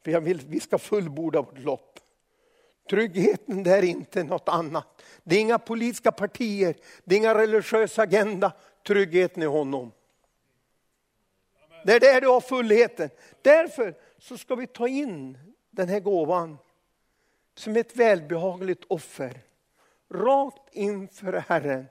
För 0.00 0.10
jag 0.10 0.20
vill, 0.20 0.40
vi 0.40 0.60
ska 0.60 0.78
fullborda 0.78 1.42
vårt 1.42 1.58
lopp. 1.58 1.91
Tryggheten 2.92 3.62
det 3.62 3.70
är 3.70 3.82
inte 3.82 4.24
något 4.24 4.48
annat. 4.48 5.02
Det 5.24 5.36
är 5.36 5.40
inga 5.40 5.58
politiska 5.58 6.12
partier, 6.12 6.76
det 7.04 7.14
är 7.14 7.18
inga 7.18 7.34
religiösa 7.34 8.02
agenda. 8.02 8.52
Tryggheten 8.86 9.42
är 9.42 9.46
honom. 9.46 9.92
Det 11.84 11.92
är 11.92 12.00
där 12.00 12.20
du 12.20 12.28
har 12.28 12.40
fullheten. 12.40 13.10
Därför 13.42 13.94
så 14.18 14.38
ska 14.38 14.54
vi 14.54 14.66
ta 14.66 14.88
in 14.88 15.38
den 15.70 15.88
här 15.88 16.00
gåvan 16.00 16.58
som 17.54 17.76
ett 17.76 17.96
välbehagligt 17.96 18.84
offer. 18.88 19.40
Rakt 20.10 20.74
inför 20.74 21.32
Herren. 21.32 21.86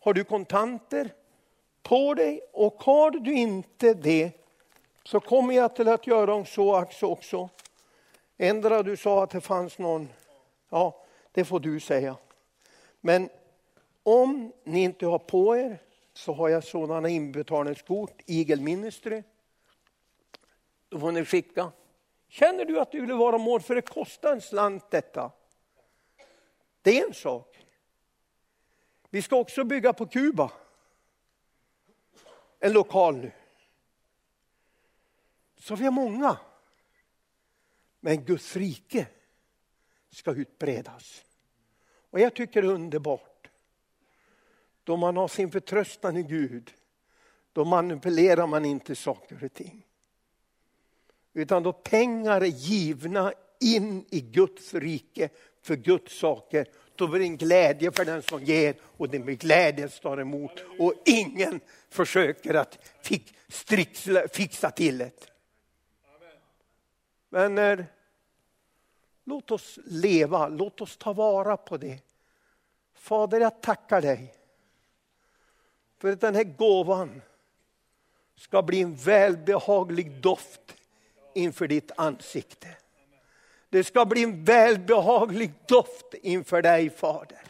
Har 0.00 0.14
du 0.14 0.24
kontanter 0.24 1.14
på 1.82 2.14
dig 2.14 2.40
och 2.52 2.82
har 2.82 3.10
du 3.10 3.32
inte 3.34 3.94
det 3.94 4.32
så 5.04 5.20
kommer 5.20 5.54
jag 5.54 5.76
till 5.76 5.88
att 5.88 6.06
göra 6.06 6.44
så 6.44 6.86
också. 7.02 7.48
Ändra 8.38 8.82
du 8.82 8.96
sa 8.96 9.24
att 9.24 9.30
det 9.30 9.40
fanns 9.40 9.78
någon, 9.78 10.08
ja 10.68 11.04
det 11.32 11.44
får 11.44 11.60
du 11.60 11.80
säga. 11.80 12.16
Men 13.00 13.28
om 14.02 14.52
ni 14.64 14.82
inte 14.82 15.06
har 15.06 15.18
på 15.18 15.56
er 15.56 15.82
så 16.12 16.32
har 16.32 16.48
jag 16.48 16.64
sådana 16.64 17.08
inbetalningskort, 17.08 18.22
Eagle 18.26 18.62
Ministry. 18.62 19.22
Då 20.88 21.00
får 21.00 21.12
ni 21.12 21.24
skicka. 21.24 21.72
Känner 22.28 22.64
du 22.64 22.80
att 22.80 22.92
du 22.92 23.00
vill 23.00 23.12
vara 23.12 23.38
mål, 23.38 23.62
för 23.62 23.74
det 23.74 23.82
kostar 23.82 24.32
en 24.32 24.40
slant 24.40 24.90
detta. 24.90 25.32
Det 26.82 27.00
är 27.00 27.06
en 27.06 27.14
sak. 27.14 27.66
Vi 29.10 29.22
ska 29.22 29.36
också 29.36 29.64
bygga 29.64 29.92
på 29.92 30.06
Kuba. 30.06 30.52
En 32.58 32.72
lokal 32.72 33.16
nu. 33.16 33.32
Så 35.56 35.76
vi 35.76 35.84
har 35.84 35.92
många. 35.92 36.38
Men 38.00 38.24
Guds 38.24 38.56
rike 38.56 39.06
ska 40.10 40.34
utbredas. 40.34 41.24
Och 42.10 42.20
jag 42.20 42.34
tycker 42.34 42.62
det 42.62 42.68
är 42.68 42.72
underbart. 42.72 43.48
Då 44.84 44.96
man 44.96 45.16
har 45.16 45.28
sin 45.28 45.50
förtröstan 45.50 46.16
i 46.16 46.22
Gud, 46.22 46.74
då 47.52 47.64
manipulerar 47.64 48.46
man 48.46 48.64
inte 48.64 48.94
saker 48.94 49.44
och 49.44 49.52
ting. 49.52 49.86
Utan 51.32 51.62
då 51.62 51.72
pengar 51.72 52.40
är 52.40 52.46
givna 52.46 53.32
in 53.60 54.04
i 54.10 54.20
Guds 54.20 54.74
rike 54.74 55.28
för 55.62 55.76
Guds 55.76 56.18
saker. 56.18 56.66
Då 56.94 57.08
blir 57.08 57.20
det 57.20 57.26
en 57.26 57.36
glädje 57.36 57.92
för 57.92 58.04
den 58.04 58.22
som 58.22 58.44
ger 58.44 58.74
och 58.82 59.08
det 59.08 59.18
blir 59.18 59.36
glädje 59.36 59.88
som 59.88 60.02
tar 60.02 60.18
emot. 60.18 60.64
Och 60.78 60.94
ingen 61.06 61.60
försöker 61.88 62.54
att 62.54 62.78
fixa 64.32 64.70
till 64.70 64.98
det. 64.98 65.10
Vänner, 67.30 67.86
låt 69.28 69.50
oss 69.50 69.78
leva, 69.84 70.48
låt 70.48 70.80
oss 70.80 70.96
ta 70.96 71.12
vara 71.12 71.56
på 71.56 71.76
det. 71.76 71.98
Fader, 72.94 73.40
jag 73.40 73.60
tackar 73.60 74.00
dig 74.00 74.34
för 75.98 76.12
att 76.12 76.20
den 76.20 76.34
här 76.34 76.44
gåvan 76.44 77.22
ska 78.36 78.62
bli 78.62 78.80
en 78.80 78.94
välbehaglig 78.94 80.20
doft 80.20 80.76
inför 81.34 81.68
ditt 81.68 81.90
ansikte. 81.96 82.68
Det 83.68 83.84
ska 83.84 84.04
bli 84.04 84.22
en 84.22 84.44
välbehaglig 84.44 85.52
doft 85.66 86.14
inför 86.22 86.62
dig 86.62 86.90
Fader. 86.90 87.42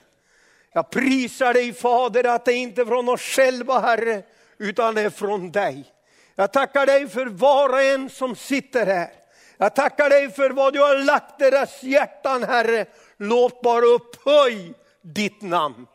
Jag 0.73 0.91
prisar 0.91 1.55
dig 1.55 1.73
Fader 1.73 2.25
att 2.25 2.45
det 2.45 2.53
inte 2.53 2.81
är 2.81 2.87
från 2.87 3.09
oss 3.09 3.21
själva 3.21 3.79
Herre, 3.79 4.23
utan 4.59 4.95
det 4.95 5.01
är 5.01 5.11
från 5.11 5.53
dig. 5.53 5.93
Jag 6.35 6.53
tackar 6.53 6.87
dig 6.87 7.09
för 7.09 7.27
var 7.27 7.69
och 7.69 7.83
en 7.83 8.11
som 8.11 8.37
sitter 8.37 8.87
här. 8.87 9.28
Jag 9.61 9.75
tackar 9.75 10.11
dig 10.11 10.31
för 10.31 10.51
vad 10.51 10.73
du 10.73 10.81
har 10.81 11.05
lagt 11.05 11.39
deras 11.39 11.83
hjärtan 11.83 12.43
Herre. 12.43 12.87
Låt 13.17 13.63
bara 13.63 13.85
upphöj 13.85 14.75
ditt 15.03 15.43
namn. 15.43 15.87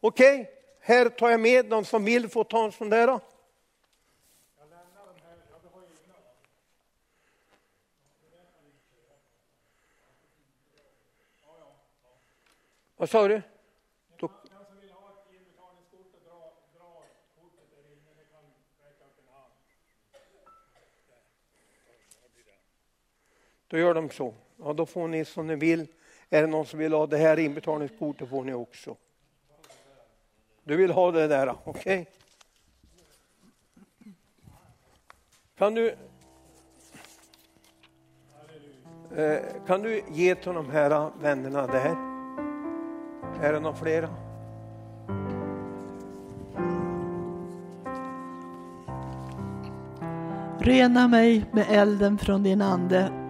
Okej, 0.00 0.40
okay. 0.40 0.52
här 0.80 1.08
tar 1.08 1.30
jag 1.30 1.40
med 1.40 1.66
de 1.66 1.84
som 1.84 2.04
vill 2.04 2.28
få 2.28 2.44
ta 2.44 2.64
en 2.64 2.72
sån 2.72 2.90
där. 2.90 3.20
Vad 12.96 13.10
sa 13.10 13.28
du? 13.28 13.42
Då... 14.16 14.30
Då 23.74 23.80
gör 23.80 23.94
de 23.94 24.10
så. 24.10 24.34
Ja, 24.56 24.72
då 24.72 24.86
får 24.86 25.08
ni 25.08 25.24
som 25.24 25.46
ni 25.46 25.56
vill. 25.56 25.86
Är 26.30 26.40
det 26.40 26.46
någon 26.46 26.66
som 26.66 26.78
vill 26.78 26.92
ha 26.92 27.06
det 27.06 27.16
här 27.16 27.38
inbetalningskortet 27.38 28.28
får 28.28 28.44
ni 28.44 28.54
också. 28.54 28.96
Du 30.64 30.76
vill 30.76 30.90
ha 30.90 31.12
det 31.12 31.28
där, 31.28 31.56
okej? 31.64 31.80
Okay? 32.00 32.04
Kan 35.58 35.74
du 35.74 35.94
eh, 39.16 39.40
kan 39.66 39.82
du 39.82 40.02
ge 40.12 40.34
till 40.34 40.52
de 40.52 40.70
här 40.70 41.10
vännerna 41.20 41.66
där? 41.66 41.96
Är 43.42 43.52
det 43.52 43.60
några 43.60 43.76
flera? 43.76 44.08
Rena 50.58 51.08
mig 51.08 51.44
med 51.52 51.66
elden 51.68 52.18
från 52.18 52.42
din 52.42 52.62
ande. 52.62 53.23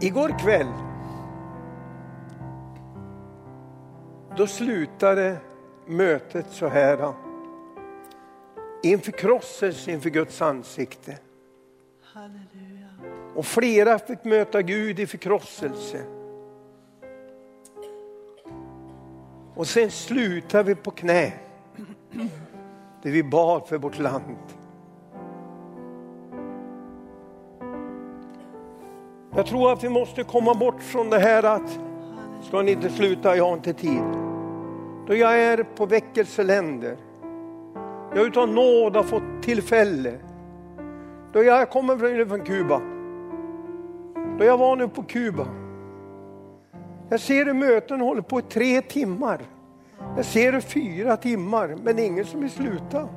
Igår 0.00 0.38
kväll 0.38 0.72
då 4.36 4.46
slutade 4.46 5.36
mötet 5.86 6.46
så 6.50 6.68
här. 6.68 7.12
I 8.82 8.98
förkrosselse 8.98 9.92
inför 9.92 10.10
Guds 10.10 10.42
ansikte. 10.42 11.18
Halleluja. 12.02 12.88
Och 13.34 13.46
flera 13.46 13.98
fick 13.98 14.24
möta 14.24 14.62
Gud 14.62 15.00
i 15.00 15.06
förkrosselse. 15.06 16.04
Och 19.54 19.66
sen 19.66 19.90
slutade 19.90 20.64
vi 20.64 20.74
på 20.74 20.90
knä. 20.90 21.32
Där 23.02 23.10
vi 23.10 23.22
bad 23.22 23.68
för 23.68 23.78
vårt 23.78 23.98
land. 23.98 24.57
Jag 29.34 29.46
tror 29.46 29.72
att 29.72 29.84
vi 29.84 29.88
måste 29.88 30.24
komma 30.24 30.54
bort 30.54 30.82
från 30.82 31.10
det 31.10 31.18
här 31.18 31.42
att 31.42 31.78
ska 32.42 32.62
ni 32.62 32.72
inte 32.72 32.90
sluta, 32.90 33.36
jag 33.36 33.44
har 33.44 33.54
inte 33.54 33.72
tid. 33.72 34.02
Då 35.06 35.14
jag 35.14 35.40
är 35.40 35.62
på 35.62 35.86
väckelseländer, 35.86 36.96
jag 38.14 38.26
utan 38.26 38.54
nåd 38.54 38.96
har 38.96 39.02
fått 39.02 39.42
tillfälle. 39.42 40.14
Då 41.32 41.42
jag 41.42 41.70
kommer 41.70 42.24
från 42.26 42.40
Kuba, 42.40 42.80
då 44.38 44.44
jag 44.44 44.58
var 44.58 44.76
nu 44.76 44.88
på 44.88 45.02
Kuba. 45.02 45.46
Jag 47.08 47.20
ser 47.20 47.46
hur 47.46 47.54
möten 47.54 48.00
håller 48.00 48.22
på 48.22 48.38
i 48.38 48.42
tre 48.42 48.82
timmar. 48.82 49.40
Jag 50.16 50.24
ser 50.24 50.52
det 50.52 50.60
fyra 50.60 51.16
timmar, 51.16 51.76
men 51.82 51.98
ingen 51.98 52.24
som 52.24 52.40
vill 52.40 52.50
sluta. 52.50 53.08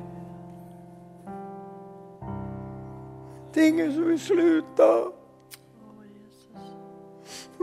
Det 3.54 3.62
är 3.62 3.70
ingen 3.70 3.94
som 3.94 4.04
vill 4.04 4.20
sluta. 4.20 4.84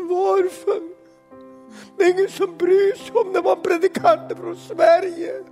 Varför? 0.06 0.80
Det 1.96 2.04
är 2.04 2.10
ingen 2.10 2.28
som 2.28 2.56
bryr 2.56 2.94
sig 2.94 3.14
om 3.14 3.32
det 3.32 3.40
var 3.40 3.56
predikanter 3.56 4.34
från 4.34 4.56
Sverige. 4.56 5.44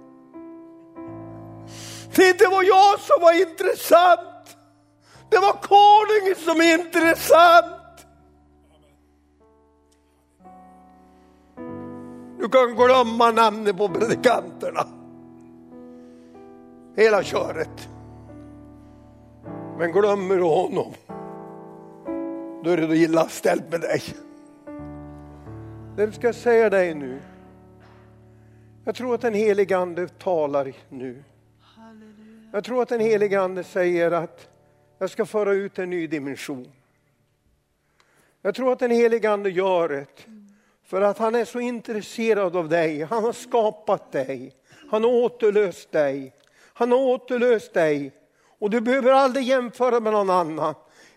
Det 2.15 2.29
inte 2.29 2.47
var 2.47 2.63
jag 2.63 3.01
som 3.01 3.17
var 3.21 3.41
intressant. 3.41 4.57
Det 5.31 5.39
var 5.39 5.53
konungen 5.53 6.35
som 6.37 6.61
är 6.61 6.79
intressant. 6.79 8.07
Du 12.39 12.49
kan 12.49 12.75
glömma 12.75 13.31
namnet 13.31 13.77
på 13.77 13.89
predikanterna. 13.89 14.87
Hela 16.97 17.23
köret. 17.23 17.89
Men 19.79 19.93
glömmer 19.93 20.37
du 20.37 20.43
honom, 20.43 20.93
då 22.65 22.71
är 22.71 22.77
det 22.77 22.97
illa 22.97 23.29
ställt 23.29 23.71
med 23.71 23.81
dig. 23.81 24.03
Vem 25.97 26.13
ska 26.13 26.33
säga 26.33 26.71
dig 26.71 26.95
nu? 26.95 27.19
Jag 28.85 28.95
tror 28.95 29.15
att 29.15 29.21
den 29.21 29.35
helige 29.35 29.79
Ande 29.79 30.09
talar 30.09 30.73
nu. 30.89 31.25
Jag 32.53 32.65
tror 32.65 32.83
att 32.83 32.89
den 32.89 33.01
helige 33.01 33.41
Ande 33.41 33.65
säger 33.65 34.11
att 34.11 34.49
jag 34.99 35.11
ska 35.11 35.27
föra 35.27 35.53
ut 35.53 35.79
en 35.79 35.91
ny 35.91 36.07
dimension. 36.07 36.73
Jag 38.43 38.55
tror 38.55 38.73
att 38.73 38.79
den 38.79 38.91
helige 38.91 39.31
Ande 39.31 39.51
gör 39.51 39.89
det 39.89 40.07
för 40.85 41.01
att 41.01 41.19
han 41.19 41.35
är 41.35 41.45
så 41.45 41.61
intresserad 41.61 42.57
av 42.57 42.69
dig. 42.69 43.03
Han 43.03 43.25
har 43.25 43.33
skapat 43.33 44.13
dig. 44.13 44.55
Han 44.91 45.05
har 45.05 45.11
återlöst 45.11 45.93
dig. 45.93 46.35
Han 46.73 46.93
har 46.93 46.99
återlöst 46.99 47.75
dig. 47.75 48.13
Och 48.59 48.71
du 48.71 48.81
behöver 48.81 49.13
aldrig 49.13 49.45
jämföra 49.45 50.01
med 50.01 50.13
någon 50.13 50.31
annan. 50.31 50.75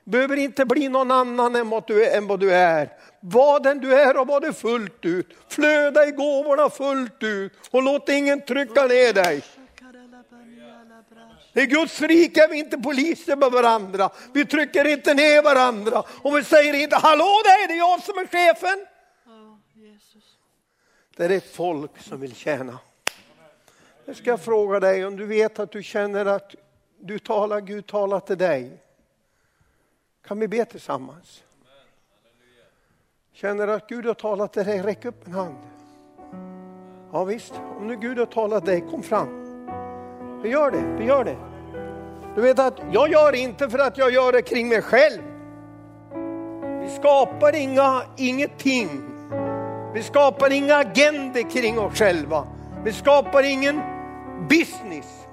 Du 0.10 0.12
behöver 0.12 0.38
inte 0.38 0.66
bli 0.66 0.90
någon 0.90 1.12
annan 1.12 1.56
än 1.56 1.70
vad 1.70 1.88
du 1.88 2.06
är. 2.06 2.18
Än 2.18 2.28
vad 2.28 2.40
du 2.40 2.54
är. 2.54 2.90
Var 3.20 3.60
den 3.60 3.80
du 3.80 3.94
är 3.94 4.18
och 4.18 4.28
var 4.28 4.42
det 4.42 4.54
fullt 4.54 5.06
ut. 5.06 5.28
Flöda 5.48 6.08
i 6.08 6.12
gåvorna 6.12 6.70
fullt 6.70 7.24
ut 7.24 7.54
och 7.72 7.84
låt 7.84 8.10
ingen 8.10 8.42
trycka 8.42 8.86
ner 8.86 9.14
dig. 9.14 9.44
I 11.54 11.66
Guds 11.66 12.02
rike 12.02 12.44
är 12.44 12.48
vi 12.48 12.60
inte 12.60 12.78
poliser 12.78 13.36
med 13.36 13.52
varandra. 13.52 14.10
Vi 14.34 14.46
trycker 14.46 14.88
inte 14.88 15.14
ner 15.14 15.44
varandra 15.44 16.04
och 16.22 16.38
vi 16.38 16.44
säger 16.44 16.74
inte 16.74 16.96
hallå 16.96 17.42
det 17.44 17.74
är 17.74 17.78
jag 17.78 18.04
som 18.04 18.18
är 18.18 18.28
chefen. 18.28 18.86
Det 21.18 21.26
är 21.26 21.30
ett 21.30 21.56
folk 21.56 22.02
som 22.02 22.22
vill 22.22 22.36
tjäna. 22.36 22.80
Jag 24.06 24.16
ska 24.16 24.38
fråga 24.38 24.80
dig 24.80 25.06
om 25.06 25.18
du 25.18 25.26
vet 25.26 25.60
att 25.60 25.72
du 25.72 25.84
känner 25.84 26.26
att 26.26 26.56
du 27.00 27.20
talar, 27.20 27.62
Gud 27.62 27.88
talar 27.88 28.20
till 28.20 28.38
dig. 28.38 28.84
Kan 30.28 30.40
vi 30.40 30.48
be 30.48 30.66
tillsammans? 30.66 31.44
Känner 33.34 33.68
du 33.68 33.74
att 33.74 33.90
Gud 33.90 34.06
har 34.06 34.14
talat 34.14 34.54
till 34.54 34.66
dig, 34.66 34.82
räck 34.82 35.06
upp 35.06 35.28
en 35.28 35.34
hand. 35.34 35.58
Ja 37.12 37.24
visst, 37.24 37.54
om 37.78 37.88
nu 37.88 37.96
Gud 37.96 38.18
har 38.18 38.26
talat 38.26 38.66
till 38.66 38.74
dig, 38.74 38.82
kom 38.92 39.04
fram. 39.04 39.46
Vi 40.44 40.50
gör 40.50 40.72
det, 40.72 40.96
vi 40.98 41.06
gör 41.06 41.24
det. 41.24 41.38
Du 42.36 42.42
vet 42.42 42.60
att 42.60 42.80
jag 42.92 43.12
gör 43.12 43.36
inte 43.36 43.70
för 43.70 43.80
att 43.80 43.98
jag 43.98 44.12
gör 44.12 44.32
det 44.32 44.42
kring 44.42 44.70
mig 44.70 44.82
själv. 44.82 45.22
Vi 46.82 46.90
skapar 46.90 47.56
inga, 47.56 48.02
ingenting. 48.18 48.90
Vi 49.94 50.04
skapar 50.04 50.54
inga 50.54 50.76
agender 50.76 51.52
kring 51.52 51.80
oss 51.80 51.98
själva. 51.98 52.48
Vi 52.84 52.94
skapar 52.94 53.44
ingen 53.44 53.82
business. 54.50 55.28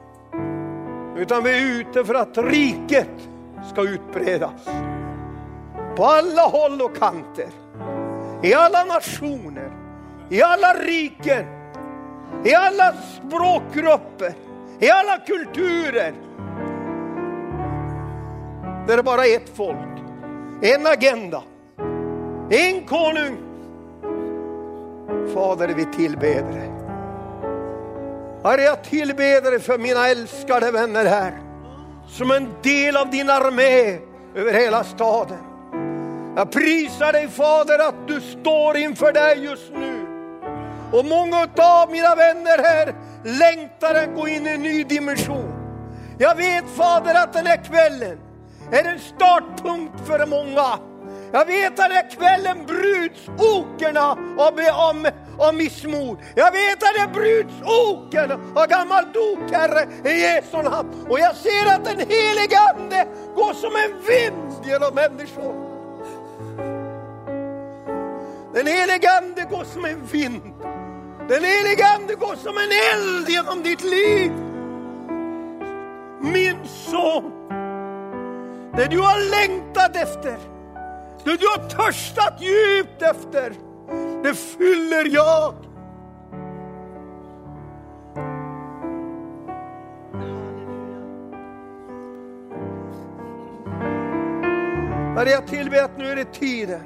Utan 1.16 1.45
vi 1.45 1.51
är 1.51 1.80
ute 1.80 2.05
för 2.05 2.14
att 2.14 2.39
riket 2.39 3.28
ska 3.73 3.83
utbredas. 3.83 4.64
På 5.97 6.05
alla 6.05 6.43
håll 6.43 6.83
och 6.83 6.97
kanter. 6.97 7.49
I 8.43 8.55
alla 8.55 8.85
nationer. 8.85 9.71
I 10.31 10.43
alla 10.43 10.75
riken. 10.75 11.45
I 12.45 12.55
alla 12.55 12.93
språkgrupper. 12.93 14.35
I 14.79 14.91
alla 14.91 15.19
kulturer. 15.19 16.14
Det 18.87 18.93
är 18.93 19.03
bara 19.03 19.25
ett 19.25 19.57
folk. 19.57 20.03
En 20.62 20.87
agenda. 20.87 21.43
En 22.51 22.87
konung. 22.87 23.37
Fader, 25.35 25.69
vi 25.69 25.85
tillbeder 25.85 26.53
dig. 26.53 26.71
Herre, 28.45 28.62
jag 28.62 28.85
tillbeder 28.85 29.51
dig 29.51 29.61
för 29.61 29.79
mina 29.79 30.09
älskade 30.09 30.71
vänner 30.71 31.05
här. 31.05 31.46
Som 32.09 32.31
en 32.31 32.49
del 32.63 32.97
av 32.97 33.11
din 33.11 33.31
armé 33.31 33.99
över 34.35 34.53
hela 34.53 34.85
staden. 34.85 35.39
Jag 36.37 36.53
prisar 36.53 37.13
dig 37.13 37.29
Fader 37.29 37.89
att 37.89 38.09
du 38.09 38.21
står 38.21 38.77
inför 38.77 39.13
dig 39.13 39.45
just 39.45 39.73
nu. 39.73 40.07
Och 40.93 41.05
många 41.05 41.49
av 41.57 41.91
mina 41.91 42.15
vänner 42.15 42.63
här 42.63 42.95
längtar 43.25 43.95
att 43.95 44.15
gå 44.17 44.29
in 44.29 44.47
i 44.47 44.51
en 44.51 44.63
ny 44.63 44.85
dimension. 44.85 45.53
Jag 46.19 46.35
vet 46.35 46.65
Fader 46.77 47.15
att 47.15 47.33
den 47.33 47.47
här 47.47 47.65
kvällen 47.65 48.19
är 48.73 48.85
en 48.85 48.99
startpunkt 48.99 50.07
för 50.07 50.27
många. 50.27 50.79
Jag 51.33 51.47
vet 51.47 51.66
att 51.66 51.77
den 51.77 51.91
här 51.91 52.11
kvällen 52.11 52.66
bryts 52.66 53.29
okerna 53.39 54.11
av, 54.39 54.61
av, 54.72 55.07
av 55.39 55.55
missmod. 55.55 56.18
Jag 56.35 56.53
vet 56.53 56.83
att 56.83 56.95
det 56.95 57.20
bryts 57.20 57.55
oken 57.62 58.33
av 58.55 58.66
gammal 58.66 59.05
dok, 59.12 59.51
Herre, 59.53 60.11
i 60.11 60.20
Jesu 60.20 60.57
namn. 60.57 61.07
Och 61.09 61.18
jag 61.20 61.37
ser 61.37 61.74
att 61.74 61.85
den 61.85 61.99
helige 61.99 62.59
Ande 62.61 63.07
går 63.35 63.53
som 63.53 63.77
en 63.77 63.93
vind 64.07 64.66
genom 64.66 64.95
människor. 64.95 65.66
Den 68.55 68.66
helige 68.66 69.11
Ande 69.18 69.43
går 69.51 69.64
som 69.64 69.85
en 69.85 70.07
vind. 70.07 70.43
Den 71.29 71.45
helige 71.45 71.87
Ande 71.97 72.14
går 72.14 72.37
som 72.37 72.57
en 72.59 72.70
eld 72.95 73.29
genom 73.29 73.62
ditt 73.62 73.85
liv. 73.85 74.33
Min 76.20 76.57
son, 76.66 77.33
det 78.77 78.87
du 78.91 78.99
har 78.99 79.31
längtat 79.31 79.97
efter, 79.97 80.56
det 81.27 81.37
du 81.37 81.47
har 81.47 81.68
törstat 81.68 82.41
djupt 82.41 83.03
efter, 83.03 83.53
det 84.22 84.35
fyller 84.35 85.14
jag. 85.14 85.55
Herre, 95.16 95.31
jag 95.31 95.47
tillber 95.47 95.83
att 95.83 95.99
nu 95.99 96.11
är 96.11 96.16
det 96.16 96.33
tiden. 96.33 96.81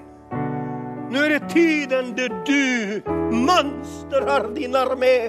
Nu 1.11 1.19
är 1.19 1.31
det 1.31 1.49
tiden 1.49 2.15
där 2.17 2.43
du 2.47 3.03
mönstrar 3.37 4.55
din 4.55 4.77
armé. 4.77 5.29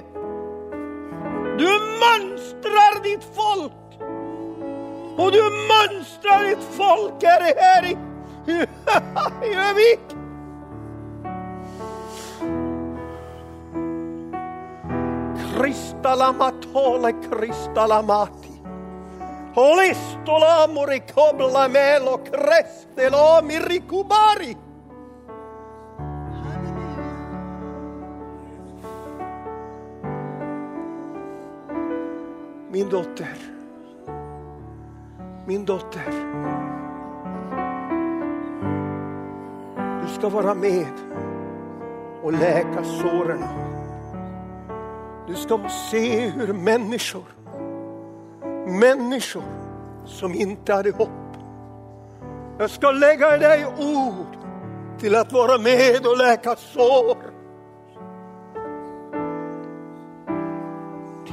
Du 1.58 1.68
mönstrar 2.04 3.02
ditt 3.02 3.24
folk. 3.34 3.72
Och 5.16 5.32
du 5.32 5.42
mönstrar 5.42 6.48
ditt 6.48 6.64
folk 6.70 7.22
Herre, 7.22 7.54
här 7.56 7.84
i, 7.84 7.96
i 9.42 9.54
Övik. 9.70 10.00
Kristalamatole 15.56 17.12
kristalamati. 17.12 18.52
Listolamuri 19.56 21.00
koblamelo 21.14 22.18
krestelami 22.18 23.58
rikubari. 23.58 24.56
Min 32.70 32.88
dotter. 32.88 33.36
Min 35.46 35.64
dotter. 35.64 36.71
Ska 40.12 40.28
vara 40.28 40.54
med 40.54 40.92
och 42.22 42.32
läka 42.32 42.84
såren. 42.84 43.44
Du 45.26 45.34
ska 45.34 45.58
få 45.58 45.68
se 45.68 46.28
hur 46.28 46.52
människor, 46.52 47.24
människor 48.66 49.42
som 50.04 50.34
inte 50.34 50.74
hade 50.74 50.90
hopp. 50.90 51.08
Jag 52.58 52.70
ska 52.70 52.90
lägga 52.90 53.36
i 53.36 53.38
dig 53.38 53.66
ord 53.66 54.36
till 54.98 55.16
att 55.16 55.32
vara 55.32 55.58
med 55.58 56.06
och 56.06 56.16
läka 56.16 56.56
sår. 56.56 57.16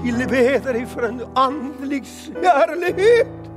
Tillbeder 0.03 0.73
dig 0.73 0.86
för 0.86 1.01
en 1.01 1.21
andlig 1.34 2.05
kärlighet. 2.05 3.49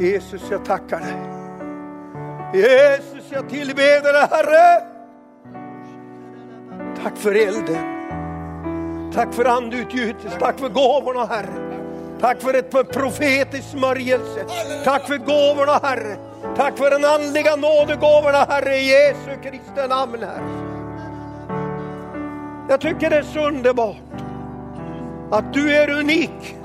Jesus, 0.00 0.42
jag 0.50 0.64
tackar 0.64 1.00
dig. 1.00 1.16
Jesus, 2.62 3.24
jag 3.30 3.48
tillber 3.48 4.12
dig 4.12 4.28
Herre. 4.30 4.82
Tack 7.02 7.16
för 7.16 7.34
elden. 7.34 7.96
Tack 9.14 9.34
för 9.34 9.44
andutgjutelse, 9.44 10.38
tack 10.40 10.58
för 10.60 10.68
gåvorna 10.68 11.24
Herre. 11.26 11.66
Tack 12.20 12.40
för 12.42 12.54
ett 12.54 12.70
profetisk 12.92 13.70
smörjelse. 13.70 14.44
Tack 14.84 15.06
för 15.06 15.16
gåvorna 15.16 15.80
Herre. 15.82 16.16
Tack 16.56 16.78
för 16.78 16.90
den 16.90 17.04
andliga 17.04 17.56
nådegåvorna 17.56 18.38
Herre 18.48 18.76
i 18.76 18.90
Jesu 18.90 19.42
Kristi 19.42 19.88
namn 19.88 20.22
Herre. 20.22 20.66
Jag 22.68 22.80
tycker 22.80 23.10
det 23.10 23.16
är 23.16 23.22
så 23.22 23.46
underbart 23.46 23.96
att 25.30 25.52
du 25.52 25.76
är 25.76 25.90
unik. 25.90 26.56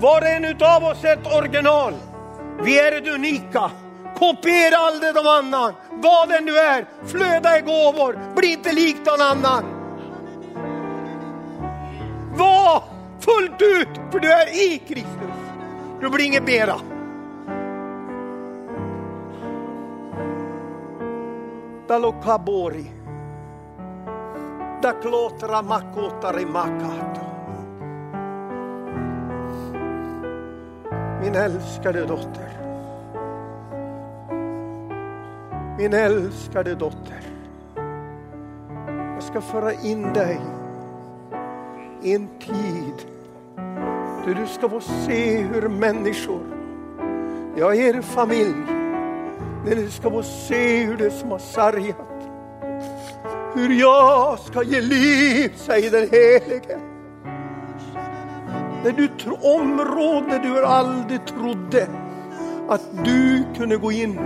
Var 0.00 0.20
och 0.20 0.26
en 0.26 0.44
utav 0.44 0.84
oss 0.84 1.04
är 1.04 1.12
ett 1.12 1.36
original. 1.36 1.94
Vi 2.62 2.78
är 2.78 3.00
det 3.00 3.10
unika. 3.10 3.70
Kopiera 4.18 4.76
aldrig 4.76 5.14
de 5.14 5.26
annan. 5.26 5.72
Vad 5.90 6.28
den 6.28 6.44
du 6.44 6.58
är, 6.58 6.86
flöda 7.06 7.58
i 7.58 7.60
gåvor, 7.60 8.18
bli 8.36 8.52
inte 8.52 8.72
lik 8.72 8.96
någon 9.06 9.20
annan. 9.20 9.64
Var 12.36 12.82
fullt 13.20 13.62
ut, 13.62 14.00
för 14.10 14.20
du 14.20 14.32
är 14.32 14.74
i 14.74 14.78
Kristus. 14.78 15.38
Du 16.00 16.08
blir 16.08 16.24
inget 16.24 16.42
mera. 16.42 16.80
Dalokabori. 21.88 22.92
Daklotra 24.82 25.62
makotari 25.62 26.46
makato. 26.46 27.27
Min 31.20 31.34
älskade 31.34 32.04
dotter. 32.04 32.58
Min 35.78 35.92
älskade 35.92 36.74
dotter. 36.74 37.22
Jag 39.14 39.22
ska 39.22 39.40
föra 39.40 39.72
in 39.72 40.12
dig 40.12 40.40
i 42.02 42.14
en 42.14 42.28
tid 42.38 43.06
där 44.26 44.34
du 44.34 44.46
ska 44.46 44.68
få 44.68 44.80
se 44.80 45.38
hur 45.38 45.68
människor, 45.68 46.40
ja 47.56 47.74
er 47.74 48.02
familj, 48.02 48.66
där 49.66 49.76
du 49.76 49.90
ska 49.90 50.10
få 50.10 50.22
se 50.22 50.84
hur 50.84 50.96
det 50.96 51.10
som 51.10 51.30
har 51.30 51.38
sargat, 51.38 52.30
hur 53.54 53.80
jag 53.80 54.38
ska 54.38 54.62
ge 54.62 54.80
liv, 54.80 55.52
säger 55.56 55.90
den 55.90 56.08
helige. 56.10 56.97
När 58.84 58.92
du 58.92 59.08
tror 59.08 59.38
områden 59.60 60.42
du 60.42 60.64
aldrig 60.64 61.26
trodde 61.26 61.88
att 62.68 63.04
du 63.04 63.44
kunde 63.56 63.76
gå 63.76 63.92
in 63.92 64.20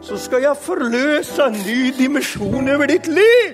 så 0.00 0.16
ska 0.16 0.38
jag 0.38 0.58
förlösa 0.58 1.46
en 1.46 1.52
ny 1.52 1.90
dimension 1.90 2.68
över 2.68 2.86
ditt 2.86 3.06
liv. 3.06 3.52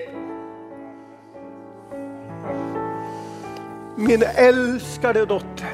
Min 3.95 4.23
älskade 4.35 5.25
dotter, 5.25 5.73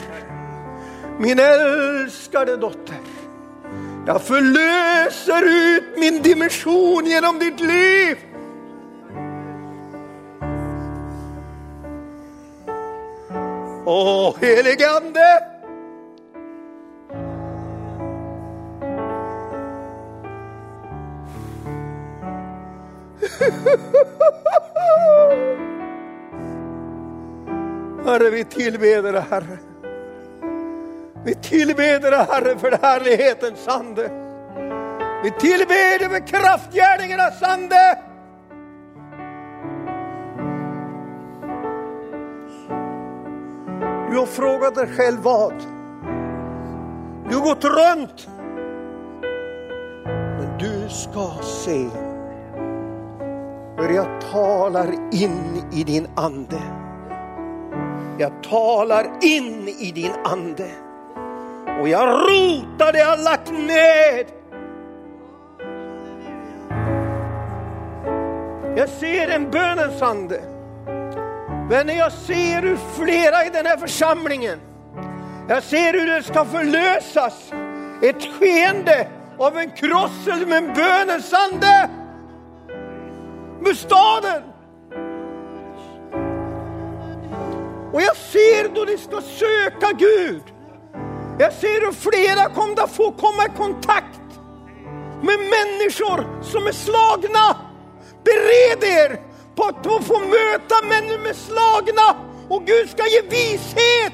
min 1.19 1.39
älskade 1.39 2.57
dotter. 2.57 2.97
Jag 4.07 4.21
förlöser 4.21 5.43
ut 5.43 5.83
min 5.97 6.21
dimension 6.21 7.05
genom 7.05 7.39
ditt 7.39 7.59
liv. 7.59 8.17
Åh, 13.87 14.35
helige 14.41 14.89
Ande! 14.89 15.39
Herre, 28.05 28.29
vi 28.29 28.43
tillbeder 28.43 29.13
dig, 29.13 29.23
Herre. 29.29 29.57
Vi 31.25 31.35
tillbeder 31.35 32.11
dig, 32.11 32.25
Herre, 32.29 32.59
för 32.59 32.79
härlighetens 32.81 33.67
ande. 33.67 34.09
Vi 35.23 35.31
tillber 35.31 35.99
dig 35.99 36.09
för 36.09 36.27
kraftgärningarnas 36.27 37.43
ande. 37.43 38.04
Du 44.15 44.19
har 44.19 44.25
frågat 44.25 44.75
dig 44.75 44.87
själv 44.87 45.21
vad? 45.21 45.53
Du 47.29 47.35
har 47.35 47.43
gått 47.43 47.63
runt. 47.63 48.27
Men 50.11 50.57
du 50.59 50.89
ska 50.89 51.29
se 51.43 51.87
hur 53.77 53.89
jag 53.95 54.21
talar 54.31 54.93
in 55.11 55.63
i 55.71 55.83
din 55.83 56.07
ande. 56.15 56.61
Jag 58.17 58.43
talar 58.43 59.05
in 59.21 59.67
i 59.67 59.91
din 59.91 60.11
ande. 60.23 60.69
Och 61.81 61.87
jag 61.89 62.09
rotar 62.09 62.91
det 62.91 62.99
jag 62.99 63.19
lagt 63.19 63.51
ned. 63.51 64.25
Jag 68.77 68.89
ser 68.89 69.29
en 69.29 69.51
bönens 69.51 70.01
ande. 70.01 70.54
Vänner, 71.69 71.93
jag 71.93 72.11
ser 72.11 72.61
hur 72.61 72.77
flera 72.77 73.45
i 73.45 73.49
den 73.49 73.65
här 73.65 73.77
församlingen, 73.77 74.59
jag 75.49 75.63
ser 75.63 75.93
hur 75.93 76.05
det 76.07 76.23
ska 76.23 76.45
förlösas 76.45 77.51
ett 78.01 78.23
skeende 78.33 79.07
av 79.39 79.57
en 79.57 79.71
krossel 79.71 80.47
med 80.47 80.57
en 80.57 80.73
bönens 80.73 81.33
ande. 81.33 81.89
Med 83.61 83.77
staden. 83.77 84.43
Och 87.93 88.01
jag 88.01 88.15
ser 88.15 88.75
då 88.75 88.83
ni 88.83 88.97
ska 88.97 89.21
söka 89.21 89.91
Gud. 89.97 90.43
Jag 91.39 91.53
ser 91.53 91.85
hur 91.85 91.91
flera 91.91 92.49
kommer 92.49 92.83
att 92.83 92.91
få 92.91 93.11
komma 93.11 93.45
i 93.45 93.57
kontakt 93.57 94.19
med 95.21 95.39
människor 95.39 96.43
som 96.43 96.67
är 96.67 96.71
slagna. 96.71 97.57
Bered 98.23 98.83
er 98.83 99.24
på 99.55 99.63
att 99.63 100.05
få 100.05 100.19
möta 100.19 100.75
människor 100.89 101.23
med 101.23 101.35
slagna 101.35 102.15
och 102.49 102.65
Gud 102.65 102.89
ska 102.89 103.03
ge 103.03 103.21
vishet. 103.29 104.13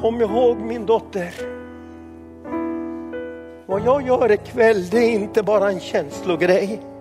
Kom 0.00 0.20
ihåg 0.20 0.58
min 0.58 0.86
dotter. 0.86 1.34
Vad 3.66 3.82
jag 3.84 4.06
gör 4.06 4.32
ikväll 4.32 4.88
det 4.90 4.98
är 4.98 5.10
inte 5.10 5.42
bara 5.42 5.70
en 5.70 5.80
känslogrej. 5.80 6.91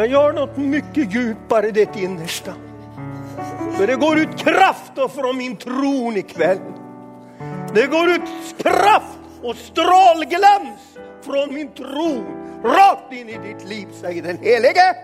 Jag 0.00 0.08
gör 0.08 0.32
något 0.32 0.56
mycket 0.56 1.14
djupare 1.14 1.68
i 1.68 1.70
det 1.70 1.96
innersta. 1.96 2.52
För 3.76 3.86
det 3.86 3.96
går 3.96 4.18
ut 4.18 4.36
kraft 4.36 5.14
från 5.14 5.36
min 5.36 5.56
tron 5.56 6.16
ikväll. 6.16 6.58
Det 7.74 7.86
går 7.86 8.10
ut 8.10 8.22
kraft 8.58 9.18
och 9.42 9.56
strålglans 9.56 10.98
från 11.22 11.54
min 11.54 11.68
tron 11.68 12.24
rakt 12.64 13.12
in 13.12 13.28
i 13.28 13.38
ditt 13.38 13.68
liv, 13.68 13.88
säger 13.92 14.22
den 14.22 14.38
Helige. 14.38 14.96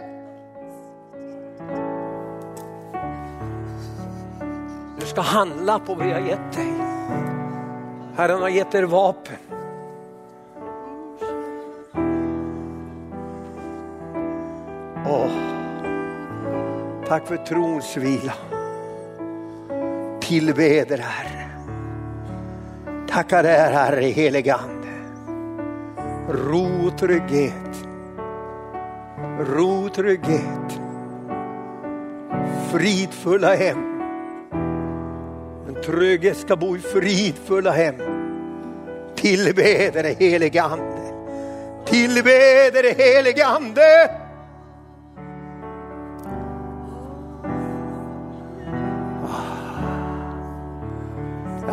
Du 5.01 5.07
ska 5.07 5.21
handla 5.21 5.79
på 5.79 5.95
vad 5.95 6.07
jag 6.07 6.15
har 6.15 6.29
gett 6.29 6.53
dig. 6.53 6.73
Herren 8.17 8.43
har 8.43 8.49
gett 8.49 8.75
er 8.75 8.83
vapen. 8.83 9.56
Tack 17.09 17.27
för 17.27 17.37
trons 17.37 17.97
vila. 17.97 18.33
Tillbeder 20.21 20.99
Herre. 20.99 21.51
Tackar 23.09 23.43
dig 23.43 23.57
Herre 23.57 24.01
heligande. 24.01 24.89
Ro 26.29 26.87
och 26.87 26.99
trygghet. 26.99 27.87
Ro 29.41 29.89
trygghet. 29.89 30.81
Fridfulla 32.73 33.55
hem. 33.55 34.01
En 35.69 35.83
trygghet 35.85 36.37
ska 36.37 36.57
bo 36.57 36.77
i 36.77 36.81
fridfulla 36.81 37.71
hem. 37.71 37.95
Tillbeder 39.17 40.03
det 40.03 40.19
helige 40.19 40.63
Ande. 40.63 41.13
Tillbeder 41.87 42.83
det 42.83 42.99
helige 42.99 43.45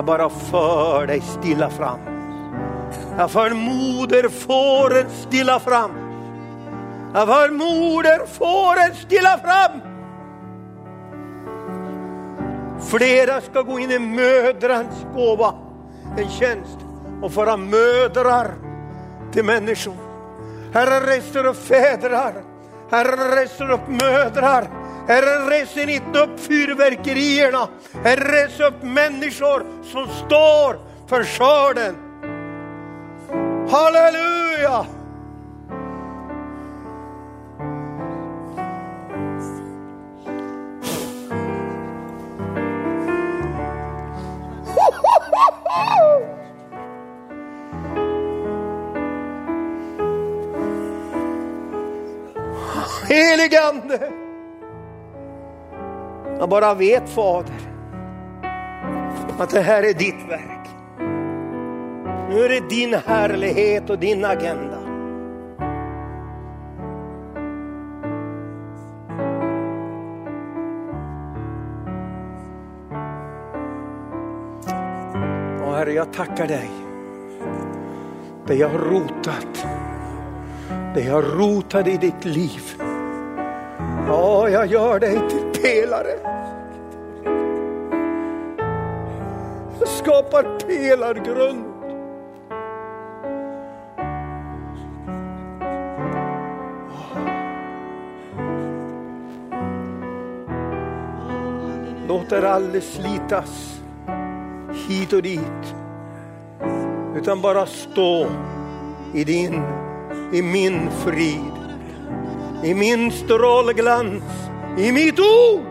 Jag 0.03 0.07
bara 0.07 0.29
för 0.29 1.07
dig 1.07 1.21
stilla 1.21 1.69
fram. 1.69 1.99
Jag 3.17 3.31
för 3.31 3.49
moderfåren 3.49 5.09
stilla 5.09 5.59
fram. 5.59 5.91
Jag 7.13 7.27
för 7.27 7.49
moderfåren 7.49 8.95
stilla 8.95 9.37
fram. 9.37 9.81
Flera 12.81 13.41
ska 13.41 13.61
gå 13.61 13.79
in 13.79 13.91
i 13.91 13.99
mödrans 13.99 15.05
gåva, 15.15 15.53
en 16.17 16.29
tjänst 16.29 16.77
och 17.21 17.31
föra 17.31 17.57
mödrar 17.57 18.51
till 19.31 19.45
människor. 19.45 19.95
Herre 20.73 21.15
reser 21.15 21.45
upp 21.45 21.67
fädrar, 21.67 22.33
Herre 22.91 23.41
reser 23.41 23.71
upp 23.71 23.87
mödrar, 23.87 24.67
Herre 25.07 25.49
reser 25.49 25.89
inte 25.89 26.19
upp 26.19 26.39
fyrverkerierna, 26.39 27.67
Herre 28.03 28.45
reser 28.45 28.63
upp 28.67 28.83
människor 28.83 29.65
som 29.83 30.07
står 30.07 30.79
för 31.07 31.23
skörden. 31.23 31.95
Halleluja! 33.69 34.85
Heligande. 53.09 53.63
Ande. 53.63 54.22
Jag 56.39 56.49
bara 56.49 56.73
vet 56.73 57.09
Fader 57.09 57.73
att 59.37 59.49
det 59.49 59.61
här 59.61 59.83
är 59.83 59.93
ditt 59.93 60.29
verk. 60.29 60.69
Nu 62.29 62.43
är 62.43 62.49
det 62.49 62.69
din 62.69 62.93
härlighet 62.93 63.89
och 63.89 63.99
din 63.99 64.25
agenda. 64.25 64.77
Och 75.65 75.75
Herre, 75.75 75.93
jag 75.93 76.13
tackar 76.13 76.47
dig. 76.47 76.69
Det 78.47 78.55
jag 78.55 78.69
har 78.69 78.79
rotat, 78.79 79.67
det 80.95 81.01
jag 81.01 81.23
rotade 81.23 81.91
i 81.91 81.97
ditt 81.97 82.25
liv. 82.25 82.92
Ja, 84.07 84.49
jag 84.49 84.67
gör 84.67 84.99
dig 84.99 85.13
till 85.29 85.61
pelare. 85.61 86.19
Jag 89.79 89.87
skapar 89.87 90.59
pelargrund. 90.67 91.65
Låt 102.07 102.31
er 102.31 102.43
aldrig 102.43 102.83
slitas 102.83 103.81
hit 104.87 105.13
och 105.13 105.21
dit. 105.21 105.75
Utan 107.15 107.41
bara 107.41 107.65
stå 107.65 108.27
i 109.13 109.23
din, 109.23 109.61
i 110.33 110.41
min 110.41 110.89
frid. 110.91 111.62
I 112.63 112.73
min 112.73 113.11
strålglans, 113.11 114.23
i 114.77 114.91
mitt 114.91 115.19
ord. 115.19 115.65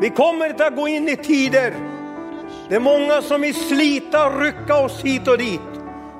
Vi 0.00 0.10
kommer 0.10 0.50
inte 0.50 0.66
att 0.66 0.76
gå 0.76 0.88
in 0.88 1.08
i 1.08 1.16
tider. 1.16 1.74
Det 2.68 2.74
är 2.74 2.80
många 2.80 3.22
som 3.22 3.40
vill 3.40 3.54
slita 3.54 4.26
och 4.26 4.40
rycka 4.40 4.76
oss 4.76 5.04
hit 5.04 5.28
och 5.28 5.38
dit 5.38 5.60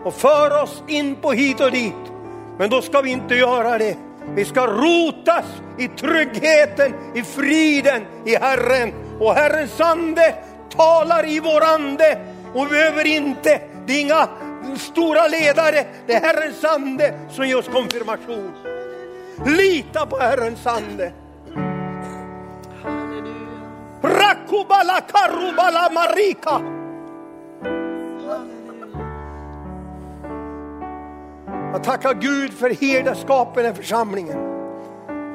och 0.05 0.14
föra 0.14 0.62
oss 0.62 0.82
in 0.86 1.16
på 1.16 1.32
hit 1.32 1.61
och 1.61 1.70
dit. 1.70 2.12
Men 2.59 2.70
då 2.70 2.82
ska 2.82 3.01
vi 3.01 3.11
inte 3.11 3.34
göra 3.34 3.78
det. 3.78 3.97
Vi 4.34 4.45
ska 4.45 4.66
rotas 4.66 5.45
i 5.78 5.88
tryggheten, 5.88 6.95
i 7.14 7.22
friden, 7.22 8.03
i 8.24 8.36
Herren. 8.36 8.92
Och 9.20 9.34
Herrens 9.34 9.80
ande 9.80 10.34
talar 10.76 11.28
i 11.28 11.40
vår 11.40 11.64
ande 11.64 12.18
och 12.55 12.66
vi 12.66 12.70
behöver 12.70 13.07
inte, 13.07 13.61
det 13.86 13.92
är 13.92 14.01
inga 14.01 14.28
stora 14.78 15.28
ledare, 15.28 15.86
det 16.06 16.12
är 16.14 16.20
Herrens 16.20 16.64
ande 16.64 17.14
som 17.30 17.48
ger 17.48 17.58
oss 17.58 17.68
konfirmation. 17.68 18.52
Lita 19.46 20.06
på 20.06 20.18
Herrens 20.18 20.66
ande. 20.66 21.12
Rakubala 24.02 25.00
karubala 25.00 25.90
marika. 25.90 26.60
Jag 31.72 31.84
tackar 31.84 32.14
Gud 32.14 32.52
för 32.52 32.70
herdeskapet 32.70 33.72
i 33.72 33.76
församlingen. 33.76 34.38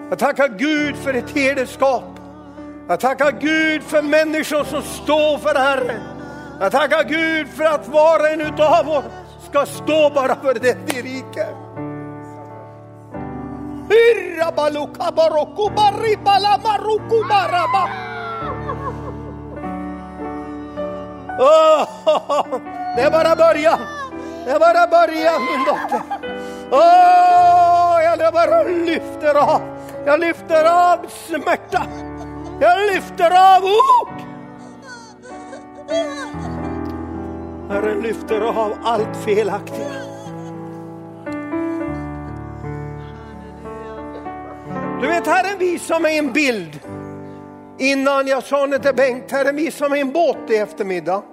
Jag 0.10 0.20
tackar 0.20 0.48
Gud 0.48 0.96
för 0.96 1.14
ett 1.14 1.30
herdeskap. 1.30 2.04
Jag 2.88 3.00
tackar 3.00 3.32
Gud 3.32 3.84
för 3.84 4.02
människor 4.02 4.64
som 4.64 4.82
står 4.82 5.38
för 5.38 5.56
Herren. 5.56 6.19
Jag 6.62 6.72
tackar 6.72 7.04
Gud 7.04 7.48
för 7.48 7.64
att 7.64 7.88
var 7.88 8.20
och 8.20 8.28
en 8.30 8.42
utav 8.42 8.90
oss 8.90 9.04
ska 9.50 9.66
stå 9.66 10.10
bara 10.10 10.36
för 10.36 10.54
det 10.54 10.78
vi 10.86 11.02
riker. 11.02 11.70
Oh, 21.40 21.88
det 22.96 23.02
är 23.02 23.12
bara 23.12 23.36
början. 23.36 23.80
Det 24.46 24.52
är 24.52 24.60
bara 24.60 24.88
början 24.88 25.42
min 25.46 25.66
dotter. 25.66 26.02
Oh, 26.72 28.04
jag 28.04 28.34
bara 28.34 28.64
lyfter 28.64 29.36
av. 29.36 29.62
Jag 30.06 30.20
lyfter 30.20 30.66
av 30.66 30.98
smärta. 31.28 31.86
Jag 32.60 32.80
lyfter 32.94 33.56
av 33.56 33.64
ok. 33.64 34.29
Herren 37.70 38.02
lyfter 38.02 38.42
av 38.42 38.74
allt 38.84 39.18
felaktiga. 39.26 39.92
Du 45.02 45.08
vet, 45.08 45.28
Herren 45.28 45.60
visar 45.60 46.00
mig 46.00 46.18
en 46.18 46.34
bild. 46.34 46.80
Innan 47.78 48.28
jag 48.28 48.44
sa 48.44 48.68
det 48.68 48.80
till 48.80 48.96
Bengt, 48.96 49.32
Herren 49.32 49.56
visade 49.56 49.90
mig 49.90 50.02
en 50.02 50.12
båt 50.12 50.50
i 50.50 50.56
eftermiddag. 50.56 51.24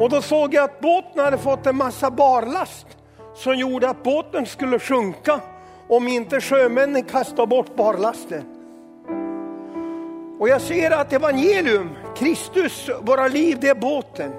Och 0.00 0.10
då 0.10 0.22
såg 0.22 0.54
jag 0.54 0.64
att 0.64 0.80
båten 0.80 1.24
hade 1.24 1.38
fått 1.38 1.66
en 1.66 1.76
massa 1.76 2.10
barlast 2.10 2.86
som 3.34 3.54
gjorde 3.54 3.88
att 3.88 4.02
båten 4.02 4.46
skulle 4.46 4.78
sjunka 4.78 5.40
om 5.88 6.08
inte 6.08 6.40
sjömännen 6.40 7.02
kastade 7.02 7.46
bort 7.46 7.76
barlasten. 7.76 8.44
Och 10.38 10.48
jag 10.48 10.60
ser 10.60 10.90
att 10.90 11.12
evangelium, 11.12 11.90
Kristus, 12.18 12.90
våra 13.00 13.28
liv, 13.28 13.58
det 13.60 13.68
är 13.68 13.74
båten. 13.74 14.32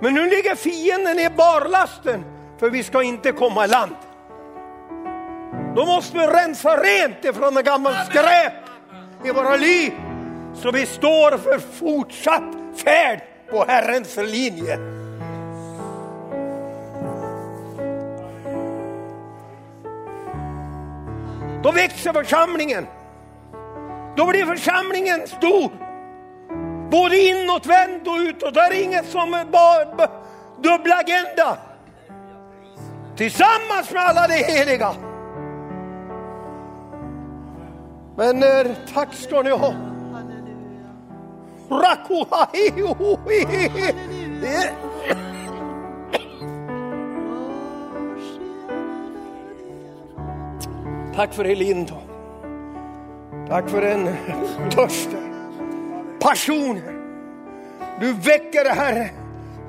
Men 0.00 0.14
nu 0.14 0.30
ligger 0.30 0.54
fienden 0.54 1.18
i 1.18 1.30
barlasten 1.30 2.24
för 2.58 2.70
vi 2.70 2.82
ska 2.82 3.02
inte 3.02 3.32
komma 3.32 3.64
i 3.64 3.68
land. 3.68 3.96
Då 5.76 5.86
måste 5.86 6.18
vi 6.18 6.26
rensa 6.26 6.76
rent 6.76 7.24
ifrån 7.24 7.56
en 7.56 7.64
gammal 7.64 7.94
skräp 8.10 8.52
i 9.24 9.30
våra 9.30 9.56
liv 9.56 9.92
så 10.54 10.70
vi 10.70 10.86
står 10.86 11.38
för 11.38 11.58
fortsatt 11.58 12.54
färd 12.84 13.20
på 13.50 13.64
Herrens 13.64 14.16
linje. 14.16 14.78
Då 21.62 21.72
växer 21.72 22.12
församlingen. 22.12 22.86
Då 24.16 24.26
blir 24.26 24.46
församlingen 24.46 25.26
stor. 25.26 25.87
Både 26.90 27.16
inåtvänd 27.16 28.08
och 28.08 28.16
utåt. 28.16 28.54
Det 28.54 28.60
är 28.60 28.82
inget 28.82 29.06
som 29.06 29.34
är 29.34 29.44
bara 29.44 30.08
dubbla 30.62 30.94
agenda. 30.94 31.58
Tillsammans 33.16 33.92
med 33.92 34.02
alla 34.02 34.26
de 34.26 34.34
heliga. 34.34 34.94
Vänner, 38.16 38.74
tack 38.94 39.14
ska 39.14 39.42
ni 39.42 39.50
ha. 39.50 39.74
Tack 51.16 51.34
för 51.34 51.44
Elin 51.44 51.86
då. 51.86 52.00
Tack 53.48 53.70
för 53.70 53.80
den 53.80 54.16
törsten, 54.70 55.27
passionen. 56.20 57.04
Du 58.00 58.12
väcker 58.12 58.74
Herre. 58.74 59.10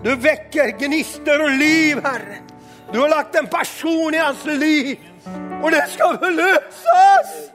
Du 0.04 0.16
väcker 0.16 0.80
gnistor 0.80 1.44
och 1.44 1.52
liv 1.52 2.00
Herre. 2.04 2.38
Du 2.94 3.00
har 3.00 3.10
lagt 3.10 3.36
en 3.36 3.48
passion 3.48 4.14
i 4.14 4.18
hans 4.18 4.46
liv 4.46 5.00
och 5.64 5.72
det 5.72 5.88
ska 5.90 6.18
förlösas. 6.18 7.50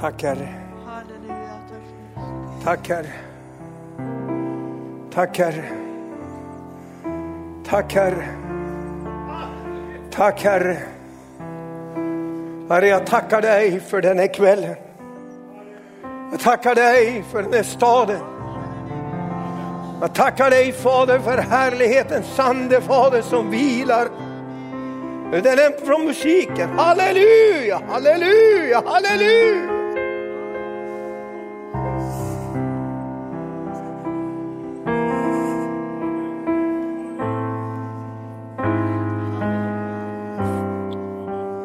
Tack 0.00 0.22
Herre. 0.22 0.48
Tack 2.64 2.88
Herre. 2.88 3.12
Tack 5.10 5.38
Herre. 5.38 5.83
Tack 7.68 7.92
Herre. 7.94 8.28
Tack 10.10 10.44
Herre. 10.44 10.78
Herre, 12.68 12.88
jag 12.88 13.06
tackar 13.06 13.42
dig 13.42 13.80
för 13.80 14.02
den 14.02 14.18
här 14.18 14.34
kvällen. 14.34 14.74
Jag 16.30 16.40
tackar 16.40 16.74
dig 16.74 17.24
för 17.32 17.42
den 17.42 17.52
här 17.52 17.62
staden. 17.62 18.20
Jag 20.00 20.14
tackar 20.14 20.50
dig 20.50 20.72
Fader 20.72 21.18
för 21.18 21.38
härlighetens 21.38 22.38
ande 22.38 22.80
Fader 22.80 23.22
som 23.22 23.50
vilar. 23.50 24.08
Den 25.30 25.58
är 25.58 25.86
från 25.86 26.06
musiken. 26.06 26.78
Halleluja, 26.78 27.80
halleluja, 27.88 28.82
halleluja. 28.86 29.73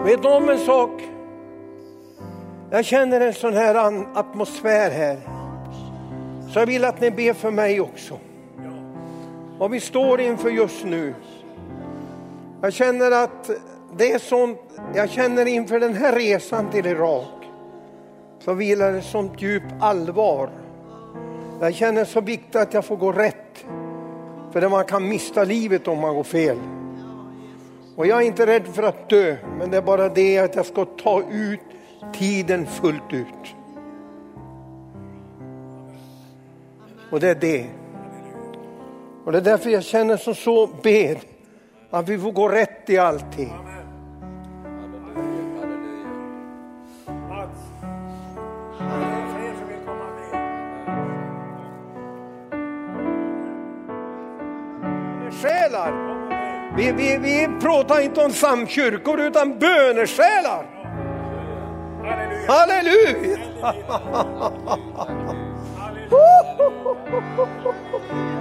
Vet 0.10 0.22
du 0.22 0.28
om 0.28 0.50
en 0.50 0.58
sak? 0.58 1.02
Jag 2.70 2.86
känner 2.86 3.22
en 3.22 3.34
sån 3.34 3.54
här 3.54 3.76
atmosfär 4.14 4.92
här. 4.92 5.18
Så 6.54 6.60
jag 6.60 6.66
vill 6.66 6.86
att 6.86 7.02
ni 7.02 7.12
ber 7.12 7.34
för 7.34 7.52
mig 7.52 7.82
också. 7.82 8.18
Vad 9.58 9.72
vi 9.72 9.80
står 9.80 10.22
inför 10.22 10.50
just 10.50 10.86
nu. 10.86 11.16
Jag 12.62 12.74
känner 12.74 13.12
att 13.12 13.50
det 13.98 14.12
är 14.12 14.20
sånt, 14.20 14.60
jag 14.96 15.10
känner 15.10 15.46
inför 15.46 15.80
den 15.80 15.94
här 15.94 16.16
resan 16.16 16.70
till 16.72 16.86
Irak. 16.86 17.48
Så 18.40 18.54
vilar 18.54 18.92
det 18.92 19.02
sånt 19.02 19.42
djup 19.42 19.64
allvar. 19.80 20.50
Jag 21.62 21.76
känner 21.76 22.06
så 22.06 22.22
viktigt 22.22 22.56
att 22.56 22.74
jag 22.74 22.86
får 22.86 22.98
gå 22.98 23.12
rätt. 23.12 23.66
För 24.52 24.62
det 24.62 24.70
man 24.70 24.86
kan 24.86 25.10
mista 25.10 25.44
livet 25.44 25.88
om 25.88 26.00
man 26.00 26.16
går 26.16 26.24
fel. 26.24 26.58
Och 28.00 28.08
jag 28.08 28.22
är 28.22 28.26
inte 28.26 28.46
rädd 28.46 28.68
för 28.68 28.84
att 28.84 29.10
dö, 29.10 29.36
men 29.58 29.72
det 29.72 29.78
är 29.78 29.82
bara 29.82 30.10
det 30.10 30.40
att 30.40 30.56
jag 30.56 30.66
ska 30.66 30.86
ta 30.86 31.24
ut 31.32 31.60
tiden 32.14 32.66
fullt 32.66 33.14
ut. 33.14 33.56
Och 37.12 37.20
det 37.20 37.30
är 37.30 37.36
det. 37.36 37.66
Och 39.26 39.32
det 39.32 39.38
är 39.38 39.42
därför 39.42 39.70
jag 39.70 39.84
känner 39.84 40.18
som 40.18 40.36
så 40.36 40.68
bed 40.68 41.18
att 41.90 42.10
vi 42.10 42.20
får 42.20 42.32
gå 42.32 42.50
rätt 42.50 42.90
i 42.90 42.98
allting. 42.98 43.54
Vi, 56.90 56.96
vi, 56.96 57.18
vi 57.18 57.48
pratar 57.62 58.02
inte 58.02 58.22
om 58.22 58.32
samkyrkor 58.32 59.20
utan 59.20 59.60
bönesjälar. 59.60 60.66
Halleluja. 62.48 63.38
Halleluja! 63.62 63.76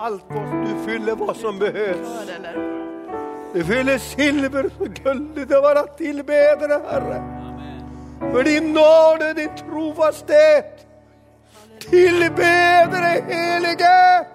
allt 0.00 0.24
vad 0.28 0.66
du 0.66 0.84
fyller 0.92 1.16
vad 1.16 1.36
som 1.36 1.58
behövs. 1.58 2.08
Du 3.52 3.64
fyller 3.64 3.98
silver 3.98 4.70
och 4.78 4.88
guld 4.88 5.48
det 5.48 5.60
vara 5.60 5.82
tillbedare 5.82 6.80
Herre. 6.90 7.22
För 8.32 8.44
din 8.44 8.72
nåd 8.72 9.28
och 9.28 9.34
din 9.34 9.50
trofasthet. 9.56 10.86
Tillbedare 11.90 13.24
helige. 13.28 14.26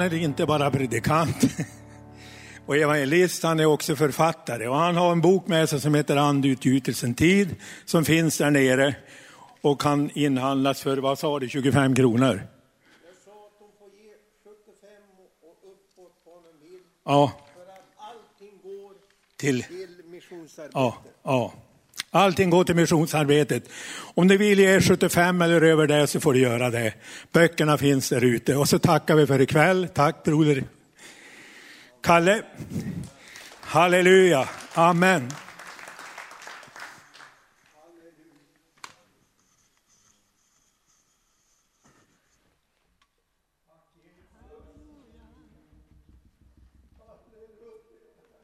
Han 0.00 0.12
är 0.12 0.14
inte 0.14 0.46
bara 0.46 0.70
predikant 0.70 1.44
och 2.66 2.76
evangelist, 2.76 3.42
han 3.42 3.60
är 3.60 3.66
också 3.66 3.96
författare. 3.96 4.68
Och 4.68 4.76
han 4.76 4.96
har 4.96 5.12
en 5.12 5.20
bok 5.20 5.46
med 5.46 5.68
sig 5.68 5.80
som 5.80 5.94
heter 5.94 6.16
Andutgjutelsen 6.16 7.14
tid 7.14 7.56
som 7.84 8.04
finns 8.04 8.38
där 8.38 8.50
nere 8.50 8.94
och 9.60 9.80
kan 9.80 10.10
inhandlas 10.14 10.80
för, 10.80 10.96
vad 10.96 11.18
sa 11.18 11.38
du, 11.38 11.48
25 11.48 11.94
kronor? 11.94 12.42
Ja, 17.04 17.32
till, 19.36 19.64
ja, 20.72 20.96
ja. 21.22 21.52
Allting 22.12 22.50
går 22.50 22.64
till 22.64 22.74
missionsarbetet. 22.74 23.68
Om 24.14 24.28
du 24.28 24.36
vill 24.36 24.58
ge 24.58 24.80
75 24.80 25.42
eller 25.42 25.62
över 25.62 25.86
det 25.86 26.06
så 26.06 26.20
får 26.20 26.32
du 26.32 26.40
göra 26.40 26.70
det. 26.70 26.92
Böckerna 27.32 27.78
finns 27.78 28.08
där 28.08 28.24
ute. 28.24 28.56
Och 28.56 28.68
så 28.68 28.78
tackar 28.78 29.14
vi 29.14 29.26
för 29.26 29.40
ikväll. 29.40 29.88
Tack 29.94 30.24
broder 30.24 30.64
Kalle. 32.02 32.42
Halleluja. 33.60 34.48
Amen. 34.74 35.30